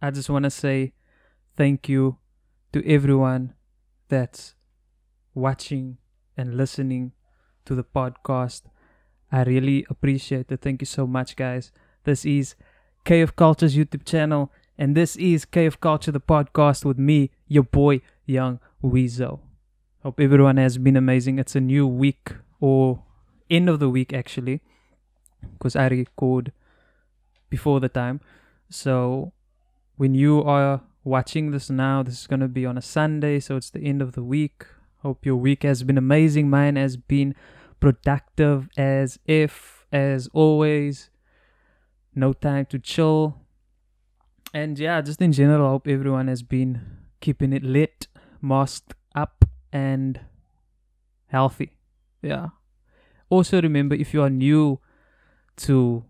I 0.00 0.12
just 0.12 0.30
want 0.30 0.44
to 0.44 0.50
say 0.50 0.92
thank 1.56 1.88
you 1.88 2.18
to 2.72 2.88
everyone 2.88 3.54
that's 4.08 4.54
watching 5.34 5.98
and 6.36 6.56
listening 6.56 7.12
to 7.64 7.74
the 7.74 7.82
podcast. 7.82 8.62
I 9.32 9.42
really 9.42 9.84
appreciate 9.90 10.52
it. 10.52 10.60
Thank 10.60 10.82
you 10.82 10.86
so 10.86 11.04
much, 11.04 11.34
guys. 11.34 11.72
This 12.04 12.24
is 12.24 12.54
KFKulture's 13.04 13.76
YouTube 13.76 14.04
channel, 14.04 14.52
and 14.78 14.96
this 14.96 15.16
is 15.16 15.44
KFKulture, 15.44 16.12
the 16.12 16.20
podcast 16.20 16.84
with 16.84 16.98
me, 16.98 17.32
your 17.48 17.64
boy, 17.64 18.00
Yung 18.24 18.60
Weezo. 18.82 19.40
Hope 20.04 20.20
everyone 20.20 20.58
has 20.58 20.78
been 20.78 20.96
amazing. 20.96 21.40
It's 21.40 21.56
a 21.56 21.60
new 21.60 21.88
week, 21.88 22.34
or 22.60 23.02
end 23.50 23.68
of 23.68 23.80
the 23.80 23.90
week, 23.90 24.12
actually, 24.12 24.60
because 25.54 25.74
I 25.74 25.88
record 25.88 26.52
before 27.50 27.80
the 27.80 27.88
time. 27.88 28.20
So, 28.70 29.32
when 29.98 30.14
you 30.14 30.42
are 30.44 30.80
watching 31.02 31.50
this 31.50 31.68
now, 31.68 32.04
this 32.04 32.20
is 32.20 32.26
going 32.28 32.40
to 32.40 32.48
be 32.48 32.64
on 32.64 32.78
a 32.78 32.82
Sunday, 32.82 33.40
so 33.40 33.56
it's 33.56 33.68
the 33.68 33.80
end 33.80 34.00
of 34.00 34.12
the 34.12 34.22
week. 34.22 34.64
Hope 35.02 35.26
your 35.26 35.36
week 35.36 35.64
has 35.64 35.82
been 35.82 35.98
amazing. 35.98 36.48
Mine 36.48 36.76
has 36.76 36.96
been 36.96 37.34
productive 37.80 38.68
as 38.76 39.18
if, 39.26 39.84
as 39.92 40.28
always. 40.32 41.10
No 42.14 42.32
time 42.32 42.66
to 42.66 42.78
chill. 42.78 43.40
And 44.54 44.78
yeah, 44.78 45.00
just 45.00 45.20
in 45.20 45.32
general, 45.32 45.66
I 45.66 45.70
hope 45.70 45.88
everyone 45.88 46.28
has 46.28 46.42
been 46.42 46.80
keeping 47.20 47.52
it 47.52 47.64
lit, 47.64 48.06
masked 48.40 48.94
up, 49.16 49.44
and 49.72 50.20
healthy. 51.26 51.72
Yeah. 52.22 52.50
Also, 53.30 53.60
remember 53.60 53.96
if 53.96 54.14
you 54.14 54.22
are 54.22 54.30
new 54.30 54.78
to 55.56 56.04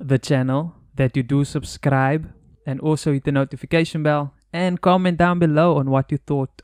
the 0.00 0.18
channel, 0.18 0.74
that 0.94 1.16
you 1.16 1.22
do 1.22 1.44
subscribe 1.44 2.32
and 2.68 2.80
also 2.80 3.14
hit 3.14 3.24
the 3.24 3.32
notification 3.32 4.02
bell 4.02 4.34
and 4.52 4.82
comment 4.82 5.16
down 5.16 5.38
below 5.38 5.78
on 5.78 5.88
what 5.88 6.12
you 6.12 6.18
thought 6.18 6.60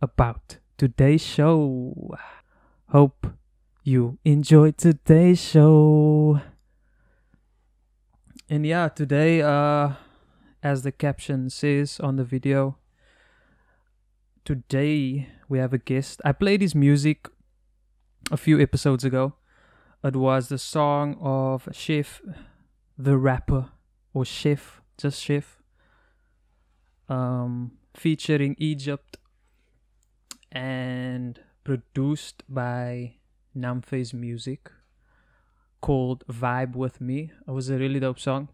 about 0.00 0.58
today's 0.78 1.20
show. 1.20 2.14
Hope 2.90 3.26
you 3.82 4.18
enjoyed 4.24 4.78
today's 4.78 5.42
show. 5.42 6.40
And 8.48 8.64
yeah, 8.64 8.86
today, 8.86 9.42
uh, 9.42 9.94
as 10.62 10.82
the 10.82 10.92
caption 10.92 11.50
says 11.50 11.98
on 11.98 12.14
the 12.14 12.24
video, 12.24 12.78
today 14.44 15.28
we 15.48 15.58
have 15.58 15.72
a 15.72 15.78
guest. 15.78 16.22
I 16.24 16.30
played 16.30 16.60
his 16.60 16.76
music 16.76 17.28
a 18.30 18.36
few 18.36 18.60
episodes 18.60 19.02
ago. 19.02 19.34
It 20.04 20.14
was 20.14 20.50
the 20.50 20.58
song 20.58 21.16
of 21.20 21.68
Chef 21.72 22.22
the 22.96 23.18
Rapper, 23.18 23.70
or 24.14 24.24
Chef, 24.24 24.81
just 25.02 25.20
Chef, 25.20 25.60
um, 27.08 27.72
featuring 27.92 28.54
Egypt 28.56 29.16
and 30.52 31.40
produced 31.64 32.44
by 32.48 33.14
Namface 33.56 34.14
Music 34.14 34.70
called 35.80 36.24
Vibe 36.28 36.76
With 36.76 37.00
Me. 37.00 37.32
It 37.48 37.50
was 37.50 37.68
a 37.68 37.76
really 37.76 37.98
dope 37.98 38.20
song. 38.20 38.48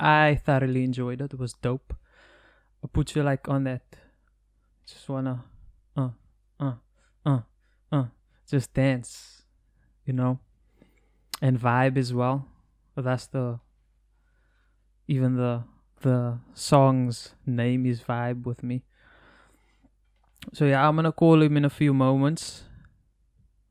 I 0.00 0.40
thoroughly 0.42 0.82
enjoyed 0.82 1.20
it. 1.20 1.34
It 1.34 1.38
was 1.38 1.52
dope. 1.52 1.94
I 2.82 2.86
put 2.90 3.14
you 3.14 3.22
like 3.22 3.46
on 3.46 3.64
that. 3.64 3.82
Just 4.86 5.06
wanna, 5.10 5.44
uh, 5.94 6.08
uh, 6.58 6.72
uh, 7.26 7.40
uh, 7.92 8.04
just 8.48 8.72
dance, 8.72 9.42
you 10.06 10.14
know, 10.14 10.38
and 11.42 11.60
vibe 11.60 11.98
as 11.98 12.14
well. 12.14 12.48
That's 12.96 13.26
the, 13.26 13.60
even 15.06 15.36
the 15.36 15.64
the 16.02 16.38
song's 16.52 17.34
name 17.46 17.86
is 17.86 18.02
Vibe 18.02 18.44
with 18.44 18.62
me. 18.62 18.84
So 20.52 20.66
yeah, 20.66 20.86
I'm 20.86 20.96
gonna 20.96 21.12
call 21.12 21.42
him 21.42 21.56
in 21.56 21.64
a 21.64 21.70
few 21.70 21.94
moments. 21.94 22.64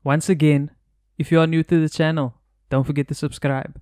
Once 0.02 0.28
again, 0.28 0.70
if 1.18 1.30
you 1.30 1.40
are 1.40 1.46
new 1.46 1.62
to 1.62 1.80
the 1.80 1.88
channel, 1.88 2.34
don't 2.70 2.84
forget 2.84 3.08
to 3.08 3.14
subscribe. 3.14 3.80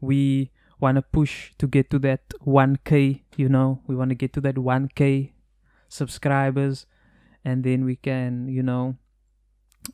We 0.00 0.50
want 0.80 0.96
to 0.96 1.02
push 1.02 1.52
to 1.58 1.66
get 1.66 1.88
to 1.90 1.98
that 2.00 2.28
1k, 2.44 3.22
you 3.36 3.48
know, 3.48 3.80
we 3.86 3.94
want 3.94 4.10
to 4.10 4.14
get 4.14 4.32
to 4.34 4.40
that 4.42 4.56
1k 4.56 5.32
subscribers 5.88 6.86
and 7.44 7.64
then 7.64 7.84
we 7.84 7.96
can, 7.96 8.48
you 8.48 8.62
know, 8.62 8.96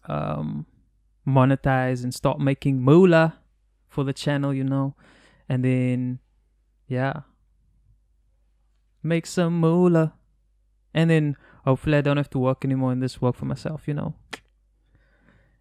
um 0.09 0.67
monetize 1.27 2.03
and 2.03 2.15
start 2.15 2.41
making 2.41 2.81
moolah 2.81 3.39
for 3.89 4.05
the 4.05 4.13
channel, 4.13 4.55
you 4.55 4.65
know. 4.65 4.95
And 5.49 5.65
then 5.65 6.21
yeah. 6.91 7.23
Make 9.03 9.25
some 9.25 9.61
moolah. 9.61 10.13
And 10.93 11.09
then 11.09 11.37
hopefully 11.65 11.97
I 11.97 12.01
don't 12.01 12.17
have 12.17 12.29
to 12.31 12.39
work 12.39 12.65
anymore 12.65 12.93
and 12.93 13.01
just 13.01 13.23
work 13.23 13.37
for 13.37 13.45
myself, 13.45 13.87
you 13.87 13.95
know. 13.95 14.15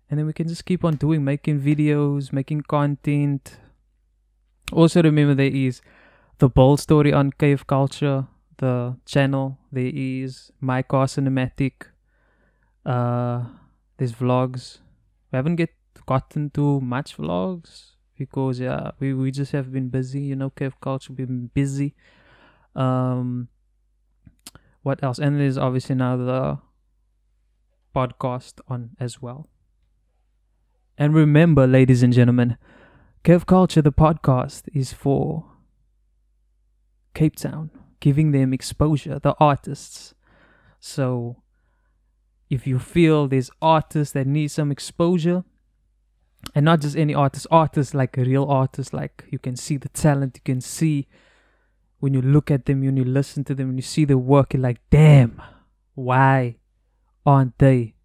And 0.09 0.17
then 0.17 0.25
we 0.25 0.34
can 0.34 0.47
just 0.47 0.66
keep 0.66 0.84
on 0.84 0.95
doing, 0.95 1.23
making 1.23 1.62
videos, 1.62 2.34
making 2.34 2.62
content. 2.62 3.59
Also 4.73 5.03
remember 5.03 5.35
there 5.35 5.53
is 5.53 5.81
the 6.40 6.50
bold 6.50 6.79
story 6.79 7.13
on 7.13 7.31
KFKulture, 7.31 8.28
the 8.57 8.97
channel. 9.06 9.59
There 9.72 9.91
is 9.94 10.51
my 10.59 10.81
car 10.81 11.06
cinematic. 11.06 11.73
Uh 12.84 13.44
there's 13.97 14.13
vlogs. 14.13 14.79
We 15.31 15.38
haven't 15.38 15.57
get 15.57 15.75
gotten 16.07 16.50
to 16.51 16.81
much 16.81 17.17
vlogs 17.17 17.99
because 18.19 18.59
yeah, 18.59 18.91
we, 19.00 19.13
we 19.13 19.31
just 19.31 19.52
have 19.53 19.72
been 19.72 19.90
busy, 19.90 20.22
you 20.22 20.35
know, 20.35 20.52
KFKulture 20.52 21.16
been 21.16 21.50
busy. 21.56 21.96
Um 22.75 23.47
what 24.84 25.03
else? 25.03 25.18
And 25.19 25.40
there's 25.40 25.57
obviously 25.57 25.96
now 25.96 26.18
the 26.18 26.59
podcast 27.96 28.59
on 28.68 28.91
as 29.00 29.22
well. 29.22 29.50
And 30.97 31.16
remember, 31.16 31.66
ladies 31.66 32.03
and 32.03 32.13
gentlemen, 32.13 32.58
KFKulture, 33.24 33.84
the 33.84 33.91
podcast, 33.91 34.68
is 34.74 34.94
for 34.94 35.46
Cape 37.13 37.35
Town, 37.35 37.72
giving 38.00 38.31
them 38.31 38.53
exposure, 38.53 39.19
the 39.19 39.35
artists. 39.40 40.13
So 40.79 41.41
if 42.50 42.66
you 42.66 42.79
feel 42.79 43.28
there's 43.28 43.52
artists 43.62 44.13
that 44.13 44.28
need 44.28 44.50
some 44.50 44.72
exposure, 44.72 45.44
and 46.56 46.66
not 46.66 46.82
just 46.82 46.96
any 46.96 47.14
artist, 47.14 47.48
artists 47.52 47.94
like 47.94 48.18
a 48.18 48.24
real 48.24 48.46
artist, 48.46 48.94
like 48.94 49.26
you 49.30 49.40
can 49.40 49.56
see 49.56 49.78
the 49.78 49.90
talent, 49.90 50.38
you 50.38 50.42
can 50.44 50.62
see 50.62 51.08
when 52.00 52.14
you 52.14 52.22
look 52.22 52.50
at 52.50 52.66
them, 52.66 52.82
when 52.82 52.98
you 52.98 53.04
listen 53.04 53.44
to 53.46 53.56
them, 53.56 53.68
when 53.68 53.78
you 53.78 53.84
see 53.84 54.06
their 54.06 54.18
work, 54.18 54.54
you're 54.54 54.62
like, 54.62 54.80
damn, 54.90 55.42
why 55.96 56.56
aren't 57.26 57.58
they 57.58 57.96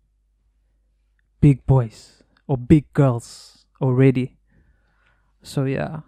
big 1.41 1.65
boys 1.67 2.23
or 2.47 2.57
big 2.57 2.93
girls 2.93 3.65
already? 3.81 4.37
So 5.43 5.65
yeah. 5.65 6.01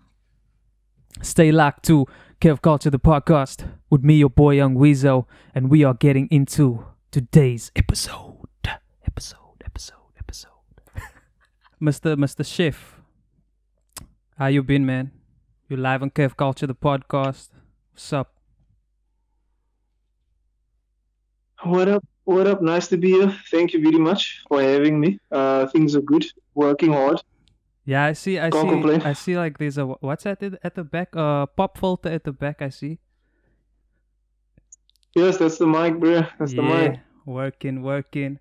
Stay 1.22 1.50
locked 1.50 1.84
to 1.84 2.06
KFKulture 2.40 2.90
the 2.90 2.98
podcast 2.98 3.66
with 3.88 4.02
me, 4.02 4.16
your 4.16 4.28
boy 4.28 4.56
Yung 4.56 4.74
Weezo, 4.74 5.26
and 5.54 5.70
we 5.70 5.82
are 5.82 5.94
getting 5.94 6.28
into 6.30 6.84
today's 7.10 7.72
episode. 7.74 7.86
Episode, 7.86 8.48
episode, 8.64 8.80
episode. 9.06 9.45
Mr. 11.80 12.16
Mr. 12.16 12.44
Chef. 12.44 13.00
How 14.38 14.46
you 14.46 14.62
been, 14.62 14.86
man? 14.86 15.10
You 15.68 15.76
live 15.76 16.02
on 16.02 16.10
KFKulture 16.10 16.66
the 16.66 16.74
podcast. 16.74 17.50
What's 17.92 18.12
up? 18.12 18.32
What 21.62 21.88
up? 21.88 22.04
What 22.24 22.46
up? 22.46 22.62
Nice 22.62 22.88
to 22.88 22.96
be 22.96 23.10
here. 23.10 23.34
Thank 23.50 23.72
you 23.74 23.82
very 23.82 23.98
much 23.98 24.42
for 24.48 24.62
having 24.62 24.98
me. 24.98 25.18
Uh, 25.30 25.66
things 25.66 25.94
are 25.94 26.00
good. 26.00 26.24
Working 26.54 26.92
hard. 26.92 27.20
Yeah, 27.84 28.04
I 28.04 28.14
see. 28.14 28.38
I 28.38 28.50
Can't 28.50 28.68
see. 28.68 28.68
complain. 28.70 29.02
I 29.02 29.12
see. 29.12 29.36
Like 29.36 29.58
there's 29.58 29.76
a 29.76 29.84
what's 29.86 30.24
at 30.24 30.40
the, 30.40 30.58
at 30.64 30.74
the 30.74 30.84
back? 30.84 31.14
Uh, 31.14 31.46
pop 31.46 31.78
filter 31.78 32.08
at 32.08 32.24
the 32.24 32.32
back. 32.32 32.62
I 32.62 32.70
see. 32.70 32.98
Yes, 35.14 35.36
that's 35.36 35.58
the 35.58 35.66
mic, 35.66 35.98
bro. 36.00 36.22
That's 36.38 36.52
the 36.52 36.62
yeah, 36.62 36.88
mic. 36.88 37.00
working, 37.24 37.82
working. 37.82 38.38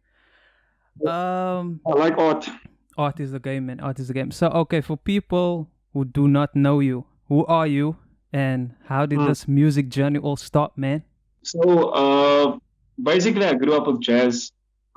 Um, 1.06 1.82
I 1.86 1.92
like 1.92 2.18
art. 2.18 2.50
Art 2.98 3.20
is 3.20 3.32
the 3.32 3.40
game, 3.40 3.68
man. 3.68 3.80
Art 3.80 4.00
is 4.00 4.08
the 4.08 4.14
game. 4.14 4.32
So 4.32 4.48
okay, 4.50 4.82
for 4.82 4.98
people 4.98 5.70
who 5.94 6.06
do 6.06 6.28
not 6.28 6.56
know 6.56 6.80
you, 6.80 7.06
who 7.28 7.46
are 7.46 7.68
you, 7.68 7.98
and 8.34 8.76
how 8.86 9.06
did 9.06 9.20
Hmm. 9.20 9.28
this 9.28 9.48
music 9.48 9.90
journey 9.90 10.20
all 10.20 10.36
start, 10.36 10.78
man? 10.78 11.04
So, 11.44 11.90
uh, 11.90 12.58
basically, 13.02 13.46
I 13.46 13.54
grew 13.54 13.74
up 13.76 13.88
with 13.88 14.02
jazz 14.02 14.52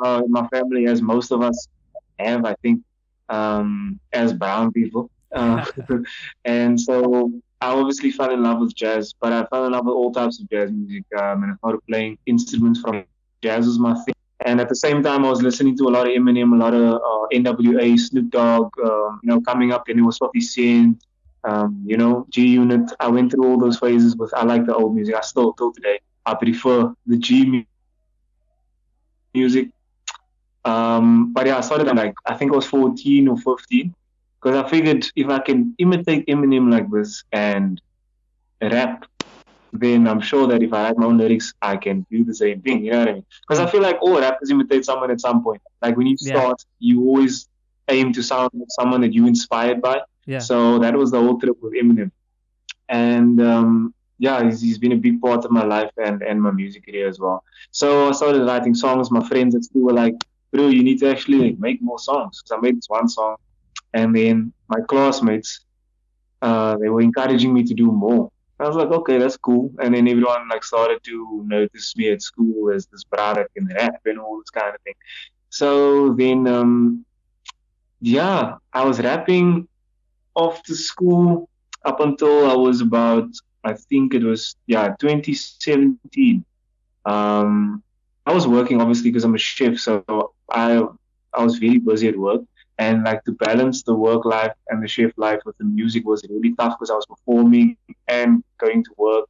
uh, 0.04 0.22
my 0.28 0.46
family, 0.48 0.86
as 0.86 1.02
most 1.02 1.30
of 1.32 1.42
us 1.42 1.68
have, 2.18 2.44
I 2.44 2.54
think, 2.62 2.82
um, 3.28 3.98
as 4.12 4.32
brown 4.32 4.72
people. 4.72 5.10
Uh, 5.34 5.64
and 6.44 6.80
so 6.80 7.32
I 7.60 7.72
obviously 7.72 8.10
fell 8.12 8.32
in 8.32 8.42
love 8.42 8.60
with 8.60 8.74
jazz, 8.74 9.12
but 9.20 9.32
I 9.32 9.44
fell 9.46 9.66
in 9.66 9.72
love 9.72 9.86
with 9.86 9.94
all 9.94 10.12
types 10.12 10.40
of 10.40 10.48
jazz 10.50 10.70
music. 10.70 11.04
Um, 11.20 11.42
and 11.42 11.52
I 11.52 11.56
started 11.56 11.80
playing 11.88 12.18
instruments 12.26 12.80
from 12.80 13.04
jazz 13.42 13.66
was 13.66 13.78
my 13.78 13.94
thing. 14.04 14.14
And 14.48 14.62
at 14.62 14.68
the 14.70 14.76
same 14.86 15.02
time, 15.02 15.26
I 15.26 15.30
was 15.30 15.42
listening 15.42 15.76
to 15.76 15.84
a 15.88 15.92
lot 15.96 16.06
of 16.08 16.12
Eminem, 16.14 16.54
a 16.54 16.56
lot 16.56 16.72
of 16.72 16.94
uh, 16.94 17.26
NWA, 17.38 17.98
Snoop 17.98 18.30
Dogg, 18.30 18.70
um, 18.82 19.20
you 19.22 19.28
know, 19.28 19.40
coming 19.42 19.72
up, 19.72 19.88
and 19.88 19.98
it 19.98 20.02
was 20.02 20.16
50 20.18 20.40
Cent, 20.40 21.04
Um, 21.44 21.82
you 21.90 21.98
know, 21.98 22.26
G 22.30 22.36
Unit. 22.62 22.90
I 22.98 23.08
went 23.08 23.30
through 23.30 23.46
all 23.48 23.58
those 23.58 23.78
phases 23.78 24.14
but 24.14 24.30
I 24.34 24.44
like 24.44 24.64
the 24.64 24.74
old 24.74 24.94
music. 24.96 25.14
I 25.14 25.20
still 25.20 25.52
till 25.52 25.72
today. 25.72 25.98
I 26.24 26.34
prefer 26.34 26.94
the 27.06 27.18
G 27.18 27.66
music. 29.34 29.68
Um, 30.64 31.32
but 31.34 31.46
yeah, 31.46 31.58
I 31.58 31.60
started 31.60 31.94
like 32.02 32.14
I 32.26 32.34
think 32.34 32.52
I 32.52 32.56
was 32.56 32.66
14 32.66 33.28
or 33.28 33.36
15 33.36 33.94
because 34.40 34.56
I 34.56 34.68
figured 34.68 35.02
if 35.14 35.28
I 35.28 35.40
can 35.40 35.74
imitate 35.78 36.26
Eminem 36.26 36.70
like 36.70 36.90
this 36.90 37.22
and 37.32 37.80
rap, 38.62 39.04
then 39.72 40.06
I'm 40.06 40.20
sure 40.20 40.46
that 40.48 40.62
if 40.62 40.72
I 40.72 40.84
write 40.84 40.98
my 40.98 41.06
own 41.06 41.18
lyrics, 41.18 41.54
I 41.60 41.76
can 41.76 42.06
do 42.10 42.24
the 42.24 42.34
same 42.34 42.60
thing. 42.62 42.84
You 42.84 42.92
know 42.92 42.98
what 43.00 43.08
I 43.08 43.12
mean? 43.12 43.26
Because 43.42 43.60
I 43.60 43.70
feel 43.70 43.82
like 43.82 43.98
all 44.00 44.20
rappers 44.20 44.50
imitate 44.50 44.84
someone 44.84 45.10
at 45.10 45.20
some 45.20 45.42
point. 45.42 45.62
Like 45.82 45.96
when 45.96 46.06
you 46.06 46.16
start, 46.16 46.64
yeah. 46.78 46.94
you 46.94 47.04
always 47.04 47.48
aim 47.88 48.12
to 48.12 48.22
sound 48.22 48.50
like 48.54 48.68
someone 48.70 49.00
that 49.02 49.12
you 49.12 49.26
inspired 49.26 49.80
by. 49.80 50.00
Yeah. 50.26 50.38
So 50.38 50.78
that 50.78 50.94
was 50.94 51.10
the 51.10 51.20
whole 51.20 51.38
trip 51.38 51.56
with 51.62 51.74
Eminem. 51.74 52.10
And 52.88 53.40
um, 53.40 53.94
yeah, 54.18 54.42
he's, 54.44 54.60
he's 54.60 54.78
been 54.78 54.92
a 54.92 54.96
big 54.96 55.20
part 55.20 55.44
of 55.44 55.50
my 55.50 55.64
life 55.64 55.90
and, 55.96 56.22
and 56.22 56.40
my 56.40 56.50
music 56.50 56.86
career 56.86 57.08
as 57.08 57.18
well. 57.18 57.42
So 57.70 58.08
I 58.08 58.12
started 58.12 58.44
writing 58.44 58.74
songs. 58.74 59.10
My 59.10 59.26
friends 59.26 59.54
at 59.54 59.64
school 59.64 59.84
were 59.84 59.92
like, 59.92 60.14
bro, 60.52 60.68
you 60.68 60.82
need 60.82 60.98
to 61.00 61.10
actually 61.10 61.56
make 61.58 61.80
more 61.82 61.98
songs. 61.98 62.42
So 62.44 62.56
I 62.56 62.60
made 62.60 62.76
this 62.76 62.88
one 62.88 63.08
song. 63.08 63.36
And 63.94 64.14
then 64.14 64.52
my 64.68 64.80
classmates, 64.88 65.60
uh, 66.42 66.76
they 66.76 66.88
were 66.88 67.00
encouraging 67.00 67.52
me 67.52 67.64
to 67.64 67.74
do 67.74 67.90
more. 67.90 68.30
I 68.60 68.66
was 68.66 68.76
like, 68.76 68.88
okay, 68.88 69.18
that's 69.18 69.36
cool. 69.36 69.72
And 69.80 69.94
then 69.94 70.08
everyone 70.08 70.48
like 70.48 70.64
started 70.64 71.02
to 71.04 71.44
notice 71.46 71.96
me 71.96 72.10
at 72.10 72.22
school 72.22 72.70
as 72.72 72.86
this 72.86 73.04
brother 73.04 73.42
that 73.42 73.54
can 73.54 73.68
rap 73.74 74.00
and 74.04 74.18
all 74.18 74.38
this 74.38 74.50
kind 74.50 74.74
of 74.74 74.80
thing. 74.82 74.94
So 75.50 76.12
then, 76.14 76.46
um, 76.46 77.04
yeah, 78.00 78.56
I 78.72 78.84
was 78.84 79.00
rapping 79.00 79.68
off 80.34 80.58
after 80.58 80.74
school 80.74 81.48
up 81.84 82.00
until 82.00 82.50
I 82.50 82.54
was 82.54 82.80
about, 82.80 83.28
I 83.64 83.74
think 83.74 84.14
it 84.14 84.22
was, 84.22 84.56
yeah, 84.66 84.94
2017. 84.98 86.44
Um, 87.04 87.82
I 88.26 88.32
was 88.34 88.46
working 88.46 88.80
obviously 88.80 89.10
because 89.10 89.24
I'm 89.24 89.34
a 89.34 89.38
chef, 89.38 89.78
so 89.78 90.04
I 90.50 90.84
I 91.32 91.44
was 91.44 91.58
very 91.58 91.78
busy 91.78 92.08
at 92.08 92.18
work 92.18 92.42
and 92.78 93.04
like 93.04 93.24
to 93.24 93.32
balance 93.32 93.82
the 93.82 93.94
work 93.94 94.24
life 94.24 94.52
and 94.68 94.82
the 94.82 94.88
chef 94.88 95.12
life 95.16 95.40
with 95.44 95.56
the 95.58 95.64
music 95.64 96.06
was 96.06 96.24
really 96.30 96.54
tough 96.54 96.74
because 96.78 96.90
I 96.90 96.94
was 96.94 97.06
performing 97.06 97.76
and 98.06 98.42
going 98.58 98.84
to 98.84 98.90
work, 98.96 99.26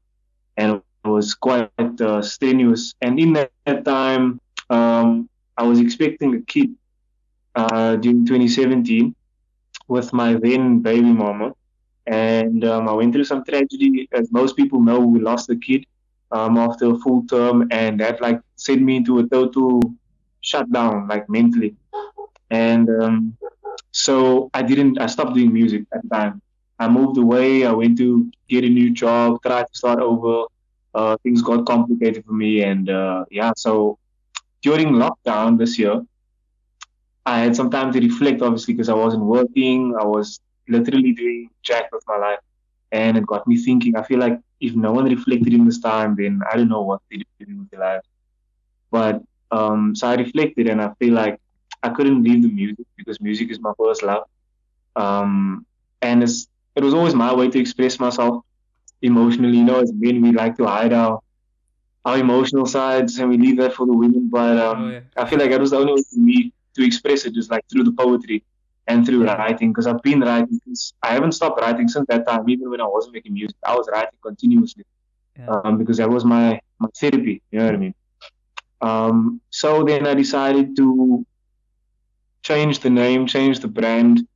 and 0.57 0.83
it 1.05 1.09
was 1.09 1.35
quite 1.35 1.71
uh, 2.01 2.21
strenuous. 2.23 2.95
And 3.01 3.19
in 3.19 3.33
that, 3.35 3.51
that 3.65 3.85
time, 3.85 4.41
um, 4.71 5.29
I 5.57 5.63
was 5.63 5.81
expecting 5.81 6.35
a 6.35 6.41
kid 6.43 6.71
uh, 7.55 7.97
during 7.97 8.27
2017 8.27 9.15
with 9.89 10.13
my 10.13 10.35
then 10.35 10.81
baby 10.81 11.13
mama, 11.13 11.55
and 12.07 12.65
um, 12.65 12.89
I 12.89 12.93
went 12.93 13.15
through 13.15 13.25
some 13.25 13.45
tragedy. 13.45 14.09
As 14.13 14.31
most 14.31 14.57
people 14.57 14.81
know, 14.81 15.01
we 15.01 15.21
lost 15.21 15.49
a 15.51 15.57
kid 15.57 15.87
um, 16.33 16.59
after 16.59 16.91
a 16.93 16.99
full 16.99 17.25
term, 17.27 17.67
and 17.71 17.99
that 18.01 18.21
like 18.21 18.41
sent 18.57 18.83
me 18.83 18.97
into 18.97 19.19
a 19.21 19.27
total 19.27 19.81
shutdown, 20.43 21.09
like 21.09 21.29
mentally. 21.29 21.75
And 22.51 22.89
um, 23.03 23.37
so 23.93 24.51
I 24.55 24.63
didn't, 24.63 25.01
I 25.01 25.07
stopped 25.07 25.35
doing 25.35 25.53
music 25.53 25.85
at 25.93 26.03
the 26.03 26.09
time. 26.09 26.43
I 26.79 26.89
moved 26.89 27.19
away. 27.19 27.67
I 27.67 27.73
went 27.73 27.99
to 27.99 28.31
get 28.49 28.65
a 28.65 28.69
new 28.69 28.91
job, 28.91 29.43
tried 29.43 29.67
to 29.67 29.75
start 29.75 30.01
over. 30.01 30.45
Uh, 30.95 31.17
things 31.23 31.43
got 31.43 31.67
complicated 31.67 32.25
for 32.25 32.33
me. 32.33 32.63
And 32.63 32.89
uh, 32.89 33.25
yeah, 33.31 33.53
so 33.57 33.99
during 34.63 34.89
lockdown 34.89 35.59
this 35.59 35.79
year, 35.79 36.03
I 37.27 37.41
had 37.41 37.55
some 37.55 37.71
time 37.71 37.93
to 37.93 38.01
reflect, 38.01 38.41
obviously, 38.41 38.75
because 38.75 38.89
I 38.89 38.95
wasn't 38.95 39.25
working. 39.25 39.95
I 40.01 40.05
was 40.05 40.41
literally 40.69 41.13
doing 41.13 41.51
jack 41.63 41.93
with 41.93 42.05
my 42.09 42.17
life. 42.17 42.39
And 42.91 43.19
it 43.19 43.27
got 43.27 43.47
me 43.47 43.59
thinking. 43.59 43.97
I 43.97 44.03
feel 44.03 44.19
like 44.19 44.41
if 44.61 44.75
no 44.75 44.93
one 44.93 45.05
reflected 45.05 45.53
in 45.53 45.67
this 45.67 45.81
time, 45.81 46.17
then 46.17 46.41
I 46.51 46.57
don't 46.57 46.69
know 46.69 46.83
what 46.83 47.01
they 47.11 47.19
do 47.19 47.59
with 47.59 47.71
their 47.71 47.81
life. 47.81 48.03
But 48.91 49.23
um, 49.51 49.95
so 49.95 50.09
I 50.09 50.15
reflected, 50.15 50.69
and 50.69 50.81
I 50.81 50.93
feel 50.99 51.13
like 51.13 51.39
I 51.83 51.91
couldn't 51.91 52.23
leave 52.23 52.43
the 52.43 52.49
music 52.49 52.87
because 52.97 53.21
music 53.21 53.51
is 53.51 53.61
my 53.61 53.73
first 53.79 54.03
love. 54.03 54.25
Um, 54.97 55.67
and 56.03 56.23
it's, 56.23 56.49
it 56.75 56.83
was 56.83 56.95
always 56.95 57.15
my 57.15 57.35
way 57.35 57.49
to 57.49 57.59
express 57.59 57.99
myself 58.01 58.45
emotionally. 59.03 59.59
You 59.59 59.65
know, 59.65 59.81
as 59.81 59.93
men, 59.93 60.21
we 60.21 60.33
like 60.33 60.57
to 60.57 60.67
hide 60.67 60.93
our 60.93 61.21
our 62.05 62.19
emotional 62.19 62.65
sides 62.65 63.19
and 63.19 63.29
we 63.29 63.37
leave 63.37 63.59
that 63.59 63.75
for 63.75 63.87
the 63.87 63.93
women. 63.93 64.29
But 64.31 64.57
um, 64.59 64.83
oh, 64.83 64.91
yeah. 64.91 65.01
I 65.17 65.29
feel 65.29 65.39
like 65.39 65.51
that 65.51 65.61
was 65.61 65.71
the 65.71 65.79
only 65.79 65.95
way 65.95 66.03
for 66.13 66.21
me 66.21 66.53
to 66.75 66.85
express 66.85 67.25
it, 67.25 67.35
just 67.35 67.51
like 67.51 67.65
through 67.71 67.85
the 67.85 67.93
poetry 67.93 68.45
and 68.87 69.05
through 69.05 69.25
yeah. 69.25 69.35
writing. 69.35 69.73
Because 69.73 69.87
I've 69.87 70.03
been 70.03 70.21
writing, 70.21 70.61
I 71.03 71.09
haven't 71.09 71.33
stopped 71.33 71.61
writing 71.61 71.89
since 71.89 72.07
that 72.09 72.27
time. 72.27 72.49
Even 72.49 72.71
when 72.71 72.81
I 72.81 72.87
wasn't 72.87 73.15
making 73.15 73.35
music, 73.35 73.57
I 73.65 73.75
was 73.75 73.89
writing 73.93 74.19
continuously 74.23 74.85
yeah. 75.39 75.61
um, 75.65 75.79
because 75.79 75.99
that 75.99 76.11
was 76.11 76.25
my 76.25 76.61
my 76.79 76.89
therapy. 76.99 77.43
You 77.51 77.59
know 77.59 77.67
what 77.67 77.75
I 77.75 77.79
mean? 77.79 77.95
Um, 78.81 79.41
so 79.51 79.85
then 79.85 80.07
I 80.07 80.15
decided 80.15 80.77
to 80.77 81.27
change 82.51 82.81
the 82.81 82.93
name, 83.05 83.27
change 83.27 83.57
the 83.61 83.73
brand, 83.79 84.27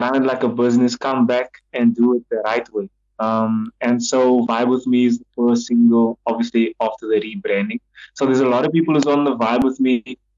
run 0.00 0.14
it 0.20 0.24
like 0.32 0.42
a 0.44 0.48
business, 0.48 0.96
come 1.08 1.26
back 1.26 1.48
and 1.72 1.94
do 2.00 2.06
it 2.16 2.22
the 2.30 2.40
right 2.50 2.68
way. 2.72 2.88
Um, 3.18 3.72
and 3.80 4.02
so 4.10 4.46
Vibe 4.46 4.68
With 4.68 4.86
Me 4.86 5.00
is 5.10 5.18
the 5.18 5.30
first 5.36 5.66
single, 5.66 6.18
obviously, 6.26 6.64
after 6.80 7.06
the 7.08 7.18
rebranding. 7.26 7.80
So 8.14 8.26
there's 8.26 8.46
a 8.48 8.52
lot 8.54 8.64
of 8.66 8.72
people 8.72 8.94
who's 8.94 9.06
on 9.06 9.24
the 9.24 9.36
Vibe 9.36 9.64
With 9.64 9.78
Me 9.80 9.94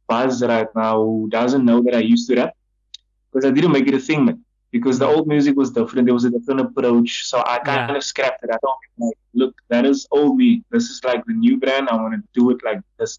buzz 0.06 0.42
right 0.42 0.68
now 0.74 1.02
who 1.02 1.28
doesn't 1.30 1.64
know 1.64 1.82
that 1.82 1.94
I 1.94 2.00
used 2.00 2.28
to 2.28 2.36
rap 2.36 2.52
because 3.32 3.44
I 3.48 3.52
didn't 3.56 3.72
make 3.72 3.88
it 3.88 3.94
a 3.94 4.04
thing, 4.08 4.24
man. 4.26 4.40
Because 4.70 4.98
the 4.98 5.06
old 5.06 5.28
music 5.28 5.56
was 5.56 5.70
different, 5.70 6.06
there 6.06 6.18
was 6.20 6.24
a 6.24 6.30
different 6.30 6.60
approach. 6.60 7.10
So 7.30 7.36
I 7.46 7.58
kind 7.58 7.90
yeah. 7.90 7.96
of 7.96 8.02
scrapped 8.02 8.42
it. 8.44 8.50
I 8.50 8.58
don't 8.64 8.80
like, 8.98 9.18
look, 9.32 9.54
that 9.68 9.84
is 9.86 10.06
old 10.10 10.36
me. 10.36 10.64
This 10.70 10.90
is 10.90 11.02
like 11.04 11.24
the 11.26 11.32
new 11.32 11.58
brand. 11.58 11.88
I 11.88 11.94
want 11.94 12.14
to 12.14 12.22
do 12.38 12.50
it 12.50 12.58
like 12.64 12.80
this. 12.98 13.18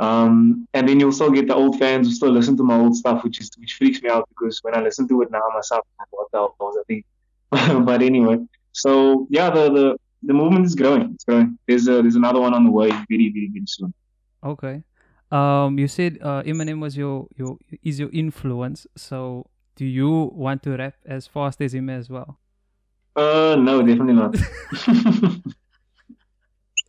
Um, 0.00 0.68
and 0.74 0.88
then 0.88 1.00
you'll 1.00 1.12
still 1.12 1.30
get 1.30 1.48
the 1.48 1.54
old 1.54 1.78
fans 1.78 2.06
who 2.06 2.14
still 2.14 2.30
listen 2.30 2.56
to 2.58 2.62
my 2.62 2.78
old 2.78 2.94
stuff, 2.94 3.24
which 3.24 3.40
is 3.40 3.50
which 3.58 3.74
freaks 3.74 4.00
me 4.00 4.08
out 4.08 4.28
because 4.28 4.62
when 4.62 4.76
I 4.76 4.80
listen 4.80 5.08
to 5.08 5.22
it 5.22 5.30
now 5.30 5.42
myself, 5.52 5.84
I'm 5.98 6.04
like, 6.04 6.08
what 6.10 6.30
the 6.32 6.38
hell 6.38 6.56
was 6.60 6.76
I 6.78 6.82
thinking? 6.86 7.84
but 7.84 8.02
anyway, 8.02 8.38
so 8.72 9.26
yeah, 9.30 9.50
the, 9.50 9.70
the 9.70 9.96
the 10.22 10.34
movement 10.34 10.66
is 10.66 10.74
growing. 10.74 11.12
It's 11.14 11.24
growing. 11.24 11.58
There's 11.66 11.88
a, 11.88 12.02
there's 12.02 12.16
another 12.16 12.40
one 12.40 12.54
on 12.54 12.64
the 12.64 12.70
way, 12.70 12.88
very 12.88 13.32
very 13.32 13.50
very 13.52 13.64
soon. 13.66 13.92
Okay. 14.44 14.82
Um, 15.30 15.78
you 15.78 15.88
said 15.88 16.18
uh, 16.22 16.42
Eminem 16.42 16.80
was 16.80 16.96
your 16.96 17.26
your 17.36 17.58
is 17.82 17.98
your 17.98 18.10
influence. 18.12 18.86
So 18.96 19.46
do 19.74 19.84
you 19.84 20.30
want 20.34 20.62
to 20.62 20.76
rap 20.76 20.94
as 21.06 21.26
fast 21.26 21.60
as 21.60 21.74
him 21.74 21.90
as 21.90 22.08
well? 22.08 22.38
Uh, 23.16 23.56
no, 23.58 23.82
definitely 23.82 24.14
not. 24.14 24.36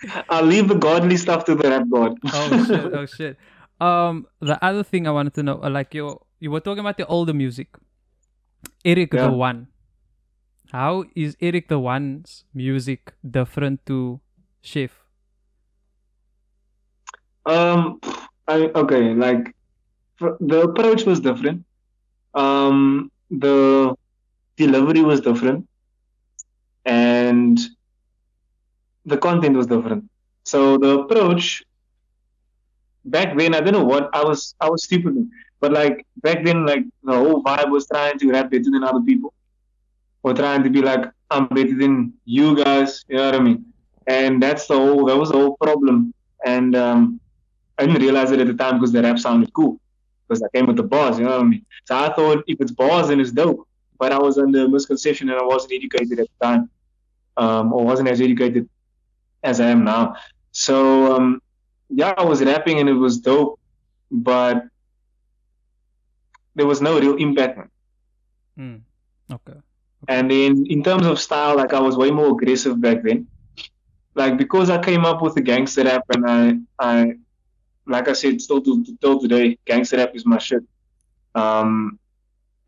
I'll 0.30 0.46
leave 0.46 0.68
the 0.68 0.76
godly 0.76 1.18
stuff 1.18 1.46
to 1.46 1.56
the 1.56 1.70
rap 1.70 1.86
god. 1.90 2.18
oh 2.34 2.66
shit! 2.66 2.94
Oh 2.94 3.06
shit! 3.06 3.38
Um, 3.80 4.28
the 4.42 4.62
other 4.64 4.84
thing 4.84 5.08
I 5.08 5.12
wanted 5.12 5.34
to 5.36 5.44
know, 5.44 5.64
uh, 5.64 5.70
like 5.70 5.94
you, 5.94 6.20
you 6.42 6.52
were 6.52 6.60
talking 6.60 6.82
about 6.82 6.98
the 6.98 7.06
older 7.06 7.34
music. 7.34 7.70
Eric 8.84 9.14
yeah. 9.14 9.28
the 9.28 9.32
One. 9.32 9.68
How 10.72 11.06
is 11.16 11.38
Eric 11.40 11.70
the 11.70 11.80
One's 11.80 12.44
music 12.54 13.14
different 13.24 13.86
to 13.86 14.20
Chef? 14.62 14.92
Um, 17.46 18.02
I 18.50 18.70
okay, 18.76 19.14
like 19.14 19.56
the 20.20 20.62
approach 20.62 21.06
was 21.06 21.22
different. 21.22 21.66
Um, 22.34 23.10
the 23.32 23.96
delivery 24.58 25.02
was 25.02 25.22
different, 25.22 25.68
and 26.86 27.58
the 29.06 29.18
content 29.18 29.56
was 29.56 29.68
different. 29.68 30.10
So 30.44 30.78
the 30.78 31.00
approach 31.00 31.64
back 33.06 33.38
then, 33.38 33.54
I 33.56 33.62
don't 33.62 33.74
know 33.74 33.84
what 33.84 34.10
I 34.14 34.24
was. 34.24 34.56
I 34.60 34.70
was 34.70 34.84
stupid, 34.84 35.30
but 35.60 35.72
like 35.72 36.06
back 36.18 36.44
then, 36.44 36.66
like 36.66 36.84
the 37.04 37.14
whole 37.14 37.44
vibe 37.44 37.70
was 37.70 37.88
trying 37.88 38.18
to 38.20 38.32
rap 38.32 38.50
better 38.52 38.64
than 38.64 38.84
other 38.84 39.02
people, 39.02 39.34
or 40.24 40.34
trying 40.34 40.64
to 40.64 40.70
be 40.70 40.82
like 40.82 41.06
I'm 41.30 41.48
better 41.48 41.76
than 41.78 42.14
you 42.26 42.56
guys. 42.56 43.06
You 43.08 43.18
know 43.18 43.26
what 43.26 43.36
I 43.36 43.40
mean? 43.40 43.66
And 44.08 44.42
that's 44.42 44.68
the 44.68 44.76
whole. 44.76 45.06
That 45.06 45.18
was 45.18 45.32
the 45.32 45.38
whole 45.38 45.58
problem. 45.58 46.14
And 46.46 46.76
um, 46.76 47.20
I 47.78 47.86
didn't 47.86 48.02
realize 48.02 48.32
it 48.32 48.40
at 48.40 48.48
the 48.48 48.54
time 48.54 48.76
because 48.76 48.92
the 48.92 49.02
rap 49.02 49.20
sounded 49.20 49.54
cool. 49.54 49.80
Because 50.28 50.44
I 50.44 50.48
came 50.56 50.68
with 50.68 50.76
the 50.78 50.84
bars, 50.84 51.18
you 51.18 51.26
know 51.26 51.32
what 51.32 51.42
I 51.42 51.44
mean? 51.44 51.66
So 51.86 51.96
I 51.96 52.14
thought 52.14 52.44
if 52.48 52.62
it's 52.62 52.72
bars, 52.72 53.08
then 53.08 53.20
it's 53.20 53.32
dope. 53.32 53.68
But 53.98 54.12
I 54.12 54.20
was 54.20 54.38
under 54.38 54.68
misconception 54.68 55.30
and 55.30 55.40
I 55.40 55.44
wasn't 55.44 55.74
educated 55.74 56.20
at 56.20 56.28
the 56.28 56.46
time, 56.46 56.70
um, 57.36 57.74
or 57.74 57.84
wasn't 57.84 58.10
as 58.10 58.22
educated 58.22 58.70
as 59.44 59.60
I 59.60 59.68
am 59.68 59.84
now. 59.84 60.16
So 60.52 61.16
um, 61.16 61.42
yeah, 61.90 62.14
I 62.18 62.24
was 62.24 62.44
rapping 62.44 62.80
and 62.80 62.90
it 62.90 62.94
was 62.94 63.20
dope, 63.20 63.60
but 64.12 64.64
there 66.56 66.66
was 66.66 66.82
no 66.82 67.00
real 67.00 67.16
impact. 67.16 67.70
Mm. 68.58 68.82
Okay. 69.32 69.52
okay. 69.52 69.62
And 70.08 70.32
in 70.32 70.66
in 70.68 70.84
terms 70.84 71.06
of 71.06 71.20
style, 71.20 71.56
like 71.56 71.74
I 71.74 71.80
was 71.80 71.96
way 71.98 72.12
more 72.12 72.32
aggressive 72.32 72.82
back 72.82 73.04
then. 73.04 73.28
Like 74.16 74.38
because 74.38 74.70
I 74.70 74.82
came 74.82 75.06
up 75.06 75.22
with 75.22 75.36
the 75.36 75.42
gangster 75.42 75.84
rap 75.84 76.04
and 76.10 76.26
I 76.28 76.60
I 76.80 77.14
like 77.90 78.08
I 78.08 78.14
said, 78.14 78.40
still 78.40 78.62
to, 78.62 78.86
till 79.02 79.20
today, 79.20 79.58
gangster 79.66 79.98
rap 79.98 80.12
is 80.14 80.26
my 80.26 80.38
shit. 80.38 80.64
Um, 81.36 82.00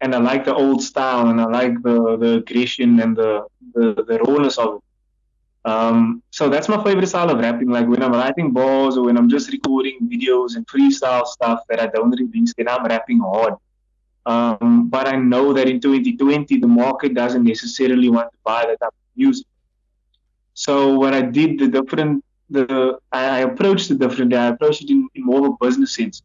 and 0.01 0.15
I 0.15 0.17
like 0.17 0.45
the 0.45 0.55
old 0.55 0.81
style, 0.81 1.27
and 1.27 1.39
I 1.39 1.45
like 1.45 1.81
the 1.83 2.17
the 2.17 2.31
aggression 2.37 2.99
and 2.99 3.15
the 3.15 3.45
the, 3.73 3.93
the 3.93 4.19
rawness 4.25 4.57
of 4.57 4.75
it. 4.75 4.81
Um, 5.63 6.23
so 6.31 6.49
that's 6.49 6.67
my 6.67 6.83
favorite 6.83 7.07
style 7.07 7.29
of 7.29 7.39
rapping. 7.39 7.69
Like 7.69 7.87
when 7.87 8.01
I'm 8.01 8.13
writing 8.13 8.51
bars 8.51 8.97
or 8.97 9.05
when 9.05 9.17
I'm 9.17 9.29
just 9.29 9.51
recording 9.51 9.99
videos 10.11 10.55
and 10.55 10.65
freestyle 10.67 11.25
stuff 11.25 11.61
that 11.69 11.79
I 11.79 11.87
don't 11.87 12.11
release, 12.11 12.53
then 12.57 12.67
I'm 12.67 12.85
rapping 12.85 13.19
hard. 13.19 13.53
Um, 14.25 14.87
but 14.89 15.07
I 15.07 15.15
know 15.15 15.53
that 15.53 15.67
in 15.67 15.79
2020 15.79 16.59
the 16.59 16.67
market 16.67 17.13
doesn't 17.13 17.43
necessarily 17.43 18.09
want 18.09 18.31
to 18.31 18.37
buy 18.43 18.65
that 18.65 18.79
type 18.79 18.89
of 18.89 19.15
music. 19.15 19.47
So 20.53 20.97
what 20.97 21.13
I 21.13 21.21
did, 21.21 21.59
the 21.59 21.67
different, 21.67 22.23
the 22.49 22.99
I, 23.11 23.39
approached 23.39 23.89
it 23.91 23.99
differently. 23.99 24.37
I 24.37 24.47
approached 24.47 24.83
it 24.83 24.89
in, 24.89 25.07
in 25.15 25.25
more 25.25 25.39
of 25.39 25.53
a 25.53 25.65
business 25.65 25.95
sense. 25.95 26.21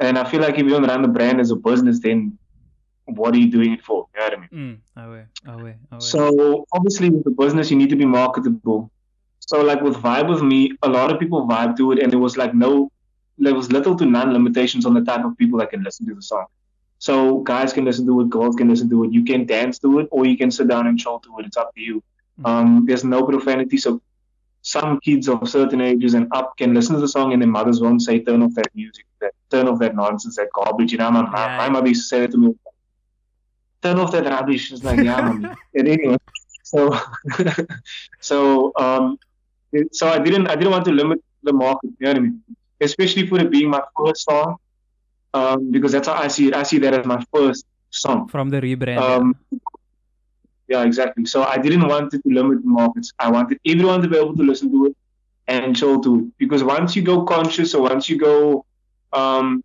And 0.00 0.18
I 0.18 0.28
feel 0.28 0.40
like 0.40 0.54
if 0.54 0.64
you 0.64 0.70
don't 0.70 0.86
run 0.86 1.02
the 1.02 1.08
brand 1.08 1.40
as 1.40 1.50
a 1.50 1.56
business, 1.56 2.00
then 2.00 2.36
what 3.06 3.34
are 3.34 3.38
you 3.38 3.50
doing 3.50 3.72
it 3.72 3.82
for? 3.82 4.06
You 4.14 4.20
know 4.20 4.26
what 4.26 4.38
I 4.38 4.40
mean? 4.40 4.48
Mm. 4.52 4.78
So 6.00 6.66
obviously 6.72 7.10
with 7.10 7.24
the 7.24 7.30
business 7.30 7.70
you 7.70 7.76
need 7.76 7.90
to 7.90 7.96
be 7.96 8.06
marketable. 8.06 8.90
So 9.40 9.60
like 9.60 9.82
with 9.82 9.96
Vibe 9.96 10.28
with 10.28 10.42
me, 10.42 10.72
a 10.82 10.88
lot 10.88 11.12
of 11.12 11.20
people 11.20 11.46
vibe 11.46 11.76
to 11.76 11.92
it 11.92 11.98
and 11.98 12.10
there 12.10 12.18
was 12.18 12.36
like 12.36 12.54
no 12.54 12.90
there 13.36 13.54
was 13.54 13.70
little 13.70 13.96
to 13.96 14.06
none 14.06 14.32
limitations 14.32 14.86
on 14.86 14.94
the 14.94 15.02
type 15.02 15.24
of 15.24 15.36
people 15.36 15.58
that 15.58 15.70
can 15.70 15.82
listen 15.82 16.06
to 16.06 16.14
the 16.14 16.22
song. 16.22 16.46
So 16.98 17.40
guys 17.40 17.72
can 17.72 17.84
listen 17.84 18.06
to 18.06 18.20
it, 18.22 18.30
girls 18.30 18.56
can 18.56 18.68
listen 18.68 18.88
to 18.90 19.04
it. 19.04 19.12
You 19.12 19.24
can 19.24 19.44
dance 19.44 19.78
to 19.80 19.98
it 19.98 20.08
or 20.10 20.24
you 20.24 20.38
can 20.38 20.50
sit 20.50 20.68
down 20.68 20.86
and 20.86 20.98
chill 20.98 21.18
to 21.20 21.38
it. 21.38 21.46
It's 21.46 21.56
up 21.56 21.74
to 21.74 21.80
you. 21.80 22.02
Mm. 22.40 22.48
Um, 22.48 22.84
there's 22.86 23.04
no 23.04 23.24
profanity, 23.24 23.76
so 23.76 24.00
some 24.62 24.98
kids 25.00 25.28
of 25.28 25.46
certain 25.46 25.82
ages 25.82 26.14
and 26.14 26.26
up 26.32 26.56
can 26.56 26.72
listen 26.72 26.94
to 26.94 27.00
the 27.00 27.08
song 27.08 27.34
and 27.34 27.42
their 27.42 27.48
mothers 27.48 27.82
won't 27.82 28.00
say 28.00 28.20
turn 28.20 28.42
off 28.42 28.54
that 28.54 28.74
music, 28.74 29.04
that 29.20 29.32
turn 29.50 29.68
off 29.68 29.78
that 29.78 29.94
nonsense, 29.94 30.36
that 30.36 30.48
garbage. 30.54 30.90
You 30.90 30.98
know, 30.98 31.10
my, 31.10 31.20
yeah. 31.20 31.58
my 31.58 31.68
mother 31.68 31.88
used 31.88 32.04
to 32.04 32.06
say 32.08 32.20
that 32.20 32.30
to 32.30 32.38
me 32.38 32.54
turn 33.84 33.98
off 33.98 34.10
that 34.12 34.24
rubbish. 34.24 34.72
It's 34.72 34.82
like, 34.82 35.00
yeah, 35.00 35.28
and 35.74 35.88
anyway, 35.88 36.16
so, 36.62 36.98
so, 38.20 38.72
um, 38.76 39.18
so 39.92 40.08
I 40.08 40.18
didn't, 40.18 40.46
I 40.48 40.56
didn't 40.56 40.72
want 40.72 40.86
to 40.86 40.92
limit 40.92 41.22
the 41.42 41.52
market. 41.52 41.90
You 41.98 42.06
know 42.06 42.10
what 42.10 42.16
I 42.16 42.20
mean? 42.20 42.42
Especially 42.80 43.26
for 43.26 43.38
it 43.40 43.50
being 43.50 43.70
my 43.70 43.82
first 43.96 44.24
song, 44.24 44.56
um, 45.34 45.70
because 45.70 45.92
that's 45.92 46.08
how 46.08 46.14
I 46.14 46.28
see 46.28 46.48
it. 46.48 46.54
I 46.54 46.62
see 46.62 46.78
that 46.78 46.94
as 46.94 47.06
my 47.06 47.22
first 47.32 47.66
song 47.90 48.26
from 48.28 48.50
the 48.50 48.60
rebrand. 48.60 48.98
Um, 48.98 49.36
yeah, 50.66 50.82
exactly. 50.82 51.26
So 51.26 51.44
I 51.44 51.58
didn't 51.58 51.86
want 51.86 52.14
it 52.14 52.22
to 52.22 52.30
limit 52.34 52.62
the 52.62 52.68
markets. 52.68 53.12
I 53.18 53.30
wanted 53.30 53.58
everyone 53.66 54.00
to 54.02 54.08
be 54.08 54.16
able 54.16 54.36
to 54.36 54.42
listen 54.42 54.72
to 54.72 54.86
it 54.86 54.96
and 55.46 55.76
chill 55.76 56.00
to 56.00 56.20
it. 56.20 56.24
Because 56.38 56.64
once 56.64 56.96
you 56.96 57.02
go 57.02 57.24
conscious 57.24 57.74
or 57.74 57.82
once 57.82 58.08
you 58.08 58.18
go 58.18 58.64
um, 59.12 59.62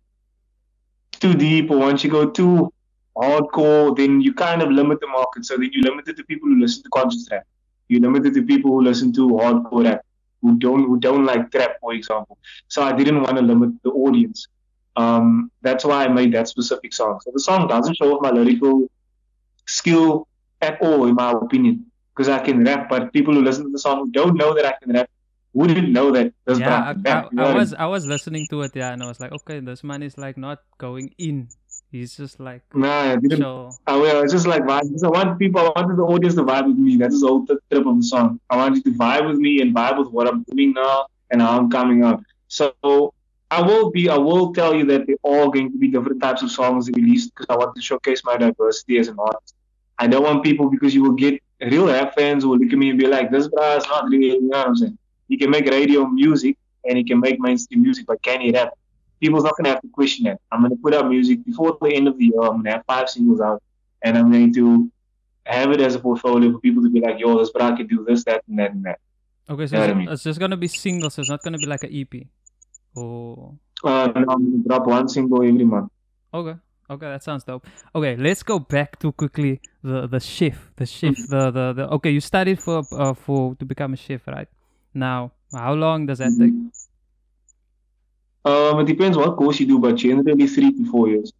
too 1.12 1.34
deep 1.34 1.70
or 1.70 1.78
once 1.78 2.04
you 2.04 2.10
go 2.10 2.28
too 2.28 2.70
hardcore, 3.16 3.96
then 3.96 4.20
you 4.20 4.32
kind 4.34 4.62
of 4.62 4.70
limit 4.70 5.00
the 5.00 5.06
market. 5.08 5.44
So 5.44 5.56
then 5.56 5.70
you 5.72 5.82
limit 5.82 6.08
it 6.08 6.16
to 6.16 6.24
people 6.24 6.48
who 6.48 6.60
listen 6.60 6.82
to 6.82 6.88
conscious 6.90 7.28
rap. 7.30 7.46
You 7.88 8.00
limit 8.00 8.26
it 8.26 8.34
to 8.34 8.42
people 8.42 8.70
who 8.70 8.82
listen 8.82 9.12
to 9.14 9.28
hardcore 9.30 9.84
rap, 9.84 10.04
who 10.42 10.56
don't 10.58 10.84
who 10.84 10.98
don't 10.98 11.24
like 11.24 11.50
trap, 11.50 11.76
for 11.80 11.92
example. 11.92 12.38
So 12.68 12.82
I 12.82 12.92
didn't 12.92 13.22
want 13.22 13.36
to 13.36 13.42
limit 13.42 13.70
the 13.82 13.90
audience. 13.90 14.46
Um, 14.96 15.50
that's 15.62 15.84
why 15.84 16.04
I 16.04 16.08
made 16.08 16.32
that 16.34 16.48
specific 16.48 16.92
song. 16.92 17.20
So 17.22 17.30
the 17.32 17.40
song 17.40 17.68
doesn't 17.68 17.94
show 17.94 18.14
off 18.14 18.22
my 18.22 18.30
lyrical 18.30 18.90
skill 19.66 20.28
at 20.60 20.80
all, 20.82 21.06
in 21.06 21.14
my 21.14 21.32
opinion, 21.32 21.86
because 22.14 22.28
I 22.28 22.38
can 22.38 22.64
rap. 22.64 22.88
But 22.88 23.12
people 23.12 23.34
who 23.34 23.42
listen 23.42 23.64
to 23.64 23.70
the 23.70 23.78
song 23.78 24.10
don't 24.10 24.36
know 24.36 24.54
that 24.54 24.66
I 24.66 24.74
can 24.82 24.92
rap 24.92 25.08
wouldn't 25.52 25.88
know 25.90 26.10
that. 26.12 26.32
Yeah, 26.46 26.94
I, 27.06 27.10
I, 27.10 27.28
I 27.36 27.54
was 27.54 27.74
I 27.74 27.86
was 27.86 28.06
listening 28.06 28.46
to 28.50 28.62
it, 28.62 28.72
yeah, 28.74 28.92
and 28.92 29.02
I 29.02 29.06
was 29.06 29.18
like, 29.20 29.32
okay, 29.32 29.60
this 29.60 29.82
man 29.82 30.02
is 30.02 30.16
like 30.18 30.36
not 30.36 30.58
going 30.78 31.12
in 31.18 31.48
He's 31.90 32.16
just 32.16 32.38
like 32.38 32.62
nah, 32.72 33.12
I 33.12 33.16
didn't. 33.16 33.38
So... 33.38 33.70
I, 33.86 33.94
I 33.94 34.22
was 34.22 34.30
just 34.30 34.46
like 34.46 34.62
vibe. 34.62 35.04
I 35.04 35.08
want 35.08 35.38
people. 35.38 35.60
I 35.60 35.72
wanted 35.74 35.96
the 35.96 36.02
audience 36.02 36.36
to 36.36 36.42
vibe 36.42 36.68
with 36.68 36.76
me. 36.76 36.96
That's 36.96 37.20
the 37.20 37.26
whole 37.26 37.44
trip 37.44 37.60
of 37.72 37.96
the 37.96 38.02
song. 38.02 38.38
I 38.48 38.56
want 38.56 38.76
you 38.76 38.82
to 38.82 38.92
vibe 38.92 39.26
with 39.28 39.38
me 39.38 39.60
and 39.60 39.74
vibe 39.74 39.98
with 39.98 40.08
what 40.08 40.28
I'm 40.28 40.44
doing 40.44 40.72
now 40.72 41.06
and 41.30 41.42
how 41.42 41.58
I'm 41.58 41.68
coming 41.68 42.04
up. 42.04 42.22
So 42.46 42.72
I 43.50 43.60
will 43.60 43.90
be. 43.90 44.08
I 44.08 44.16
will 44.16 44.52
tell 44.52 44.72
you 44.74 44.84
that 44.86 45.08
they're 45.08 45.16
all 45.22 45.50
going 45.50 45.72
to 45.72 45.78
be 45.78 45.88
different 45.88 46.22
types 46.22 46.42
of 46.42 46.52
songs 46.52 46.88
released 46.90 47.34
because 47.34 47.46
I 47.50 47.56
want 47.56 47.74
to 47.74 47.82
showcase 47.82 48.22
my 48.24 48.36
diversity 48.36 48.98
as 48.98 49.08
an 49.08 49.16
artist. 49.18 49.56
I 49.98 50.06
don't 50.06 50.22
want 50.22 50.44
people 50.44 50.70
because 50.70 50.94
you 50.94 51.02
will 51.02 51.18
get 51.24 51.42
real 51.60 51.88
rap 51.88 52.14
fans 52.14 52.44
who 52.44 52.50
will 52.50 52.58
look 52.58 52.72
at 52.72 52.78
me 52.78 52.90
and 52.90 52.98
be 52.98 53.08
like, 53.08 53.32
"This 53.32 53.48
guy 53.48 53.76
is 53.76 53.84
not 53.88 54.04
really." 54.04 54.26
You 54.26 54.42
know 54.42 54.58
what 54.58 54.68
I'm 54.68 54.76
saying? 54.76 54.98
He 55.28 55.36
can 55.36 55.50
make 55.50 55.66
radio 55.66 56.06
music 56.06 56.56
and 56.84 56.96
he 56.96 57.02
can 57.02 57.18
make 57.18 57.40
mainstream 57.40 57.82
music, 57.82 58.06
but 58.06 58.22
can 58.22 58.40
he 58.40 58.52
rap? 58.52 58.74
People's 59.20 59.44
not 59.44 59.56
going 59.56 59.64
to 59.64 59.70
have 59.70 59.82
to 59.82 59.88
question 59.88 60.24
that. 60.24 60.40
I'm 60.50 60.60
going 60.60 60.70
to 60.70 60.82
put 60.82 60.94
out 60.94 61.08
music 61.08 61.44
before 61.44 61.76
the 61.80 61.94
end 61.94 62.08
of 62.08 62.18
the 62.18 62.24
year. 62.24 62.40
I'm 62.40 62.52
going 62.52 62.64
to 62.64 62.70
have 62.72 62.84
five 62.86 63.08
singles 63.08 63.40
out, 63.40 63.62
and 64.02 64.16
I'm 64.16 64.30
going 64.30 64.52
to 64.54 64.90
have 65.44 65.70
it 65.72 65.80
as 65.80 65.94
a 65.94 66.00
portfolio 66.00 66.52
for 66.52 66.58
people 66.60 66.82
to 66.82 66.90
be 66.90 67.00
like, 67.00 67.18
yo, 67.18 67.38
this 67.38 67.50
but 67.50 67.62
I 67.62 67.76
can 67.76 67.86
do 67.86 68.04
this, 68.06 68.24
that, 68.24 68.42
and 68.48 68.58
that, 68.58 68.72
and 68.72 68.84
that. 68.84 68.98
Okay, 69.48 69.66
so 69.66 69.82
it's, 69.82 69.90
I 69.90 69.94
mean? 69.94 70.08
it's, 70.08 70.22
just 70.22 70.38
going 70.38 70.52
to 70.52 70.56
be 70.56 70.68
singles. 70.68 71.14
So 71.14 71.20
it's 71.22 71.30
not 71.30 71.42
going 71.42 71.54
to 71.54 71.58
be 71.58 71.66
like 71.66 71.82
an 71.82 71.90
EP. 71.92 72.26
Oh. 72.96 73.58
Uh, 73.82 74.06
no, 74.06 74.20
I'm 74.20 74.24
going 74.24 74.62
to 74.62 74.68
drop 74.68 74.86
one 74.86 75.08
single 75.08 75.42
every 75.42 75.64
month. 75.64 75.90
Okay. 76.32 76.54
Okay, 76.88 77.06
that 77.06 77.22
sounds 77.22 77.44
dope. 77.44 77.66
Okay, 77.94 78.16
let's 78.16 78.42
go 78.42 78.58
back 78.58 78.98
to 78.98 79.12
quickly 79.12 79.60
the 79.84 80.08
the 80.08 80.18
shift, 80.18 80.76
the 80.76 80.84
shift, 80.84 81.30
the, 81.30 81.52
the 81.52 81.72
the. 81.72 81.88
Okay, 81.88 82.10
you 82.10 82.20
studied 82.20 82.60
for 82.60 82.82
uh, 82.90 83.14
for 83.14 83.54
to 83.60 83.64
become 83.64 83.92
a 83.92 83.96
chef, 83.96 84.26
right? 84.26 84.48
Now, 84.92 85.30
how 85.52 85.74
long 85.74 86.06
does 86.06 86.18
that 86.18 86.30
mm-hmm. 86.30 86.66
take? 86.66 86.74
Um, 88.44 88.80
it 88.80 88.86
depends 88.86 89.16
what 89.16 89.36
course 89.36 89.60
you 89.60 89.66
do, 89.66 89.78
but 89.78 89.96
generally 89.96 90.46
three 90.46 90.72
to 90.72 90.90
four 90.90 91.08
years. 91.08 91.32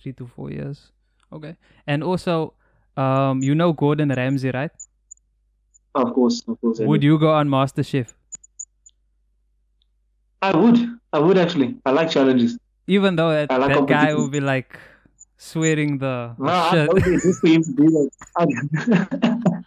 Three 0.00 0.12
to 0.14 0.26
four 0.26 0.50
years. 0.50 0.92
Okay. 1.32 1.56
And 1.86 2.04
also, 2.04 2.54
um, 2.96 3.42
you 3.42 3.54
know 3.54 3.72
Gordon 3.72 4.10
Ramsay, 4.10 4.50
right? 4.50 4.70
Of 5.94 6.12
course, 6.14 6.42
of 6.46 6.60
course. 6.60 6.78
Would 6.78 7.02
you 7.02 7.18
go 7.18 7.32
on 7.32 7.48
MasterChef? 7.48 8.14
I 10.40 10.56
would. 10.56 10.78
I 11.12 11.18
would 11.18 11.36
actually. 11.36 11.76
I 11.84 11.90
like 11.90 12.10
challenges. 12.10 12.56
Even 12.86 13.16
though 13.16 13.30
that, 13.30 13.50
like 13.50 13.74
that 13.74 13.86
guy 13.86 14.14
would 14.14 14.30
be 14.30 14.40
like 14.40 14.78
swearing 15.36 15.98
the 15.98 16.34
no, 16.38 16.70
shit. 16.70 16.88
I'd 16.88 16.94
go 16.94 16.98
there 17.00 17.18
just 17.18 17.40
for 17.40 17.46
him 17.48 17.62
to 17.64 17.72
do 17.72 17.84
that. 17.90 18.10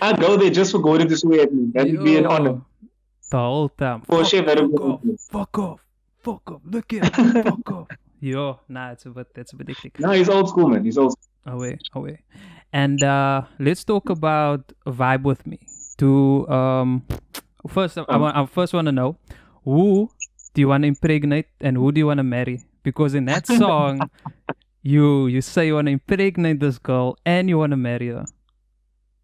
I'd 0.14 0.20
go 0.20 0.36
there 0.36 0.50
just 0.50 0.72
for 0.72 0.80
Gordon 0.80 1.08
to 1.08 1.16
swear 1.16 1.42
at 1.42 1.54
me. 1.54 1.70
That 1.74 1.86
would 1.86 2.04
be 2.04 2.16
an 2.16 2.26
honor 2.26 2.60
the 3.32 3.38
whole 3.38 3.68
time. 3.70 4.02
fuck, 4.02 4.26
fuck 4.30 4.78
off, 4.80 5.00
fuck 5.30 5.58
off, 5.58 5.80
fuck 6.20 6.50
off, 6.52 6.60
look 6.64 6.92
at 6.92 7.14
fuck 7.44 7.72
off. 7.72 7.88
Yo, 8.20 8.60
nah, 8.68 8.92
it's 8.92 9.06
a 9.06 9.10
bit, 9.10 9.26
it's 9.34 9.52
a 9.52 9.56
bit 9.56 9.68
hectic. 9.68 9.98
No, 9.98 10.10
he's 10.12 10.28
old 10.28 10.48
school, 10.48 10.68
man. 10.68 10.84
He's 10.84 10.96
old. 10.96 11.16
Away, 11.44 11.78
away. 11.94 12.20
And 12.72 13.02
uh, 13.02 13.42
let's 13.58 13.82
talk 13.82 14.10
about 14.10 14.72
vibe 14.86 15.22
with 15.22 15.44
me. 15.44 15.58
To 15.98 16.48
um, 16.48 17.04
first, 17.68 17.98
I, 17.98 18.16
want, 18.16 18.36
I 18.36 18.46
first 18.46 18.74
want 18.74 18.86
to 18.86 18.92
know 18.92 19.16
who 19.64 20.10
do 20.54 20.60
you 20.60 20.68
want 20.68 20.82
to 20.84 20.88
impregnate 20.88 21.46
and 21.60 21.76
who 21.76 21.90
do 21.90 21.98
you 21.98 22.06
want 22.06 22.18
to 22.18 22.24
marry? 22.24 22.62
Because 22.82 23.14
in 23.14 23.24
that 23.26 23.46
song, 23.62 24.08
you 24.82 25.26
you 25.26 25.40
say 25.40 25.66
you 25.66 25.74
want 25.74 25.86
to 25.86 25.92
impregnate 25.92 26.60
this 26.60 26.78
girl 26.78 27.16
and 27.26 27.48
you 27.48 27.58
want 27.58 27.70
to 27.70 27.76
marry 27.76 28.08
her 28.08 28.24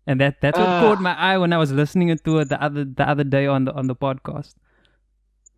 and 0.08 0.20
that 0.22 0.40
that's 0.40 0.58
what 0.58 0.66
uh, 0.66 0.80
caught 0.80 1.00
my 1.02 1.14
eye 1.14 1.36
when 1.36 1.52
I 1.52 1.58
was 1.58 1.70
listening 1.70 2.16
to 2.16 2.38
it 2.38 2.48
the 2.48 2.60
other 2.60 2.84
the 2.84 3.06
other 3.06 3.24
day 3.24 3.46
on 3.46 3.66
the 3.66 3.72
on 3.74 3.86
the 3.86 3.94
podcast. 3.94 4.54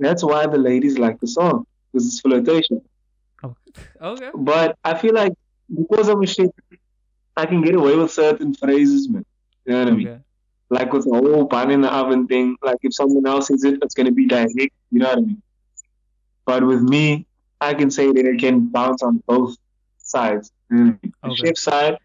That's 0.01 0.25
why 0.25 0.47
the 0.47 0.59
ladies 0.59 0.99
like 0.99 1.21
the 1.21 1.29
song 1.29 1.67
because 1.93 2.07
it's 2.09 2.21
flirtation. 2.21 2.83
Oh, 3.45 3.55
okay. 4.03 4.31
But 4.35 4.77
I 4.85 4.99
feel 4.99 5.15
like 5.15 5.35
because 5.73 6.09
I'm 6.09 6.21
a 6.23 6.27
shit, 6.27 6.51
I 7.37 7.47
can 7.47 7.63
get 7.63 7.77
away 7.77 7.95
with 7.95 8.11
certain 8.11 8.53
phrases, 8.55 9.09
man. 9.09 9.25
You 9.67 9.73
know 9.73 9.85
what 9.85 9.93
I 9.93 9.97
mean? 9.97 10.25
Like 10.69 10.93
with 10.93 11.05
the 11.05 11.15
whole 11.15 11.47
pan 11.47 11.71
in 11.71 11.81
the 11.83 11.93
oven 11.93 12.27
thing. 12.27 12.57
Like 12.61 12.79
if 12.83 12.93
someone 12.93 13.27
else 13.27 13.47
says 13.49 13.63
it, 13.63 13.79
it's 13.83 13.95
gonna 13.95 14.11
be 14.11 14.27
direct. 14.27 14.75
You 14.91 14.99
know 14.99 15.11
what 15.11 15.19
I 15.19 15.21
mean? 15.21 15.43
But 16.45 16.67
with 16.67 16.83
me, 16.83 17.27
I 17.61 17.75
can 17.75 17.91
say 17.93 18.11
that 18.11 18.27
it 18.27 18.41
can 18.41 18.67
bounce 18.67 19.05
on 19.05 19.23
both 19.29 19.57
sides, 19.99 20.51
mm. 20.73 20.99
the 21.01 21.29
okay. 21.29 21.37
chef 21.37 21.57
side 21.57 21.99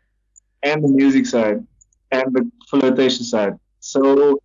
and 0.62 0.84
the 0.84 0.90
music 0.90 1.26
side 1.26 1.66
and 2.22 2.34
the 2.34 2.52
flirtation 2.70 3.24
side. 3.24 3.60
So 3.80 4.42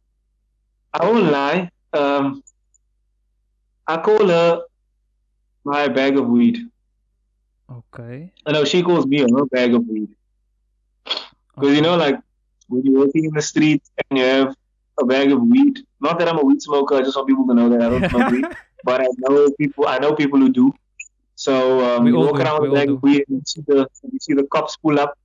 I 0.93 1.07
won't 1.07 1.31
lie. 1.31 1.71
Um, 1.93 2.43
I 3.87 3.97
call 3.99 4.29
her 4.29 4.63
my 5.65 5.89
bag 5.89 6.17
of 6.17 6.27
weed. 6.27 6.59
Okay. 7.71 8.33
I 8.47 8.53
know 8.53 8.65
she 8.65 8.83
calls 8.83 9.07
me 9.07 9.21
her 9.21 9.47
bag 9.47 9.75
of 9.75 9.87
weed. 9.87 10.09
Because 11.05 11.25
okay. 11.59 11.75
you 11.75 11.83
know, 11.83 11.97
like 11.97 12.19
when 12.69 12.83
you're 12.85 13.01
working 13.07 13.25
in 13.25 13.35
the 13.35 13.43
street 13.43 13.83
and 13.99 14.19
you 14.19 14.25
have 14.25 14.57
a 15.01 15.07
bag 15.07 15.33
of 15.33 15.43
weed. 15.43 15.81
Not 16.01 16.19
that 16.19 16.29
I'm 16.29 16.39
a 16.39 16.45
weed 16.45 16.63
smoker. 16.63 16.97
I 16.97 17.03
just 17.03 17.17
want 17.17 17.29
people 17.29 17.47
to 17.49 17.55
know 17.55 17.69
that 17.69 17.83
I 17.83 17.89
don't 17.89 18.11
smoke 18.11 18.31
weed. 18.31 18.47
But 18.83 19.03
I 19.03 19.09
know 19.19 19.51
people. 19.59 19.87
I 19.87 19.99
know 19.99 20.15
people 20.15 20.39
who 20.39 20.49
do. 20.49 20.73
So 21.35 21.85
um, 21.85 22.05
we 22.05 22.13
you 22.13 22.17
walk 22.17 22.37
do. 22.37 22.43
around 22.43 22.63
with 22.63 22.71
a 22.71 22.75
bag 22.75 22.89
do. 22.89 22.95
of 22.95 23.03
weed 23.03 23.25
and 23.29 23.37
you 23.37 23.43
see 23.45 23.61
the 23.67 23.87
you 24.11 24.19
see 24.19 24.33
the 24.33 24.45
cops 24.45 24.79
pull 24.79 24.99
up 24.99 25.19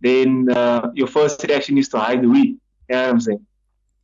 then 0.00 0.48
uh, 0.50 0.90
your 0.94 1.06
first 1.08 1.42
reaction 1.44 1.76
is 1.78 1.88
to 1.90 1.98
hide 1.98 2.22
the 2.22 2.28
weed. 2.28 2.58
You 2.88 2.94
know 2.96 3.02
what 3.02 3.10
I'm 3.10 3.20
saying? 3.20 3.46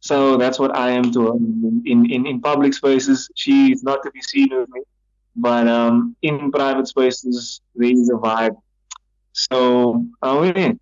So 0.00 0.36
that's 0.36 0.58
what 0.58 0.76
I 0.76 0.90
am 0.90 1.12
to 1.12 1.20
her. 1.28 1.32
In, 1.34 2.10
in, 2.10 2.26
in 2.26 2.40
public 2.40 2.74
spaces, 2.74 3.28
she 3.36 3.72
is 3.72 3.82
not 3.82 4.02
to 4.02 4.10
be 4.10 4.20
seen 4.20 4.48
with 4.52 4.68
me. 4.68 4.82
But 5.36 5.66
um, 5.66 6.14
in 6.22 6.52
private 6.52 6.86
spaces, 6.88 7.60
there 7.74 7.90
is 7.90 8.10
a 8.10 8.14
vibe. 8.14 8.56
So, 9.32 10.04
oh 10.22 10.42
yeah, 10.44 10.72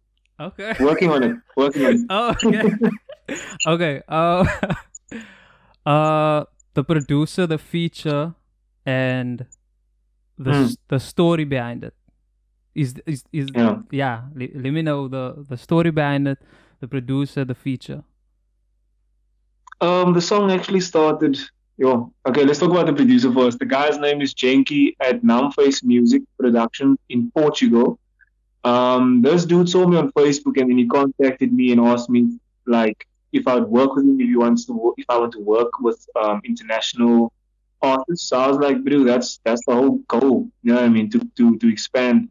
Okay. 0.41 0.75
working 0.81 1.11
on 1.11 1.23
it, 1.23 1.37
working 1.57 1.85
on 1.87 1.95
it. 1.95 2.01
Oh, 2.11 2.35
okay. 2.45 2.63
okay. 3.67 4.03
Uh, 4.09 4.45
uh, 5.87 6.45
the 6.75 6.85
producer, 6.85 7.47
the 7.47 7.59
feature, 7.59 8.35
and 8.85 9.47
the 10.39 10.51
s- 10.51 10.77
the 10.89 10.99
story 10.99 11.45
behind 11.45 11.85
it. 11.85 11.95
Is 12.75 12.95
is 13.07 13.25
is 13.33 13.49
Yeah. 13.55 13.79
yeah? 13.91 14.23
le- 14.35 14.55
let 14.55 14.73
me 14.73 14.83
know 14.83 15.09
the 15.09 15.45
the 15.49 15.57
story 15.57 15.91
behind 15.91 16.27
it, 16.29 16.39
the 16.81 16.89
producer, 16.89 17.45
the 17.45 17.55
feature. 17.55 18.03
Um, 19.81 20.15
the 20.15 20.21
song 20.21 20.51
actually 20.51 20.81
started. 20.81 21.39
Yo, 21.77 22.13
okay, 22.27 22.45
let's 22.45 22.61
talk 22.61 22.71
about 22.71 22.87
the 22.87 22.93
producer 22.93 23.33
first. 23.33 23.59
The 23.59 23.65
guy's 23.67 23.99
name 23.99 24.21
is 24.21 24.33
Jenky 24.35 24.97
at 25.01 25.23
Numface 25.23 25.83
Music 25.83 26.23
Production 26.39 26.99
in 27.09 27.31
Portugal. 27.33 27.99
Um, 28.65 29.23
this 29.23 29.45
dude 29.45 29.69
saw 29.69 29.87
me 29.87 29.97
on 29.97 30.13
Facebook 30.13 30.61
and 30.61 30.71
then 30.71 30.79
he 30.79 30.87
contacted 30.87 31.53
me 31.53 31.73
and 31.73 31.81
asked 31.81 32.09
me 32.09 32.39
like 32.67 33.07
if 33.33 33.49
I 33.49 33.57
would 33.57 33.69
work 33.69 33.97
with 33.97 34.05
him 34.05 34.21
if 34.21 34.29
he 34.29 34.37
wants 34.37 34.67
to 34.67 34.95
if 34.97 35.07
I 35.09 35.19
want 35.19 35.33
to 35.33 35.41
work 35.41 35.81
with 35.81 36.07
um, 36.15 36.41
international 36.45 37.33
artists. 37.81 38.29
So 38.29 38.39
I 38.39 38.47
was 38.47 38.59
like, 38.59 38.85
bro, 38.85 39.03
that's 39.05 39.41
that's 39.45 39.65
the 39.67 39.75
whole 39.75 39.99
goal. 40.07 40.49
You 40.63 40.73
know 40.75 40.81
what 40.81 40.85
I 40.85 40.89
mean? 40.89 41.11
To 41.11 41.19
to 41.39 41.59
to 41.59 41.73
expand 41.73 42.29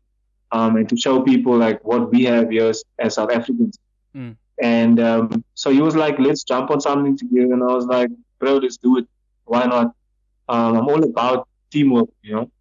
um, 0.51 0.75
and 0.77 0.87
to 0.89 0.97
show 0.97 1.21
people 1.21 1.57
like 1.57 1.83
what 1.83 2.11
we 2.11 2.23
have 2.25 2.49
here 2.49 2.71
as, 2.99 3.13
South 3.13 3.31
Africans. 3.31 3.77
Mm. 4.15 4.35
And 4.61 4.99
um, 4.99 5.43
so 5.55 5.71
he 5.71 5.81
was 5.81 5.95
like, 5.95 6.19
let's 6.19 6.43
jump 6.43 6.69
on 6.71 6.79
something 6.81 7.17
together. 7.17 7.53
And 7.53 7.63
I 7.63 7.73
was 7.73 7.85
like, 7.85 8.09
bro, 8.39 8.57
let's 8.57 8.77
do 8.77 8.97
it. 8.99 9.07
Why 9.45 9.65
not? 9.65 9.93
Um, 10.49 10.77
I'm 10.77 10.87
all 10.87 11.03
about 11.03 11.47
teamwork, 11.71 12.09
you 12.21 12.35
know. 12.35 12.51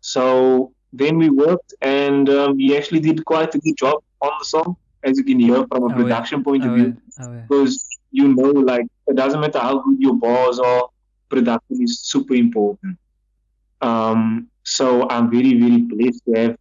So 0.00 0.72
then 0.92 1.16
we 1.18 1.30
worked, 1.30 1.74
and 1.80 2.28
um, 2.28 2.58
he 2.58 2.76
actually 2.76 3.00
did 3.00 3.24
quite 3.24 3.54
a 3.54 3.58
good 3.58 3.76
job 3.76 4.02
on 4.20 4.32
the 4.38 4.44
song, 4.44 4.76
as 5.04 5.16
you 5.18 5.24
can 5.24 5.38
hear 5.38 5.64
from 5.66 5.82
a 5.82 5.86
Oh, 5.86 5.88
yeah. 5.90 5.94
production 5.96 6.42
point 6.42 6.64
of 6.64 6.72
Oh, 6.72 6.74
view. 6.74 6.96
yeah. 7.18 7.24
Oh, 7.26 7.32
yeah. 7.32 7.40
Because 7.48 7.86
you 8.10 8.28
know, 8.34 8.50
like, 8.50 8.86
it 9.06 9.16
doesn't 9.16 9.40
matter 9.40 9.58
how 9.58 9.78
good 9.78 9.98
your 10.00 10.14
bars 10.14 10.58
are, 10.58 10.88
production 11.28 11.82
is 11.82 12.00
super 12.00 12.34
important. 12.34 12.98
Um, 13.80 14.48
so 14.64 15.08
I'm 15.08 15.30
very, 15.30 15.58
very 15.58 15.78
blessed 15.82 16.24
to 16.26 16.32
have 16.40 16.56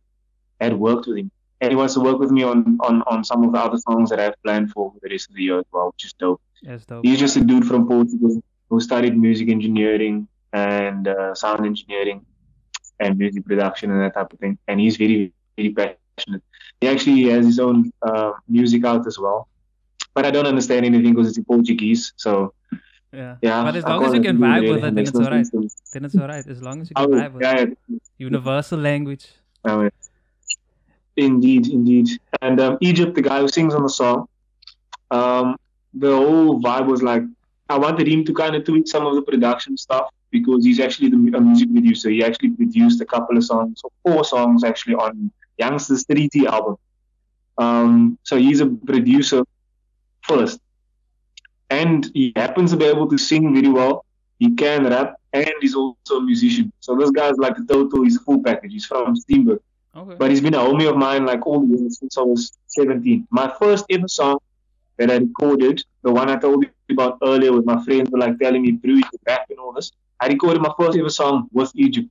had 0.66 0.74
worked 0.78 1.08
with 1.08 1.18
him. 1.18 1.32
And 1.62 1.70
he 1.72 1.76
wants 1.76 1.94
to 1.94 2.00
work 2.00 2.18
with 2.20 2.32
me 2.32 2.44
on, 2.44 2.78
on, 2.82 3.04
on 3.06 3.24
some 3.24 3.44
of 3.44 3.52
the 3.54 3.60
other 3.60 3.78
songs 3.78 4.10
that 4.10 4.20
I 4.20 4.24
have 4.24 4.36
planned 4.44 4.72
for 4.72 4.92
the 5.02 5.10
rest 5.10 5.30
of 5.30 5.36
the 5.36 5.44
year 5.44 5.60
as 5.60 5.66
well, 5.72 5.88
which 5.94 6.06
is 6.06 6.14
dope. 6.14 6.42
That's 6.64 6.86
dope. 6.86 7.06
He's 7.06 7.20
just 7.20 7.36
a 7.38 7.42
dude 7.42 7.66
from 7.66 7.88
Portugal 7.88 8.42
who 8.70 8.80
studied 8.82 9.16
music 9.18 9.50
engineering 9.50 10.28
and 10.54 11.08
uh, 11.08 11.36
sound 11.36 11.66
engineering 11.66 12.26
and 13.00 13.18
music 13.18 13.46
production 13.46 13.92
and 13.92 14.02
that 14.02 14.14
type 14.16 14.34
of 14.34 14.40
thing. 14.40 14.58
And 14.68 14.80
he's 14.80 14.98
very, 14.98 15.34
very 15.56 15.70
passionate. 15.70 16.42
He 16.80 16.88
actually 16.88 17.24
has 17.30 17.46
his 17.46 17.60
own 17.60 17.92
uh, 18.02 18.32
music 18.48 18.84
out 18.86 19.06
as 19.06 19.20
well. 19.20 19.48
But 20.16 20.26
I 20.26 20.32
don't 20.32 20.48
understand 20.48 20.86
anything 20.86 21.14
because 21.14 21.28
it's 21.30 21.38
in 21.38 21.46
Portuguese. 21.46 22.14
So, 22.18 22.54
Yeah. 23.14 23.36
yeah. 23.42 23.64
But 23.64 23.76
as 23.76 23.84
long 23.84 24.04
as 24.06 24.14
you 24.14 24.22
can 24.22 24.38
vibe 24.40 24.62
really. 24.62 24.72
with 24.74 24.84
it, 24.86 24.96
then 24.96 24.98
it's 24.98 25.16
alright. 25.16 25.46
sense 25.46 25.50
to 25.52 25.60
me. 25.60 25.70
Then 25.94 26.06
it's 26.06 26.16
alright. 26.18 26.48
As 26.48 26.62
long 26.62 26.82
as 26.82 26.90
you 26.90 26.94
Oh, 26.98 27.08
can 27.08 27.20
vibe 27.20 27.34
with 27.34 27.70
it. 27.90 28.02
Universal 28.18 28.80
language. 28.80 29.28
Oh, 29.64 29.84
yeah. 29.84 29.90
Indeed, 31.22 31.68
indeed. 31.68 32.10
And 32.42 32.60
um, 32.60 32.78
Egypt, 32.82 33.14
the 33.14 33.22
guy 33.22 33.40
who 33.42 33.48
sings 33.48 33.76
on 33.76 33.84
the 33.84 33.90
song, 33.90 34.28
um, 35.12 35.56
the 35.94 36.16
whole 36.16 36.60
vibe 36.60 36.88
was 36.88 37.04
like, 37.04 37.22
I 37.70 37.78
wanted 37.78 38.08
him 38.08 38.26
to 38.26 38.34
kind 38.34 38.56
of 38.56 38.66
tweak 38.66 38.88
some 38.88 39.06
of 39.06 39.14
the 39.14 39.22
production 39.22 39.78
stuff 39.78 40.10
because 40.32 40.66
he's 40.66 40.80
actually 40.80 41.10
the, 41.10 41.38
a 41.38 41.42
music 41.42 41.72
producer. 41.72 42.10
He 42.10 42.24
actually 42.24 42.52
produced 42.52 43.00
a 43.02 43.06
couple 43.06 43.38
of 43.38 43.44
songs, 43.44 43.82
or 43.84 43.92
four 44.04 44.24
songs 44.24 44.64
actually, 44.64 44.96
on 44.96 45.32
YoungstaCPT's 45.62 46.48
album. 46.48 46.78
Um, 47.60 48.18
so 48.24 48.38
he's 48.38 48.62
a 48.62 48.66
producer 48.66 49.44
first. 50.24 50.60
And 51.70 52.10
he 52.16 52.34
happens 52.36 52.72
to 52.72 52.78
be 52.78 52.86
able 52.86 53.08
to 53.10 53.18
sing 53.18 53.54
very 53.54 53.70
well. 53.70 54.06
He 54.40 54.56
can 54.56 54.86
rap, 54.86 55.18
and 55.34 55.54
he's 55.62 55.76
also 55.76 56.16
a 56.18 56.22
musician. 56.22 56.74
So 56.80 56.96
this 56.96 57.12
guy's 57.12 57.38
like 57.38 57.58
a 57.60 57.64
total, 57.64 58.04
he's 58.04 58.18
a 58.18 58.22
full 58.22 58.42
package. 58.42 58.72
He's 58.72 58.86
from 58.88 59.16
Steenberg. 59.16 59.60
Okay. 59.96 60.16
But 60.16 60.30
he's 60.30 60.42
been 60.42 60.54
a 60.54 60.60
homie 60.60 60.90
of 60.90 60.96
mine 60.96 61.26
like 61.26 61.46
all 61.46 61.60
the 61.66 61.78
years 61.78 62.00
since 62.00 62.18
I 62.18 62.22
was 62.22 62.52
17. 62.68 63.28
My 63.30 63.54
first 63.60 63.86
ever 63.90 64.08
song 64.08 64.40
that 64.98 65.12
I 65.12 65.18
recorded, 65.18 65.84
the 66.04 66.12
one 66.12 66.30
I 66.30 66.38
told 66.38 66.64
you 66.64 66.96
about 66.96 67.18
earlier 67.24 67.52
with 67.52 67.66
my 67.66 67.84
friends 67.84 68.10
were 68.10 68.20
like 68.20 68.40
telling 68.40 68.62
me, 68.62 68.72
Brew, 68.72 68.96
you 68.96 69.04
rap 69.28 69.48
and 69.50 69.60
all 69.60 69.74
this. 69.74 69.92
I 70.20 70.28
recorded 70.28 70.62
my 70.62 70.72
first 70.80 70.98
ever 70.98 71.10
song 71.10 71.50
with 71.52 71.72
Egypt. 71.76 72.08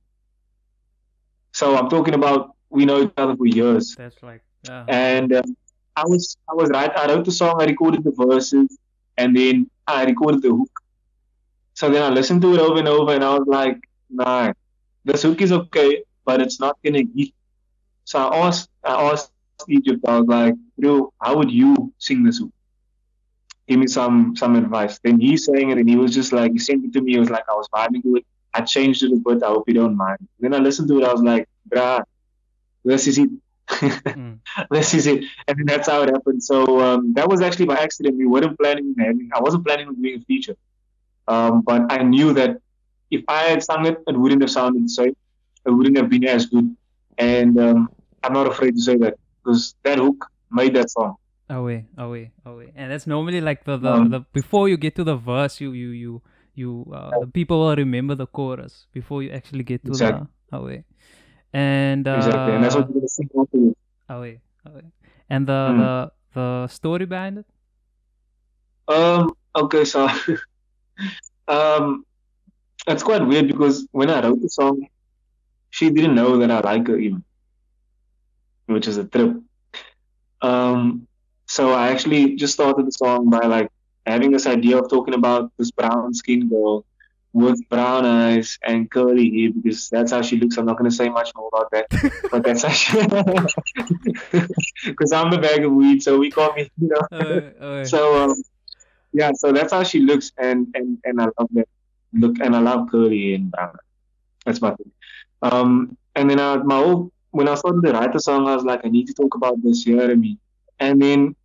So 1.53 1.75
I'm 1.75 1.89
talking 1.89 2.13
about 2.13 2.55
we 2.69 2.85
know 2.85 3.01
each 3.01 3.13
other 3.17 3.35
for 3.35 3.45
years. 3.47 3.95
That's 3.95 4.21
like 4.21 4.43
yeah. 4.63 4.85
And 4.87 5.33
um, 5.33 5.57
I 5.95 6.03
was 6.05 6.37
I 6.49 6.53
was 6.53 6.69
right. 6.69 6.91
I 6.97 7.07
wrote 7.07 7.25
the 7.25 7.31
song, 7.31 7.61
I 7.61 7.65
recorded 7.65 8.03
the 8.03 8.11
verses, 8.11 8.77
and 9.17 9.35
then 9.35 9.69
I 9.87 10.05
recorded 10.05 10.41
the 10.41 10.49
hook. 10.49 10.71
So 11.73 11.89
then 11.89 12.03
I 12.03 12.09
listened 12.09 12.41
to 12.43 12.53
it 12.53 12.59
over 12.59 12.79
and 12.79 12.87
over, 12.87 13.13
and 13.13 13.23
I 13.23 13.37
was 13.37 13.47
like, 13.47 13.77
nah, 14.09 14.53
this 15.03 15.23
hook 15.23 15.41
is 15.41 15.51
okay, 15.51 16.03
but 16.25 16.41
it's 16.41 16.59
not 16.59 16.77
gonna 16.85 17.03
hit. 17.15 17.33
So 18.05 18.19
I 18.19 18.47
asked 18.47 18.69
I 18.83 19.11
asked 19.11 19.31
Egypt, 19.69 19.99
I 20.07 20.19
was 20.19 20.27
like, 20.27 20.55
bro, 20.77 21.13
how 21.21 21.37
would 21.37 21.51
you 21.51 21.93
sing 21.97 22.23
this 22.23 22.39
hook? 22.39 22.51
Give 23.67 23.79
me 23.79 23.87
some 23.87 24.35
some 24.35 24.55
advice. 24.55 24.99
Then 25.03 25.19
he 25.19 25.37
sang 25.37 25.69
it, 25.71 25.77
and 25.77 25.89
he 25.89 25.95
was 25.95 26.13
just 26.13 26.33
like, 26.33 26.51
he 26.51 26.59
sent 26.59 26.83
it 26.85 26.93
to 26.93 27.01
me. 27.01 27.13
He 27.13 27.19
was 27.19 27.29
like, 27.29 27.45
I 27.49 27.53
was 27.53 27.67
vibing 27.73 28.03
to 28.03 28.15
it. 28.17 28.25
I 28.53 28.61
changed 28.61 29.03
it 29.03 29.11
a 29.13 29.15
bit. 29.15 29.43
I 29.43 29.47
hope 29.47 29.67
you 29.67 29.73
don't 29.73 29.95
mind. 29.95 30.27
Then 30.39 30.53
I 30.53 30.57
listened 30.57 30.89
to 30.89 30.99
it. 30.99 31.05
I 31.05 31.11
was 31.11 31.21
like, 31.21 31.47
bruh, 31.69 32.03
this 32.83 33.07
is 33.07 33.17
it. 33.17 33.29
Mm. 33.69 34.39
this 34.71 34.93
is 34.93 35.07
it. 35.07 35.23
And 35.47 35.57
then 35.57 35.65
that's 35.65 35.87
how 35.87 36.01
it 36.01 36.09
happened. 36.09 36.43
So 36.43 36.81
um, 36.81 37.13
that 37.13 37.29
was 37.29 37.41
actually 37.41 37.65
by 37.65 37.75
accident. 37.75 38.17
We 38.17 38.25
weren't 38.25 38.59
planning 38.59 38.93
on 38.97 39.05
having, 39.05 39.29
I 39.33 39.39
wasn't 39.39 39.65
planning 39.65 39.87
on 39.87 40.01
doing 40.01 40.19
a 40.19 40.25
feature. 40.25 40.57
Um, 41.27 41.61
but 41.61 41.91
I 41.91 42.03
knew 42.03 42.33
that 42.33 42.57
if 43.09 43.23
I 43.27 43.43
had 43.43 43.63
sung 43.63 43.85
it, 43.85 43.99
it 44.07 44.17
wouldn't 44.17 44.41
have 44.41 44.51
sounded 44.51 44.83
the 44.83 44.89
same. 44.89 45.15
It 45.65 45.71
wouldn't 45.71 45.97
have 45.97 46.09
been 46.09 46.25
as 46.25 46.47
good. 46.47 46.75
And 47.21 47.53
um, 47.59 47.89
I'm 48.23 48.33
not 48.33 48.47
afraid 48.47 48.75
to 48.75 48.81
say 48.81 48.97
that 48.97 49.15
because 49.43 49.75
that 49.83 49.99
hook 49.99 50.25
made 50.51 50.73
that 50.75 50.89
song. 50.89 51.15
Oh 51.49 51.63
wait, 51.63 51.85
oh 51.97 52.05
away, 52.07 52.31
away, 52.45 52.65
away. 52.65 52.67
And 52.75 52.91
that's 52.91 53.05
normally 53.07 53.41
like 53.41 53.65
the, 53.65 53.77
the, 53.77 53.91
Um, 53.91 54.09
the 54.09 54.19
before 54.33 54.69
you 54.69 54.77
get 54.77 54.95
to 54.95 55.03
the 55.03 55.15
verse, 55.15 55.59
you 55.61 55.71
you 55.73 55.89
you 55.91 56.21
you 56.55 56.87
uh, 56.93 57.11
the 57.19 57.27
people 57.27 57.59
will 57.59 57.75
remember 57.75 58.15
the 58.15 58.27
chorus 58.27 58.87
before 58.93 59.21
you 59.23 59.31
actually 59.31 59.63
get 59.63 59.83
to 59.85 59.91
Exactly. 59.91 60.27
the 60.49 60.57
away. 60.57 60.85
And 61.53 62.07
uh, 62.07 62.15
exactly. 62.17 62.53
And 62.55 62.63
that's 62.63 62.75
what 62.75 62.89
you're 62.89 63.01
to 63.01 63.07
sing 63.09 63.29
afterwards. 63.37 63.75
away, 64.09 64.41
away. 64.65 64.85
And 65.29 65.47
the 65.47 65.61
Mm. 65.67 65.77
the 65.81 66.11
the 66.33 66.67
story 66.67 67.05
behind 67.05 67.39
it. 67.39 67.45
Um, 68.87 69.33
okay, 69.55 69.85
so 69.85 70.07
um, 71.47 72.05
it's 72.87 73.03
quite 73.03 73.25
weird 73.25 73.47
because 73.47 73.87
when 73.91 74.09
I 74.09 74.21
wrote 74.21 74.41
the 74.41 74.49
song, 74.49 74.87
she 75.71 75.89
didn't 75.89 76.15
know 76.15 76.37
that 76.37 76.51
I 76.51 76.59
like 76.59 76.87
her 76.87 76.97
even, 76.97 77.23
which 78.67 78.87
is 78.87 78.97
a 78.97 79.05
trip. 79.05 79.37
Um, 80.41 81.07
so 81.47 81.71
I 81.71 81.89
actually 81.91 82.35
just 82.35 82.53
started 82.53 82.85
the 82.85 82.91
song 82.91 83.29
by 83.29 83.39
like 83.39 83.69
having 84.05 84.31
this 84.31 84.45
idea 84.47 84.77
of 84.77 84.89
talking 84.89 85.13
about 85.13 85.51
this 85.57 85.71
brown 85.71 86.13
skinned 86.13 86.49
girl 86.49 86.85
with 87.33 87.57
brown 87.69 88.05
eyes 88.05 88.59
and 88.67 88.91
curly 88.91 89.29
hair 89.29 89.51
because 89.55 89.89
that's 89.89 90.11
how 90.11 90.21
she 90.21 90.37
looks. 90.37 90.57
I'm 90.57 90.65
not 90.65 90.77
going 90.77 90.89
to 90.89 90.95
say 90.95 91.07
much 91.09 91.31
more 91.35 91.49
about 91.53 91.71
that, 91.71 91.87
but 92.31 92.43
that's 92.43 92.63
how 92.63 92.69
she. 92.69 92.97
Because 94.85 95.11
I'm 95.11 95.31
the 95.31 95.37
bag 95.37 95.63
of 95.63 95.71
weed, 95.71 96.03
so 96.03 96.17
we 96.17 96.29
call 96.31 96.53
me, 96.53 96.69
you 96.81 96.89
know. 96.89 97.01
So 97.83 98.21
um, 98.23 98.33
yeah, 99.13 99.31
so 99.33 99.51
that's 99.51 99.71
how 99.71 99.83
she 99.83 99.99
looks, 99.99 100.31
and 100.37 100.67
and 100.75 100.97
and 101.05 101.21
I 101.21 101.25
love 101.37 101.49
that 101.53 101.67
look, 102.13 102.39
and 102.41 102.55
I 102.55 102.59
love 102.59 102.89
curly 102.91 103.35
and 103.35 103.51
brown. 103.51 103.77
That's 104.45 104.61
my 104.61 104.73
thing. 104.75 104.91
Um, 105.41 105.97
and 106.15 106.29
then 106.29 106.39
I, 106.39 106.57
my 106.57 106.77
whole 106.77 107.11
when 107.31 107.47
I 107.47 107.55
started 107.55 107.81
to 107.83 107.93
write 107.93 108.13
the 108.13 108.19
song, 108.19 108.47
I 108.47 108.55
was 108.55 108.63
like, 108.65 108.81
I 108.85 108.89
need 108.89 109.07
to 109.07 109.13
talk 109.13 109.35
about 109.35 109.61
this. 109.63 109.85
You 109.85 109.95
know 109.95 110.03
what 110.03 110.11
I 110.11 110.15
mean? 110.15 110.37
And 110.79 111.01
then 111.01 111.35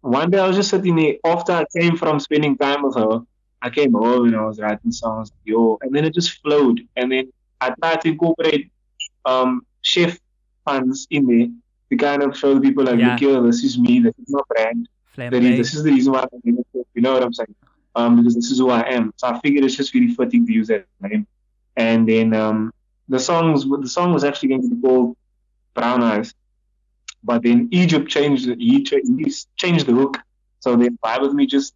one 0.00 0.30
day 0.30 0.38
I 0.38 0.46
was 0.48 0.56
just 0.56 0.70
sitting 0.70 0.96
there 0.96 1.14
after 1.24 1.52
I 1.52 1.64
came 1.78 1.96
from 1.96 2.18
spending 2.18 2.58
time 2.58 2.82
with 2.82 2.96
her. 2.96 3.20
I 3.62 3.70
came 3.70 3.92
home 3.92 4.26
and 4.26 4.36
I 4.36 4.44
was 4.44 4.58
writing 4.58 4.90
songs, 4.90 5.30
yo, 5.44 5.78
and 5.82 5.94
then 5.94 6.04
it 6.04 6.12
just 6.14 6.40
flowed. 6.42 6.80
And 6.96 7.12
then 7.12 7.32
I 7.60 7.70
tried 7.80 8.00
to 8.00 8.08
incorporate 8.08 8.72
um, 9.24 9.64
chef 9.82 10.18
puns 10.66 11.06
in 11.10 11.26
there 11.26 11.46
to 11.90 11.96
kind 11.96 12.24
of 12.24 12.36
show 12.36 12.54
the 12.54 12.60
people 12.60 12.84
like, 12.84 12.98
Yeah. 12.98 13.10
look 13.12 13.20
here, 13.20 13.40
this 13.42 13.62
is 13.62 13.78
me, 13.78 14.00
this 14.00 14.14
is 14.18 14.26
my 14.28 14.40
brand. 14.48 14.88
Is, 15.52 15.58
this 15.58 15.74
is 15.74 15.84
the 15.84 15.90
reason 15.92 16.12
why 16.12 16.20
I'm 16.22 16.40
in 16.44 16.58
it. 16.58 16.86
You 16.94 17.02
know 17.02 17.12
what 17.12 17.22
I'm 17.22 17.32
saying? 17.32 17.54
Um, 17.94 18.16
because 18.16 18.34
this 18.34 18.50
is 18.50 18.58
who 18.58 18.70
I 18.70 18.80
am. 18.80 19.12
So 19.16 19.28
I 19.28 19.38
figured 19.38 19.64
it's 19.64 19.76
just 19.76 19.94
really 19.94 20.12
fitting 20.12 20.44
to 20.46 20.52
use 20.52 20.66
that 20.68 20.86
name. 21.00 21.26
And 21.76 22.08
then 22.08 22.34
um, 22.34 22.72
the 23.12 23.20
songs, 23.20 23.64
the 23.64 23.88
song 23.88 24.12
was 24.12 24.24
actually 24.24 24.48
going 24.48 24.62
to 24.62 24.74
be 24.74 24.80
called 24.80 25.16
Brown 25.74 26.02
Eyes, 26.02 26.34
but 27.22 27.42
then 27.42 27.68
Egypt 27.70 28.08
changed 28.08 28.48
it. 28.48 28.58
He, 28.58 28.82
cha- 28.82 29.06
he 29.18 29.32
changed 29.56 29.86
the 29.86 29.92
hook, 29.92 30.16
so 30.60 30.76
then 30.76 30.98
Vibe 31.04 31.22
with 31.22 31.34
Me 31.34 31.46
just 31.46 31.74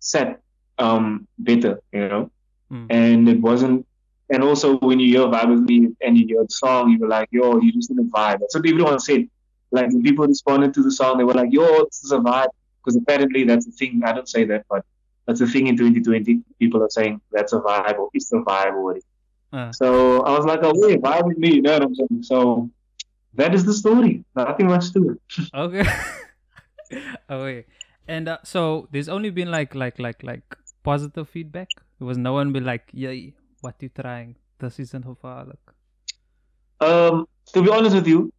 set 0.00 0.40
um 0.78 1.26
better, 1.38 1.80
you 1.92 2.08
know. 2.08 2.30
Mm. 2.70 2.86
And 2.90 3.28
it 3.28 3.40
wasn't. 3.40 3.86
And 4.28 4.42
also 4.42 4.78
when 4.78 5.00
you 5.00 5.08
hear 5.16 5.26
Vibe 5.28 5.50
with 5.54 5.64
Me 5.70 5.88
and 6.02 6.18
you 6.18 6.26
hear 6.26 6.42
the 6.42 6.56
song, 6.64 6.90
you 6.90 6.98
were 6.98 7.08
like, 7.08 7.28
yo, 7.30 7.58
you 7.60 7.72
just 7.72 7.90
in 7.90 7.98
a 7.98 8.02
vibe. 8.02 8.40
That's 8.40 8.54
what 8.54 8.66
everyone 8.66 9.00
said. 9.00 9.28
Like 9.72 9.88
when 9.88 10.02
people 10.02 10.26
responded 10.26 10.74
to 10.74 10.82
the 10.82 10.92
song, 10.92 11.18
they 11.18 11.24
were 11.24 11.34
like, 11.34 11.52
"Yo, 11.52 11.66
this 11.84 12.04
is 12.04 12.12
a 12.12 12.18
vibe," 12.18 12.52
because 12.78 12.96
apparently 12.96 13.44
that's 13.44 13.66
a 13.66 13.72
thing. 13.72 14.02
I 14.04 14.12
don't 14.12 14.28
say 14.28 14.44
that, 14.44 14.64
but 14.70 14.84
that's 15.26 15.40
a 15.40 15.46
thing 15.46 15.66
in 15.66 15.76
2020. 15.76 16.40
People 16.60 16.82
are 16.82 16.90
saying 16.90 17.20
that's 17.32 17.52
a 17.52 17.60
vibe 17.60 17.98
or 17.98 18.08
it's 18.14 18.32
a 18.32 18.36
vibe 18.36 18.74
or 18.74 18.84
whatever. 18.84 19.04
Uh, 19.56 19.72
So 19.72 20.20
I 20.22 20.36
was 20.36 20.44
like, 20.44 20.60
"Oh 20.62 20.72
wait, 20.74 21.00
why 21.00 21.20
would 21.20 21.38
me," 21.38 21.54
you 21.56 21.62
know 21.62 21.72
what 21.74 21.82
I'm 21.88 21.94
saying? 21.94 22.22
So 22.22 22.68
that 23.40 23.54
is 23.54 23.64
the 23.64 23.72
story. 23.72 24.24
Nothing 24.34 24.68
much 24.68 24.92
to 24.92 25.16
it. 25.16 25.20
okay. 25.64 25.86
okay. 27.30 27.64
And 28.08 28.28
uh, 28.28 28.38
so 28.44 28.88
there's 28.92 29.08
only 29.08 29.30
been 29.30 29.50
like 29.50 29.74
like 29.74 29.98
like 29.98 30.22
like 30.22 30.44
positive 30.84 31.28
feedback. 31.28 31.68
There 31.98 32.06
was 32.06 32.18
no 32.18 32.34
one 32.34 32.52
be 32.52 32.60
like, 32.60 32.84
"Yay, 32.92 33.34
what 33.62 33.80
you 33.80 33.88
trying? 33.88 34.36
This 34.58 34.78
isn't 34.78 35.04
gevaarlijk." 35.08 35.64
Um, 36.80 37.24
to 37.54 37.62
be 37.62 37.70
honest 37.70 37.96
with 37.96 38.06
you, 38.06 38.32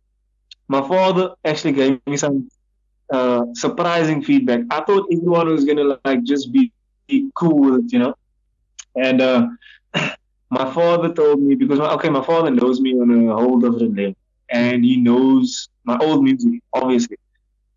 my 0.67 0.81
father 0.87 1.33
actually 1.43 1.73
gave 1.73 1.99
me 2.05 2.17
some 2.17 2.47
uh, 3.11 3.43
surprising 3.53 4.21
feedback. 4.21 4.61
I 4.69 4.81
thought 4.85 5.09
everyone 5.11 5.49
was 5.49 5.65
gonna 5.65 5.97
like 6.05 6.21
just 6.23 6.51
be, 6.53 6.71
be 7.07 7.31
cool 7.33 7.57
with 7.65 7.85
it, 7.85 7.93
you 7.93 7.99
know. 7.99 8.13
And 8.95 9.21
uh, 9.21 9.47
my 10.49 10.71
father 10.73 11.13
told 11.13 11.41
me 11.41 11.55
because 11.55 11.79
my, 11.79 11.91
okay, 11.93 12.09
my 12.09 12.23
father 12.23 12.51
knows 12.51 12.79
me 12.81 12.93
on 12.93 13.29
a 13.29 13.33
whole 13.35 13.59
different 13.59 13.95
level, 13.95 14.15
and 14.49 14.83
he 14.83 14.97
knows 14.97 15.69
my 15.83 15.97
old 15.99 16.23
music, 16.23 16.61
obviously. 16.73 17.17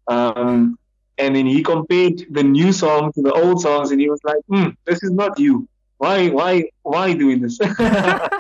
Um, 0.09 0.79
and 1.19 1.37
then 1.37 1.47
he 1.47 1.63
compared 1.63 2.23
the 2.31 2.43
new 2.43 2.73
song 2.73 3.13
to 3.13 3.23
the 3.23 3.33
old 3.33 3.61
songs, 3.61 3.91
and 3.91 4.01
he 4.01 4.09
was 4.09 4.21
like, 4.25 4.39
hmm, 4.49 4.69
"This 4.87 5.03
is 5.03 5.11
not 5.11 5.39
you. 5.39 5.69
Why, 5.99 6.29
why, 6.31 6.65
why 6.83 7.13
doing 7.15 7.41
this?" 7.41 7.59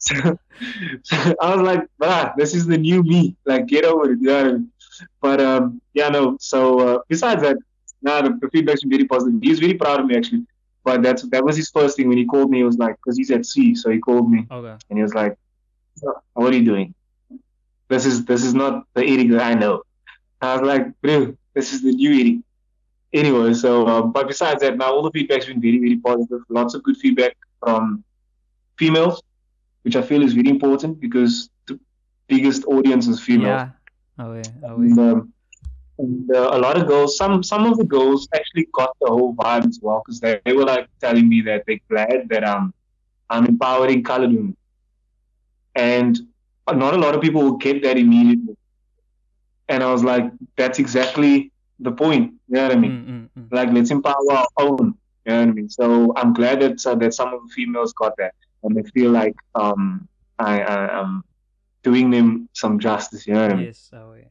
so, 0.00 0.38
so 1.02 1.34
I 1.40 1.54
was 1.54 1.62
like, 1.62 1.82
"Bruh, 2.00 2.34
this 2.36 2.54
is 2.54 2.66
the 2.66 2.78
new 2.78 3.02
me. 3.02 3.36
Like, 3.44 3.66
get 3.66 3.84
over 3.84 4.12
it." 4.12 4.18
You 4.20 4.26
know? 4.26 4.66
But 5.20 5.40
um, 5.40 5.80
yeah, 5.94 6.08
no. 6.08 6.36
So 6.40 6.80
uh, 6.80 6.98
besides 7.08 7.42
that, 7.42 7.56
nah, 8.02 8.22
the, 8.22 8.38
the 8.40 8.48
feedback's 8.50 8.82
been 8.82 8.90
very 8.90 9.04
positive. 9.04 9.40
He's 9.42 9.60
very 9.60 9.74
proud 9.74 10.00
of 10.00 10.06
me 10.06 10.16
actually. 10.16 10.46
But 10.86 11.02
that's 11.02 11.22
that 11.34 11.44
was 11.44 11.56
his 11.56 11.68
first 11.76 11.96
thing 11.96 12.08
when 12.08 12.16
he 12.22 12.24
called 12.32 12.48
me. 12.52 12.58
He 12.58 12.64
was 12.64 12.78
like, 12.78 12.94
because 12.98 13.16
he's 13.18 13.32
at 13.32 13.44
sea, 13.44 13.74
so 13.74 13.90
he 13.90 13.98
called 14.08 14.30
me 14.34 14.40
Okay. 14.58 14.74
and 14.88 14.98
he 14.98 15.02
was 15.02 15.14
like, 15.20 15.34
"What 16.34 16.52
are 16.52 16.56
you 16.56 16.64
doing? 16.64 16.94
This 17.88 18.06
is 18.10 18.24
this 18.24 18.44
is 18.48 18.54
not 18.54 18.84
the 18.94 19.02
Eddie 19.12 19.28
that 19.34 19.42
I 19.42 19.54
know." 19.54 19.74
I 20.40 20.52
was 20.56 20.62
like, 20.72 20.84
"Bro, 21.02 21.34
this 21.54 21.72
is 21.72 21.82
the 21.82 21.92
new 22.02 22.12
Eddie." 22.20 22.42
Anyway, 23.12 23.52
so 23.54 23.70
uh, 23.92 24.02
but 24.02 24.28
besides 24.28 24.60
that, 24.62 24.76
now 24.76 24.92
all 24.92 25.02
the 25.02 25.10
feedback's 25.10 25.46
been 25.46 25.60
very 25.60 25.78
very 25.86 25.96
positive. 26.08 26.40
Lots 26.48 26.74
of 26.74 26.84
good 26.84 26.96
feedback 27.04 27.36
from 27.60 28.04
females, 28.78 29.20
which 29.82 29.96
I 29.96 30.02
feel 30.02 30.22
is 30.22 30.34
very 30.34 30.50
important 30.56 31.00
because 31.00 31.50
the 31.66 31.80
biggest 32.28 32.64
audience 32.66 33.08
is 33.08 33.18
females. 33.20 33.62
Yeah. 33.66 34.24
Oh 34.24 34.32
yeah. 34.34 34.50
Oh 34.70 34.76
And, 34.76 34.98
um, 35.06 35.32
and 35.98 36.30
uh, 36.30 36.50
a 36.52 36.58
lot 36.58 36.76
of 36.76 36.86
girls, 36.86 37.16
some 37.16 37.42
some 37.42 37.64
of 37.66 37.78
the 37.78 37.84
girls 37.84 38.28
actually 38.34 38.66
got 38.72 38.90
the 39.00 39.08
whole 39.08 39.34
vibe 39.34 39.66
as 39.66 39.78
well 39.82 40.02
because 40.04 40.20
they, 40.20 40.40
they 40.44 40.52
were 40.52 40.64
like 40.64 40.88
telling 41.00 41.28
me 41.28 41.40
that 41.42 41.64
they're 41.66 41.80
glad 41.88 42.28
that 42.30 42.44
um 42.44 42.74
I'm 43.30 43.46
empowering 43.46 44.02
colored 44.04 44.30
women, 44.30 44.56
and 45.74 46.18
not 46.72 46.94
a 46.94 46.98
lot 46.98 47.14
of 47.14 47.20
people 47.20 47.42
will 47.42 47.56
get 47.56 47.82
that 47.82 47.96
immediately. 47.96 48.56
And 49.68 49.82
I 49.82 49.90
was 49.92 50.04
like, 50.04 50.30
that's 50.56 50.78
exactly 50.78 51.50
the 51.80 51.92
point. 51.92 52.34
You 52.48 52.54
know 52.54 52.62
what 52.68 52.72
I 52.72 52.76
mean? 52.76 52.92
Mm, 52.92 53.08
mm, 53.38 53.42
mm. 53.44 53.52
Like, 53.52 53.70
let's 53.72 53.90
empower 53.90 54.30
our 54.30 54.46
own. 54.58 54.94
You 55.24 55.32
know 55.32 55.40
what 55.40 55.48
I 55.48 55.52
mean? 55.52 55.68
So 55.68 56.12
I'm 56.16 56.32
glad 56.32 56.60
that 56.60 56.86
uh, 56.86 56.94
that 56.96 57.14
some 57.14 57.34
of 57.34 57.40
the 57.42 57.52
females 57.52 57.92
got 57.92 58.16
that, 58.18 58.34
and 58.62 58.76
they 58.76 58.82
feel 58.90 59.10
like 59.10 59.34
um 59.54 60.08
I, 60.38 60.60
I 60.60 61.00
am 61.00 61.24
doing 61.82 62.10
them 62.10 62.48
some 62.52 62.78
justice. 62.78 63.26
You 63.26 63.34
know 63.34 63.42
what 63.42 63.52
I 63.52 63.54
mean? 63.56 63.66
Yes. 63.66 63.90
Oh 63.92 64.14
yeah. 64.14 64.24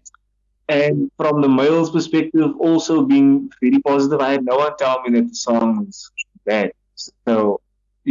And 0.67 1.11
from 1.17 1.41
the 1.41 1.49
male's 1.49 1.91
perspective, 1.91 2.55
also 2.59 3.03
being 3.03 3.51
very 3.61 3.79
positive, 3.79 4.19
I 4.19 4.31
had 4.31 4.45
no 4.45 4.57
one 4.57 4.75
tell 4.77 5.01
me 5.03 5.19
that 5.19 5.29
the 5.29 5.35
song 5.35 5.85
was 5.85 6.11
bad. 6.45 6.71
So, 6.95 7.61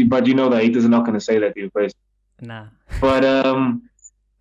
but 0.06 0.26
you 0.26 0.34
know, 0.34 0.48
the 0.48 0.58
haters 0.58 0.84
are 0.84 0.88
not 0.88 1.04
going 1.04 1.14
to 1.14 1.20
say 1.20 1.38
that 1.38 1.54
to 1.54 1.60
your 1.60 1.70
face. 1.70 1.92
Nah. 2.40 2.66
But 3.00 3.24
um, 3.24 3.88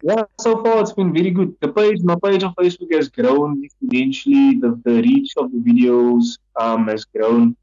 yeah, 0.04 0.24
so 0.40 0.62
far 0.64 0.82
it's 0.82 0.94
been 0.94 1.14
very 1.14 1.32
good. 1.32 1.56
The 1.62 1.70
page, 1.70 2.02
my 2.02 2.16
page 2.24 2.44
on 2.44 2.54
Facebook 2.56 2.94
has 2.94 3.10
grown 3.10 3.64
exponentially. 3.64 4.60
The, 4.60 4.80
the 4.84 5.02
reach 5.02 5.32
of 5.38 5.52
the 5.52 5.58
videos 5.58 6.38
um, 6.60 6.88
has 6.88 7.06
grown. 7.06 7.56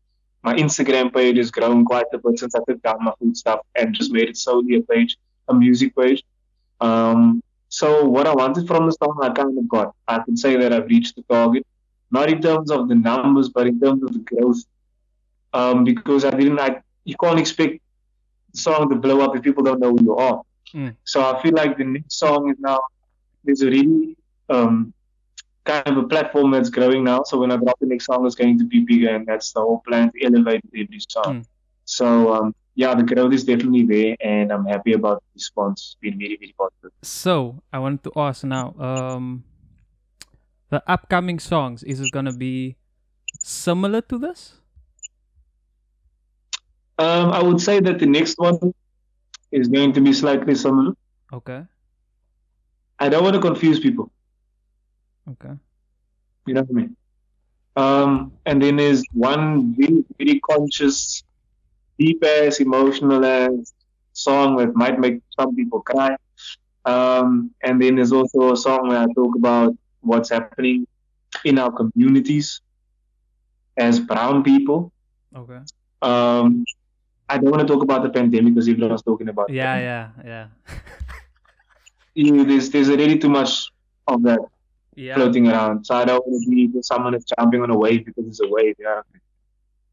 My 0.42 0.54
Instagram 0.54 1.12
page 1.14 1.36
has 1.36 1.50
grown 1.50 1.84
quite 1.84 2.06
a 2.14 2.18
bit 2.18 2.38
since 2.38 2.54
I 2.54 2.60
took 2.66 2.82
down 2.82 3.04
my 3.04 3.12
food 3.20 3.36
stuff 3.36 3.60
and 3.76 3.94
just 3.94 4.10
made 4.10 4.28
it 4.28 4.38
solely 4.38 4.76
a 4.76 4.80
page, 4.80 5.18
a 5.48 5.54
music 5.54 5.94
page. 5.94 6.24
Um, 6.80 7.42
so 7.70 8.04
what 8.04 8.26
I 8.26 8.34
wanted 8.34 8.66
from 8.66 8.86
the 8.86 8.92
song, 8.92 9.16
I 9.22 9.30
kind 9.30 9.56
of 9.56 9.68
got. 9.68 9.94
I 10.08 10.18
can 10.18 10.36
say 10.36 10.56
that 10.56 10.72
I've 10.72 10.86
reached 10.86 11.14
the 11.14 11.22
target, 11.22 11.64
not 12.10 12.28
in 12.28 12.42
terms 12.42 12.70
of 12.70 12.88
the 12.88 12.96
numbers, 12.96 13.48
but 13.48 13.68
in 13.68 13.80
terms 13.80 14.02
of 14.02 14.12
the 14.12 14.18
growth. 14.18 14.64
Um, 15.52 15.84
because 15.84 16.24
I 16.24 16.30
didn't, 16.30 16.58
I, 16.58 16.82
you 17.04 17.16
can't 17.16 17.38
expect 17.38 17.80
the 18.52 18.58
song 18.58 18.90
to 18.90 18.96
blow 18.96 19.20
up 19.20 19.36
if 19.36 19.42
people 19.42 19.62
don't 19.62 19.78
know 19.78 19.92
who 19.92 20.02
you 20.02 20.16
are. 20.16 20.42
Mm. 20.74 20.96
So 21.04 21.22
I 21.22 21.40
feel 21.40 21.52
like 21.52 21.78
the 21.78 21.84
next 21.84 22.18
song 22.18 22.50
is 22.50 22.56
now 22.58 22.80
there's 23.44 23.62
a 23.62 23.66
really 23.66 24.16
um, 24.48 24.92
kind 25.64 25.86
of 25.86 25.96
a 25.96 26.08
platform 26.08 26.50
that's 26.50 26.70
growing 26.70 27.04
now. 27.04 27.22
So 27.22 27.38
when 27.38 27.52
I 27.52 27.56
drop 27.56 27.78
the 27.78 27.86
next 27.86 28.06
song, 28.06 28.26
it's 28.26 28.34
going 28.34 28.58
to 28.58 28.64
be 28.64 28.80
bigger, 28.80 29.14
and 29.14 29.26
that's 29.26 29.52
the 29.52 29.60
whole 29.60 29.82
plan 29.86 30.10
to 30.10 30.24
elevate 30.24 30.62
every 30.74 31.00
song. 31.08 31.42
Mm. 31.42 31.46
So 31.84 32.34
um, 32.34 32.54
yeah, 32.74 32.94
the 32.94 33.02
growth 33.02 33.32
is 33.32 33.44
definitely 33.44 33.84
there, 33.84 34.16
and 34.20 34.52
I'm 34.52 34.64
happy 34.64 34.92
about 34.92 35.22
the 35.22 35.28
response. 35.34 35.80
It's 35.80 36.00
Been 36.00 36.18
very 36.18 36.36
very 36.36 36.54
positive. 36.56 36.92
So 37.02 37.62
I 37.72 37.78
wanted 37.78 38.04
to 38.04 38.12
ask 38.16 38.44
now, 38.44 38.74
um, 38.78 39.44
the 40.70 40.82
upcoming 40.86 41.38
songs 41.38 41.82
is 41.82 42.00
it 42.00 42.10
gonna 42.12 42.32
be 42.32 42.76
similar 43.40 44.00
to 44.02 44.18
this? 44.18 44.54
Um, 46.98 47.30
I 47.32 47.42
would 47.42 47.60
say 47.60 47.80
that 47.80 47.98
the 47.98 48.06
next 48.06 48.38
one 48.38 48.74
is 49.50 49.68
going 49.68 49.92
to 49.94 50.00
be 50.00 50.12
slightly 50.12 50.54
similar. 50.54 50.92
Okay. 51.32 51.62
I 52.98 53.08
don't 53.08 53.24
want 53.24 53.34
to 53.34 53.40
confuse 53.40 53.80
people. 53.80 54.10
Okay. 55.30 55.54
You 56.46 56.54
know 56.54 56.62
what 56.62 56.70
I 56.70 56.74
mean? 56.74 56.96
Um, 57.76 58.32
and 58.44 58.60
then 58.60 58.76
there's 58.76 59.02
one 59.14 59.74
very, 59.74 60.04
very 60.18 60.40
conscious, 60.40 61.22
deep 62.00 62.24
ass, 62.24 62.60
emotional 62.60 63.24
ass 63.24 63.74
song 64.12 64.56
that 64.56 64.74
might 64.74 64.98
make 64.98 65.20
some 65.38 65.54
people 65.54 65.80
cry. 65.82 66.16
Um, 66.84 67.50
and 67.62 67.80
then 67.80 67.96
there's 67.96 68.12
also 68.12 68.52
a 68.52 68.56
song 68.56 68.88
where 68.88 68.98
I 68.98 69.06
talk 69.14 69.36
about 69.36 69.76
what's 70.00 70.30
happening 70.30 70.86
in 71.44 71.58
our 71.58 71.70
communities 71.70 72.60
as 73.76 74.00
brown 74.00 74.42
people. 74.42 74.92
Okay. 75.36 75.60
Um, 76.02 76.64
I 77.28 77.38
don't 77.38 77.50
want 77.50 77.60
to 77.60 77.72
talk 77.72 77.82
about 77.82 78.02
the 78.02 78.10
pandemic 78.10 78.54
because 78.54 78.68
everyone's 78.68 79.02
talking 79.02 79.28
about 79.28 79.50
it. 79.50 79.54
Yeah, 79.54 79.78
yeah, 79.78 80.08
yeah. 80.24 80.46
Yeah, 82.12 82.42
there's 82.42 82.70
there's 82.70 82.90
already 82.90 83.16
too 83.18 83.28
much 83.28 83.70
of 84.08 84.24
that 84.24 84.40
yeah. 84.96 85.14
floating 85.14 85.46
around. 85.46 85.86
So 85.86 85.94
I 85.94 86.04
don't 86.04 86.26
want 86.26 86.44
to 86.44 86.50
be 86.50 86.82
someone 86.82 87.12
that's 87.12 87.24
jumping 87.38 87.62
on 87.62 87.70
a 87.70 87.78
wave 87.78 88.04
because 88.04 88.26
it's 88.26 88.40
a 88.40 88.48
wave. 88.48 88.74
Yeah. 88.80 89.02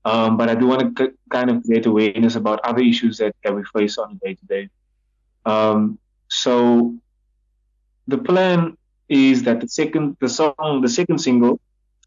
Um, 0.07 0.37
but 0.37 0.49
I 0.49 0.55
do 0.55 0.67
want 0.67 0.95
to 0.95 1.05
c- 1.05 1.15
kind 1.29 1.49
of 1.49 1.63
create 1.63 1.85
awareness 1.85 2.35
about 2.35 2.61
other 2.63 2.81
issues 2.81 3.17
that, 3.17 3.35
that 3.43 3.53
we 3.53 3.63
face 3.75 3.97
on 3.97 4.07
a 4.13 4.25
day 4.25 4.33
to 4.35 4.45
day. 4.45 4.69
Um, 5.45 5.99
so 6.29 6.95
the 8.07 8.17
plan 8.17 8.77
is 9.09 9.43
that 9.43 9.59
the 9.59 9.67
second 9.67 10.15
the 10.21 10.29
song 10.29 10.79
the 10.81 10.87
second 10.99 11.17
single, 11.19 11.59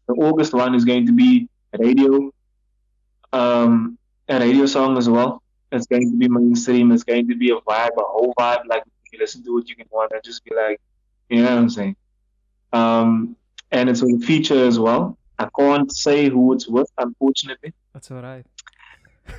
the 0.07 0.15
August 0.15 0.51
one, 0.53 0.73
is 0.73 0.83
going 0.83 1.05
to 1.05 1.11
be 1.11 1.47
a 1.73 1.77
radio, 1.77 2.31
um, 3.33 3.99
a 4.27 4.39
radio 4.39 4.65
song 4.65 4.97
as 4.97 5.07
well. 5.07 5.43
It's 5.71 5.85
going 5.85 6.09
to 6.09 6.17
be 6.17 6.27
mainstream. 6.27 6.91
It's 6.91 7.03
going 7.03 7.27
to 7.27 7.35
be 7.35 7.51
a 7.51 7.59
vibe, 7.69 7.95
a 7.97 8.07
whole 8.13 8.33
vibe. 8.39 8.65
Like 8.65 8.83
you 9.11 9.19
listen 9.19 9.43
to 9.45 9.59
it, 9.59 9.69
you 9.69 9.75
can 9.75 9.85
want 9.91 10.11
to 10.11 10.19
just 10.23 10.43
be 10.43 10.55
like, 10.55 10.81
you 11.29 11.43
know 11.43 11.49
what 11.49 11.57
I'm 11.59 11.69
saying. 11.69 11.95
Um, 12.73 13.35
and 13.71 13.89
it's 13.91 14.01
a 14.01 14.17
feature 14.19 14.65
as 14.65 14.79
well. 14.79 15.19
I 15.37 15.47
can't 15.57 15.91
say 15.91 16.29
who 16.29 16.53
it's 16.53 16.67
with, 16.67 16.89
unfortunately. 16.97 17.73
That's 17.93 18.11
alright. 18.11 18.45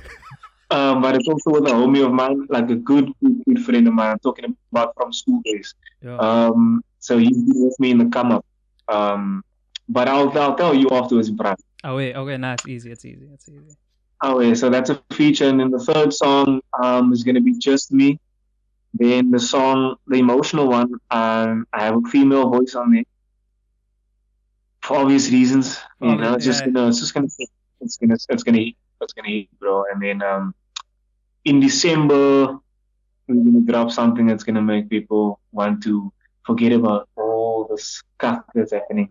Um, 0.71 1.03
but 1.03 1.13
it's 1.15 1.27
also 1.27 1.51
with 1.51 1.67
a 1.67 1.71
homie 1.71 2.03
of 2.03 2.11
mine, 2.11 2.47
like 2.49 2.67
a 2.71 2.75
good, 2.75 3.11
good, 3.21 3.43
good 3.45 3.63
friend 3.63 3.87
of 3.87 3.93
mine. 3.93 4.13
I'm 4.13 4.19
talking 4.19 4.57
about 4.71 4.95
from 4.95 5.13
school 5.13 5.39
days. 5.45 5.75
Yeah. 6.01 6.17
Um, 6.17 6.83
so 6.97 7.19
he's 7.19 7.37
with 7.37 7.79
me 7.79 7.91
in 7.91 7.99
the 7.99 8.05
come 8.05 8.31
up. 8.31 8.43
Um, 8.87 9.43
but 9.87 10.07
I'll, 10.07 10.35
I'll 10.35 10.55
tell 10.55 10.73
you 10.73 10.89
afterwards 10.89 11.29
in 11.29 11.37
oh 11.83 11.95
wait, 11.95 12.15
okay, 12.15 12.37
nah, 12.37 12.53
it's 12.53 12.67
easy, 12.67 12.91
it's 12.91 13.05
easy, 13.05 13.29
it's 13.31 13.47
easy. 13.47 13.77
Oh, 14.21 14.39
yeah, 14.39 14.55
so 14.55 14.71
that's 14.71 14.89
a 14.89 14.99
feature. 15.11 15.47
And 15.47 15.59
then 15.59 15.69
the 15.69 15.77
third 15.77 16.11
song 16.11 16.61
um, 16.81 17.13
is 17.13 17.23
going 17.23 17.35
to 17.35 17.41
be 17.41 17.53
Just 17.59 17.91
Me. 17.91 18.19
Then 18.95 19.29
the 19.29 19.39
song, 19.39 19.97
the 20.07 20.15
emotional 20.17 20.69
one, 20.69 20.93
um, 21.11 21.67
I 21.71 21.83
have 21.83 21.97
a 21.97 22.09
female 22.09 22.49
voice 22.49 22.73
on 22.73 22.93
there 22.93 23.03
for 24.81 24.97
obvious 24.97 25.29
reasons. 25.29 25.79
You 26.01 26.09
Oh, 26.09 26.15
know, 26.15 26.33
it's 26.33 26.45
just 26.45 26.61
yeah. 26.61 26.71
gonna, 26.71 26.87
it's 26.87 26.99
just 26.99 27.13
gonna, 27.13 27.27
it's 27.83 27.97
gonna, 27.97 28.17
it's 28.29 28.43
gonna 28.43 28.57
hit, 28.57 28.75
it's 29.01 29.13
gonna 29.13 29.29
hit, 29.29 29.59
bro. 29.59 29.85
And 29.91 30.01
then 30.01 30.21
um, 30.21 30.55
in 31.45 31.59
December, 31.59 32.57
we're 33.27 33.43
gonna 33.43 33.61
drop 33.61 33.91
something 33.91 34.27
that's 34.27 34.43
gonna 34.43 34.61
make 34.61 34.89
people 34.89 35.39
want 35.51 35.83
to 35.83 36.11
forget 36.45 36.71
about 36.71 37.09
all 37.15 37.67
this 37.69 38.03
stuff 38.17 38.43
that's 38.53 38.71
happening 38.71 39.09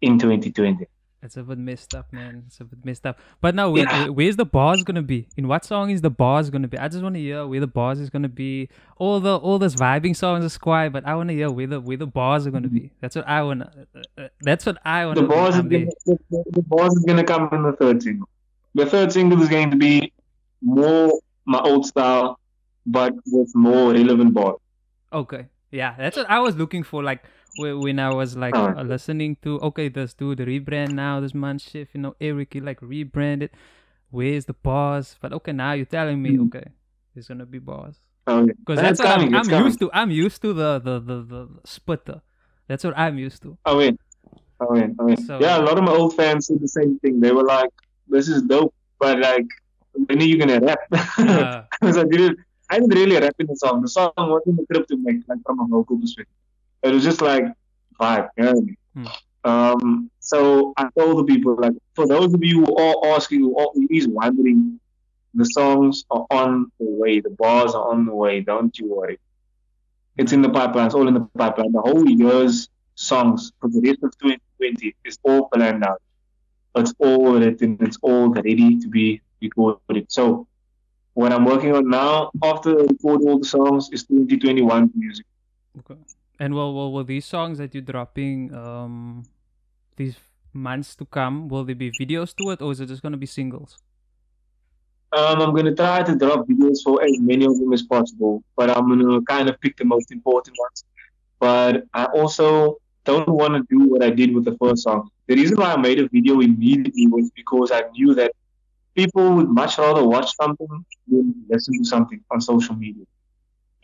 in 0.00 0.18
2020. 0.18 0.86
It's 1.24 1.36
a 1.38 1.42
bit 1.42 1.56
messed 1.58 1.94
up, 1.94 2.12
man. 2.12 2.44
It's 2.46 2.60
a 2.60 2.64
bit 2.64 2.84
messed 2.84 3.06
up. 3.06 3.18
But 3.40 3.54
now, 3.54 3.70
where, 3.70 3.86
where- 3.86 4.12
where's 4.12 4.36
the 4.36 4.44
bars 4.44 4.82
gonna 4.84 5.02
be? 5.02 5.26
In 5.38 5.48
what 5.48 5.64
song 5.64 5.90
is 5.90 6.02
the 6.02 6.10
bars 6.10 6.50
gonna 6.50 6.68
be? 6.68 6.76
I 6.78 6.88
just 6.88 7.02
want 7.02 7.14
to 7.14 7.20
hear 7.20 7.46
where 7.46 7.60
the 7.60 7.66
bars 7.66 7.98
is 7.98 8.10
gonna 8.10 8.28
be. 8.28 8.68
All 8.98 9.20
the 9.20 9.36
all 9.36 9.58
those 9.58 9.74
vibing 9.74 10.14
songs 10.14 10.44
is 10.44 10.58
quiet, 10.58 10.92
but 10.92 11.06
I 11.06 11.14
want 11.14 11.30
to 11.30 11.34
hear 11.34 11.50
where 11.50 11.66
the 11.66 11.80
where 11.80 11.96
the 11.96 12.06
bars 12.06 12.46
are 12.46 12.50
gonna 12.50 12.68
be. 12.68 12.92
That's 13.00 13.16
what 13.16 13.26
I 13.26 13.42
wanna. 13.42 13.72
Uh, 13.96 14.22
uh, 14.22 14.28
that's 14.42 14.66
what 14.66 14.78
I 14.84 15.06
wanna. 15.06 15.22
The 15.22 15.26
bars, 15.26 15.54
is 15.56 15.62
gonna, 15.62 15.86
the, 16.06 16.44
the- 16.52 16.62
bars 16.62 16.92
is 16.94 17.04
gonna 17.04 17.24
come 17.24 17.48
in 17.52 17.62
the 17.62 17.72
third 17.72 18.02
single. 18.02 18.28
The 18.74 18.86
third 18.86 19.12
single 19.12 19.40
is 19.40 19.48
going 19.48 19.70
to 19.70 19.76
be 19.76 20.12
more 20.60 21.20
my 21.46 21.60
old 21.60 21.86
style, 21.86 22.38
but 22.84 23.14
with 23.26 23.54
more 23.54 23.92
relevant 23.92 24.34
bars. 24.34 24.56
Okay. 25.12 25.46
Yeah, 25.70 25.94
that's 25.96 26.16
what 26.16 26.28
I 26.28 26.40
was 26.40 26.56
looking 26.56 26.82
for. 26.82 27.02
Like 27.02 27.22
when 27.56 27.98
I 27.98 28.12
was 28.14 28.36
like 28.36 28.54
uh, 28.78 28.82
listening 28.82 29.36
to 29.42 29.58
okay, 29.60 29.88
this 29.88 30.14
dude 30.14 30.38
rebrand 30.38 30.90
now, 30.92 31.20
this 31.20 31.34
man 31.34 31.58
shift, 31.58 31.94
you 31.94 32.00
know, 32.00 32.14
Eric 32.20 32.54
he 32.54 32.60
like 32.60 32.80
rebranded. 32.82 33.50
Where's 34.10 34.44
the 34.46 34.54
bars? 34.54 35.16
But 35.20 35.32
okay, 35.32 35.52
now 35.52 35.72
you're 35.72 35.86
telling 35.86 36.22
me 36.22 36.30
Mhm. 36.36 36.46
okay, 36.48 36.66
there's 37.14 37.28
gonna 37.28 37.46
be 37.46 37.58
bars. 37.58 37.96
Um, 38.26 38.46
Because 38.46 38.78
and 38.78 38.86
that's 38.86 39.00
what 39.00 39.08
coming, 39.08 39.34
I'm, 39.34 39.48
I'm 39.52 39.64
used 39.66 39.78
to. 39.80 39.90
I'm 39.92 40.10
used 40.10 40.40
to 40.42 40.52
the 40.52 40.78
the 40.78 41.00
the, 41.00 41.16
the 41.22 41.48
splitter. 41.64 42.22
That's 42.68 42.82
what 42.84 42.96
I'm 42.96 43.18
used 43.18 43.42
to. 43.42 43.58
I 43.66 43.76
mean, 43.76 43.98
I 44.60 44.64
mean, 44.72 44.96
I 44.98 45.02
mean. 45.04 45.16
So- 45.18 45.38
yeah, 45.40 45.58
a 45.58 45.64
lot 45.68 45.76
of 45.78 45.84
my 45.84 45.92
old 45.92 46.14
fans 46.16 46.46
said 46.46 46.60
the 46.60 46.68
same 46.68 46.98
thing. 47.00 47.20
They 47.20 47.32
were 47.32 47.44
like, 47.44 47.70
"This 48.08 48.28
is 48.28 48.42
dope," 48.42 48.72
but 48.98 49.18
like, 49.18 49.46
when 49.92 50.18
are 50.22 50.24
you 50.24 50.38
gonna 50.38 50.60
rap? 50.60 50.78
Uh, 51.18 51.64
I 51.82 52.04
didn't, 52.04 52.38
I 52.70 52.78
didn't 52.78 52.94
really 52.94 53.18
rap 53.20 53.34
in 53.38 53.46
the 53.46 53.56
song. 53.56 53.82
The 53.82 53.88
song 53.88 54.12
wasn't 54.16 54.60
a 54.60 54.64
trip 54.72 54.86
to 54.88 54.96
make, 54.96 55.18
like 55.28 55.38
from 55.44 55.60
a 55.60 55.66
vocal 55.66 55.98
perspective. 56.00 56.32
It 56.84 56.92
was 56.92 57.02
just 57.02 57.22
like 57.22 57.44
vibe, 58.00 58.28
you 58.36 58.44
know 58.44 58.52
what? 58.52 58.68
Hmm. 58.94 59.06
Um, 59.44 60.10
so 60.20 60.72
I 60.76 60.88
told 60.98 61.18
the 61.18 61.24
people, 61.24 61.56
like, 61.58 61.72
for 61.94 62.06
those 62.06 62.32
of 62.32 62.42
you 62.42 62.64
who 62.64 62.76
are 62.76 63.14
asking, 63.14 63.40
who 63.40 63.58
are 63.58 63.68
who 63.74 63.86
is 63.90 64.06
wondering, 64.06 64.80
the 65.34 65.44
songs 65.44 66.04
are 66.10 66.26
on 66.30 66.70
the 66.78 66.86
way. 66.86 67.20
The 67.20 67.30
bars 67.30 67.74
are 67.74 67.90
on 67.90 68.06
the 68.06 68.14
way. 68.14 68.40
Don't 68.40 68.78
you 68.78 68.94
worry. 68.94 69.18
It's 70.16 70.32
in 70.32 70.42
the 70.42 70.48
pipeline. 70.48 70.86
It's 70.86 70.94
all 70.94 71.08
in 71.08 71.14
the 71.14 71.28
pipeline. 71.36 71.72
The 71.72 71.80
whole 71.80 72.08
year's 72.08 72.68
songs 72.94 73.52
for 73.60 73.68
the 73.68 73.80
rest 73.80 74.02
of 74.02 74.16
2020 74.18 74.94
is 75.04 75.18
all 75.24 75.48
planned 75.48 75.84
out. 75.84 76.00
It's 76.76 76.94
all 76.98 77.38
written. 77.38 77.76
It's 77.80 77.98
all 78.02 78.28
ready 78.28 78.78
to 78.78 78.88
be 78.88 79.20
recorded. 79.42 80.10
So 80.10 80.46
what 81.14 81.32
I'm 81.32 81.44
working 81.44 81.74
on 81.74 81.88
now, 81.88 82.30
after 82.42 82.78
I 82.78 82.82
record 82.82 83.22
all 83.22 83.38
the 83.38 83.46
songs, 83.46 83.90
is 83.92 84.04
2021 84.04 84.92
music. 84.94 85.26
okay. 85.78 86.00
And 86.38 86.54
will 86.54 86.74
will 86.74 86.92
will 86.92 87.04
these 87.04 87.24
songs 87.24 87.58
that 87.58 87.74
you're 87.74 87.82
dropping 87.82 88.52
um 88.54 89.24
these 89.96 90.16
months 90.52 90.94
to 90.96 91.04
come 91.04 91.48
will 91.48 91.64
there 91.64 91.74
be 91.74 91.90
videos 91.90 92.34
to 92.36 92.50
it 92.50 92.62
or 92.62 92.72
is 92.72 92.80
it 92.80 92.86
just 92.86 93.02
gonna 93.02 93.16
be 93.16 93.26
singles? 93.26 93.78
Um, 95.12 95.40
I'm 95.40 95.54
gonna 95.54 95.74
try 95.74 96.02
to 96.02 96.16
drop 96.16 96.48
videos 96.48 96.78
for 96.82 97.00
as 97.02 97.20
many 97.20 97.44
of 97.44 97.56
them 97.58 97.72
as 97.72 97.82
possible, 97.82 98.42
but 98.56 98.68
I'm 98.68 98.88
gonna 98.88 99.22
kind 99.22 99.48
of 99.48 99.60
pick 99.60 99.76
the 99.76 99.84
most 99.84 100.10
important 100.10 100.56
ones. 100.58 100.84
But 101.38 101.84
I 101.94 102.06
also 102.06 102.78
don't 103.04 103.28
want 103.28 103.54
to 103.54 103.62
do 103.70 103.88
what 103.88 104.02
I 104.02 104.10
did 104.10 104.34
with 104.34 104.44
the 104.44 104.56
first 104.56 104.82
song. 104.82 105.10
The 105.28 105.36
reason 105.36 105.56
why 105.56 105.72
I 105.72 105.76
made 105.76 106.00
a 106.00 106.08
video 106.08 106.40
immediately 106.40 107.06
was 107.06 107.30
because 107.30 107.70
I 107.70 107.82
knew 107.92 108.14
that 108.14 108.32
people 108.96 109.36
would 109.36 109.48
much 109.48 109.78
rather 109.78 110.02
watch 110.02 110.34
something 110.34 110.66
than 111.06 111.34
listen 111.48 111.78
to 111.78 111.84
something 111.84 112.20
on 112.32 112.40
social 112.40 112.74
media, 112.74 113.04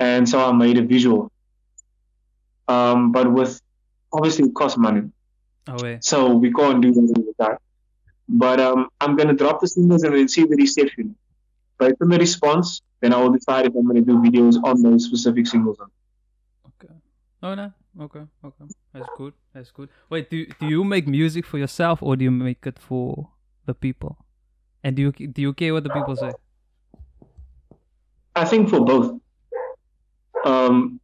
and 0.00 0.28
so 0.28 0.44
I 0.44 0.52
made 0.52 0.78
a 0.78 0.82
visual. 0.82 1.30
Um, 2.72 3.12
but 3.16 3.26
with 3.38 3.52
obviously 4.12 4.44
it 4.48 4.54
costs 4.60 4.78
money, 4.78 5.02
Oh 5.68 5.76
wait. 5.82 6.04
so 6.10 6.18
we 6.42 6.48
can't 6.58 6.80
do 6.84 6.90
that 6.96 7.06
all 7.16 7.24
the 7.30 7.34
time. 7.44 7.58
But 8.44 8.58
um, 8.66 8.80
I'm 9.00 9.16
gonna 9.18 9.34
drop 9.42 9.60
the 9.60 9.68
singles 9.76 10.02
and 10.04 10.14
then 10.14 10.28
see 10.28 10.44
the 10.44 10.56
reception. 10.64 11.06
Based 11.78 11.96
on 12.02 12.08
the 12.14 12.18
response, 12.18 12.80
then 13.00 13.12
I 13.14 13.18
will 13.22 13.32
decide 13.38 13.66
if 13.66 13.74
I'm 13.78 13.86
gonna 13.90 14.02
do 14.12 14.16
videos 14.26 14.54
on 14.68 14.82
those 14.82 15.02
specific 15.08 15.46
singles. 15.52 15.78
Okay. 16.70 16.94
Oh 17.42 17.54
no. 17.60 17.72
Okay. 18.06 18.24
Okay. 18.48 18.64
That's 18.92 19.08
good. 19.16 19.32
That's 19.54 19.70
good. 19.72 19.88
Wait. 20.10 20.30
Do 20.30 20.46
do 20.60 20.66
you 20.74 20.84
make 20.84 21.06
music 21.08 21.44
for 21.46 21.58
yourself 21.58 22.02
or 22.02 22.14
do 22.16 22.22
you 22.28 22.30
make 22.30 22.62
it 22.66 22.78
for 22.78 23.30
the 23.66 23.74
people? 23.86 24.12
And 24.84 24.94
do 24.96 25.02
you 25.02 25.12
do 25.36 25.40
you 25.42 25.52
care 25.54 25.72
what 25.74 25.84
the 25.84 25.90
people 25.98 26.16
say? 26.16 26.32
I 28.36 28.44
think 28.44 28.68
for 28.70 28.80
both, 28.92 29.08
um, 30.44 31.00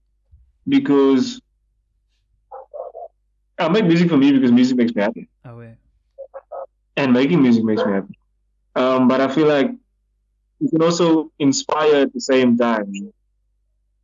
because 0.69 1.41
I 3.59 3.69
make 3.69 3.85
music 3.87 4.09
for 4.11 4.17
me 4.17 4.33
because 4.33 4.53
music 4.53 4.77
makes 4.77 4.95
me 4.95 5.03
happy, 5.03 5.29
Oh 5.45 5.57
wait. 5.57 5.77
and 6.97 7.13
making 7.13 7.43
music 7.43 7.65
makes 7.65 7.85
me 7.85 7.93
happy. 7.93 8.19
Um, 8.75 9.09
but 9.09 9.21
I 9.21 9.29
feel 9.29 9.47
like 9.47 9.71
you 10.61 10.69
can 10.69 10.83
also 10.83 11.31
inspire 11.39 11.97
at 11.97 12.13
the 12.13 12.21
same 12.21 12.57
time. 12.59 12.93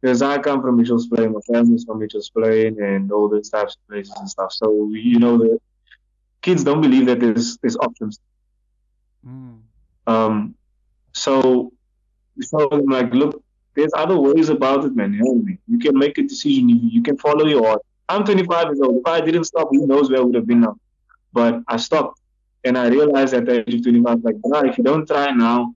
Because 0.01 0.21
I 0.21 0.38
come 0.38 0.61
from 0.62 0.79
Mitchell's 0.79 1.07
Plain, 1.07 1.33
my 1.33 1.41
family's 1.53 1.85
from 1.85 2.01
Mitchell's 2.01 2.31
Plain, 2.31 2.83
and 2.83 3.12
all 3.12 3.29
those 3.29 3.51
types 3.51 3.77
of 3.77 3.88
places 3.88 4.15
and 4.19 4.29
stuff. 4.29 4.53
So 4.53 4.88
you 4.91 5.19
know 5.21 5.38
the 5.38 5.61
kids 6.41 6.65
don't 6.65 6.81
believe 6.81 7.07
that 7.07 7.21
there's 7.21 7.57
there's 7.59 7.77
options. 7.77 8.19
Mm. 9.25 9.61
Um, 10.07 10.55
so 11.12 11.73
show 12.41 12.69
them 12.69 12.87
like, 12.87 13.12
look, 13.15 13.45
there's 13.77 13.93
other 13.95 14.19
ways 14.19 14.49
about 14.49 14.85
it, 14.85 14.97
man. 14.97 15.12
You 15.12 15.23
know 15.23 15.31
I 15.33 15.35
mean? 15.35 15.59
You 15.69 15.79
can 15.79 15.97
make 15.97 16.19
a 16.19 16.23
decision. 16.23 16.69
You, 16.69 16.81
you 16.83 17.03
can 17.03 17.17
follow 17.19 17.47
your 17.47 17.65
heart. 17.67 17.83
I'm 18.09 18.25
25 18.25 18.67
years 18.67 18.81
old. 18.81 18.97
If 18.99 19.07
I 19.07 19.21
didn't 19.21 19.45
stop, 19.45 19.69
who 19.71 19.87
knows 19.87 20.11
where 20.11 20.21
I 20.21 20.23
would 20.23 20.35
have 20.35 20.47
been 20.47 20.61
now. 20.61 20.77
But 21.33 21.62
I 21.67 21.77
stopped, 21.77 22.21
and 22.65 22.77
I 22.77 22.88
realized 22.88 23.35
at 23.35 23.47
the 23.47 23.61
age 23.61 23.75
of 23.75 23.83
25, 23.83 24.21
like, 24.23 24.37
nah, 24.45 24.65
if 24.65 24.77
you 24.77 24.85
don't 24.85 25.07
try 25.07 25.31
now, 25.31 25.75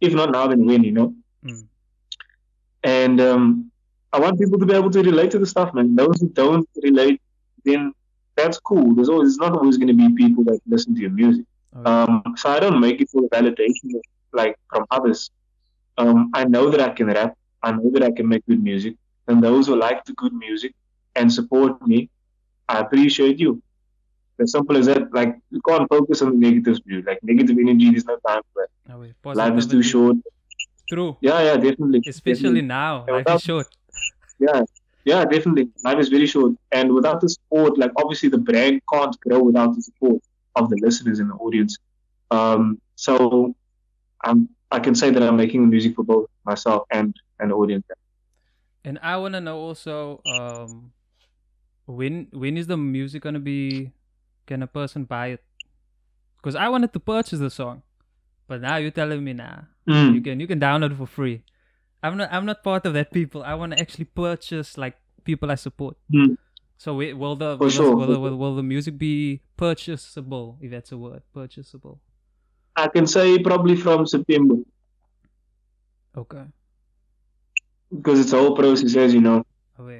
if 0.00 0.12
not 0.14 0.30
now, 0.30 0.46
then 0.46 0.64
when? 0.66 0.84
You 0.84 0.92
know. 0.92 1.14
Mm. 1.44 1.66
And 2.84 3.20
um, 3.20 3.72
I 4.12 4.20
want 4.20 4.38
people 4.38 4.58
to 4.58 4.66
be 4.66 4.74
able 4.74 4.90
to 4.90 5.02
relate 5.02 5.30
to 5.32 5.38
the 5.38 5.46
stuff, 5.46 5.74
man. 5.74 5.96
Those 5.96 6.20
who 6.20 6.28
don't 6.28 6.68
relate, 6.82 7.20
then 7.64 7.92
that's 8.36 8.58
cool. 8.60 8.94
There's 8.94 9.08
always, 9.08 9.30
it's 9.30 9.38
not 9.38 9.52
always 9.52 9.76
going 9.76 9.88
to 9.88 9.94
be 9.94 10.14
people 10.14 10.44
that 10.44 10.60
listen 10.66 10.94
to 10.94 11.00
your 11.00 11.10
music. 11.10 11.46
Oh, 11.74 11.82
yeah. 11.82 12.02
Um, 12.02 12.34
so 12.36 12.50
I 12.50 12.60
don't 12.60 12.80
make 12.80 13.00
it 13.00 13.08
for 13.10 13.22
validation 13.28 14.00
like 14.32 14.56
from 14.68 14.84
others. 14.90 15.30
Um, 15.96 16.30
I 16.34 16.44
know 16.44 16.70
that 16.70 16.80
I 16.80 16.90
can 16.90 17.06
rap. 17.06 17.36
I 17.62 17.72
know 17.72 17.90
that 17.90 18.02
I 18.02 18.10
can 18.10 18.28
make 18.28 18.44
good 18.46 18.62
music. 18.62 18.96
And 19.28 19.42
those 19.42 19.66
who 19.66 19.76
like 19.76 20.04
the 20.04 20.12
good 20.14 20.32
music 20.32 20.74
and 21.16 21.32
support 21.32 21.80
me, 21.86 22.10
I 22.68 22.80
appreciate 22.80 23.38
you. 23.38 23.62
As 24.40 24.52
simple 24.52 24.76
as 24.76 24.86
that. 24.86 25.12
Like 25.12 25.36
you 25.50 25.60
can't 25.66 25.88
focus 25.88 26.22
on 26.22 26.30
the 26.32 26.36
negatives, 26.36 26.80
dude. 26.80 27.06
Like 27.06 27.20
negative 27.22 27.56
energy, 27.58 27.90
there's 27.90 28.04
no 28.04 28.18
time 28.26 28.42
for 28.52 28.66
that. 28.66 28.92
Oh, 28.94 29.00
wait. 29.00 29.14
Life 29.36 29.56
is 29.58 29.66
too 29.66 29.82
short. 29.82 30.16
True. 30.88 31.16
Yeah, 31.20 31.40
yeah, 31.42 31.56
definitely. 31.56 32.02
Especially 32.06 32.60
Definitely. 32.60 32.62
now. 32.62 32.98
Life 33.08 33.16
without- 33.24 33.36
is 33.36 33.42
short. 33.42 33.66
Yeah, 34.38 34.62
yeah, 35.04 35.24
definitely. 35.24 35.70
Life 35.84 35.98
is 35.98 36.08
very 36.08 36.26
short, 36.26 36.52
and 36.72 36.92
without 36.92 37.20
the 37.20 37.28
support, 37.28 37.78
like 37.78 37.92
obviously 37.96 38.28
the 38.28 38.38
brand 38.38 38.82
can't 38.92 39.18
grow 39.20 39.42
without 39.42 39.74
the 39.74 39.80
support 39.80 40.20
of 40.56 40.68
the 40.70 40.76
listeners 40.82 41.20
and 41.20 41.30
the 41.30 41.34
audience. 41.34 41.78
Um, 42.30 42.80
so 42.96 43.54
I'm, 44.24 44.48
I 44.70 44.80
can 44.80 44.94
say 44.94 45.10
that 45.10 45.22
I'm 45.22 45.36
making 45.36 45.68
music 45.70 45.94
for 45.94 46.02
both 46.02 46.28
myself 46.44 46.82
and 46.90 47.14
an 47.38 47.52
audience. 47.52 47.86
And 48.84 48.98
I 49.02 49.16
wanna 49.16 49.40
know 49.40 49.58
also, 49.58 50.20
um, 50.26 50.92
when 51.86 52.28
when 52.32 52.56
is 52.56 52.66
the 52.66 52.76
music 52.76 53.22
gonna 53.22 53.40
be? 53.40 53.92
Can 54.46 54.62
a 54.62 54.66
person 54.66 55.04
buy 55.04 55.28
it? 55.28 55.42
Because 56.36 56.54
I 56.54 56.68
wanted 56.68 56.92
to 56.92 57.00
purchase 57.00 57.38
the 57.38 57.48
song, 57.48 57.82
but 58.46 58.60
now 58.60 58.76
you're 58.76 58.90
telling 58.90 59.24
me 59.24 59.32
nah. 59.32 59.64
Mm. 59.88 60.14
You 60.14 60.20
can 60.20 60.40
you 60.40 60.46
can 60.46 60.60
download 60.60 60.92
it 60.92 60.98
for 60.98 61.06
free. 61.06 61.42
I'm 62.02 62.18
not 62.18 62.28
I'm 62.30 62.44
not 62.44 62.62
part 62.62 62.84
of 62.84 62.92
that 62.92 63.10
people. 63.10 63.42
I 63.42 63.54
want 63.54 63.72
to 63.72 63.80
actually 63.80 64.04
purchase 64.04 64.76
like 64.76 64.96
people 65.24 65.50
I 65.50 65.54
support. 65.54 65.96
Mm. 66.12 66.36
So 66.76 66.92
wi- 66.92 67.14
will 67.14 67.36
the 67.36 67.56
will, 67.56 67.70
sure, 67.70 67.88
the, 67.88 67.96
will, 67.96 68.06
the, 68.06 68.20
will, 68.20 68.36
will 68.36 68.56
the 68.56 68.62
music 68.62 68.98
be 68.98 69.40
purchasable 69.56 70.58
if 70.60 70.70
that's 70.70 70.92
a 70.92 70.98
word? 70.98 71.22
Purchasable. 71.32 72.00
I 72.76 72.88
can 72.88 73.06
say 73.06 73.38
probably 73.38 73.76
from 73.76 74.06
September 74.06 74.56
Okay. 76.16 76.44
Because 77.96 78.20
it's 78.20 78.32
a 78.32 78.38
whole 78.38 78.56
process, 78.56 78.96
as 78.96 79.14
you 79.14 79.20
know. 79.20 79.44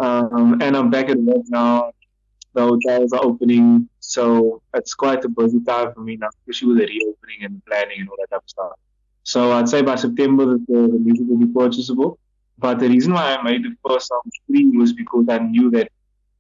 Um, 0.01 0.61
and 0.63 0.77
I'm 0.77 0.91
back 0.91 1.09
at 1.09 1.19
work 1.19 1.43
now. 1.49 1.93
The 2.55 2.63
hotels 2.63 3.13
are 3.13 3.25
opening, 3.25 3.89
so 4.01 4.63
it's 4.75 4.95
quite 4.95 5.25
a 5.25 5.29
busy 5.29 5.61
time 5.65 5.93
for 5.93 6.01
me 6.01 6.17
now, 6.17 6.29
especially 6.41 6.69
with 6.69 6.79
the 6.79 6.87
reopening 6.87 7.41
and 7.43 7.65
planning 7.67 8.01
and 8.01 8.09
all 8.09 8.17
that 8.21 8.31
type 8.31 8.43
of 8.45 8.49
stuff. 8.49 8.73
So 9.25 9.53
I'd 9.53 9.69
say 9.69 9.83
by 9.83 9.97
September 9.97 10.47
that 10.47 10.65
the, 10.69 10.81
the 10.93 10.99
music 10.99 11.27
will 11.29 11.39
be 11.39 11.47
purchasable. 11.47 12.19
But 12.59 12.79
the 12.79 12.89
reason 12.89 13.13
why 13.13 13.35
I 13.35 13.43
made 13.43 13.65
the 13.65 13.75
first 13.87 14.07
song 14.09 14.21
free 14.47 14.67
was 14.77 14.93
because 14.93 15.27
I 15.29 15.39
knew 15.39 15.71
that 15.73 15.91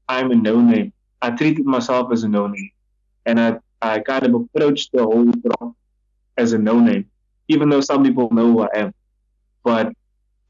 I'm 0.08 0.30
a 0.30 0.36
no 0.36 0.60
name. 0.60 0.92
I 1.20 1.30
treated 1.32 1.64
myself 1.64 2.12
as 2.12 2.22
a 2.22 2.28
no 2.28 2.46
name, 2.46 2.70
and 3.26 3.40
I 3.40 3.58
I 3.82 3.98
kind 3.98 4.24
of 4.24 4.34
approached 4.34 4.92
the 4.92 5.02
whole 5.02 5.30
thing 5.32 5.74
as 6.36 6.52
a 6.52 6.58
no 6.58 6.78
name, 6.78 7.10
even 7.48 7.68
though 7.68 7.80
some 7.80 8.04
people 8.04 8.30
know 8.30 8.52
who 8.52 8.60
I 8.62 8.68
am. 8.74 8.94
But 9.64 9.92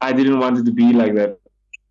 I 0.01 0.13
didn't 0.13 0.39
want 0.39 0.57
it 0.57 0.65
to 0.65 0.71
be 0.71 0.93
like 0.93 1.15
that. 1.15 1.39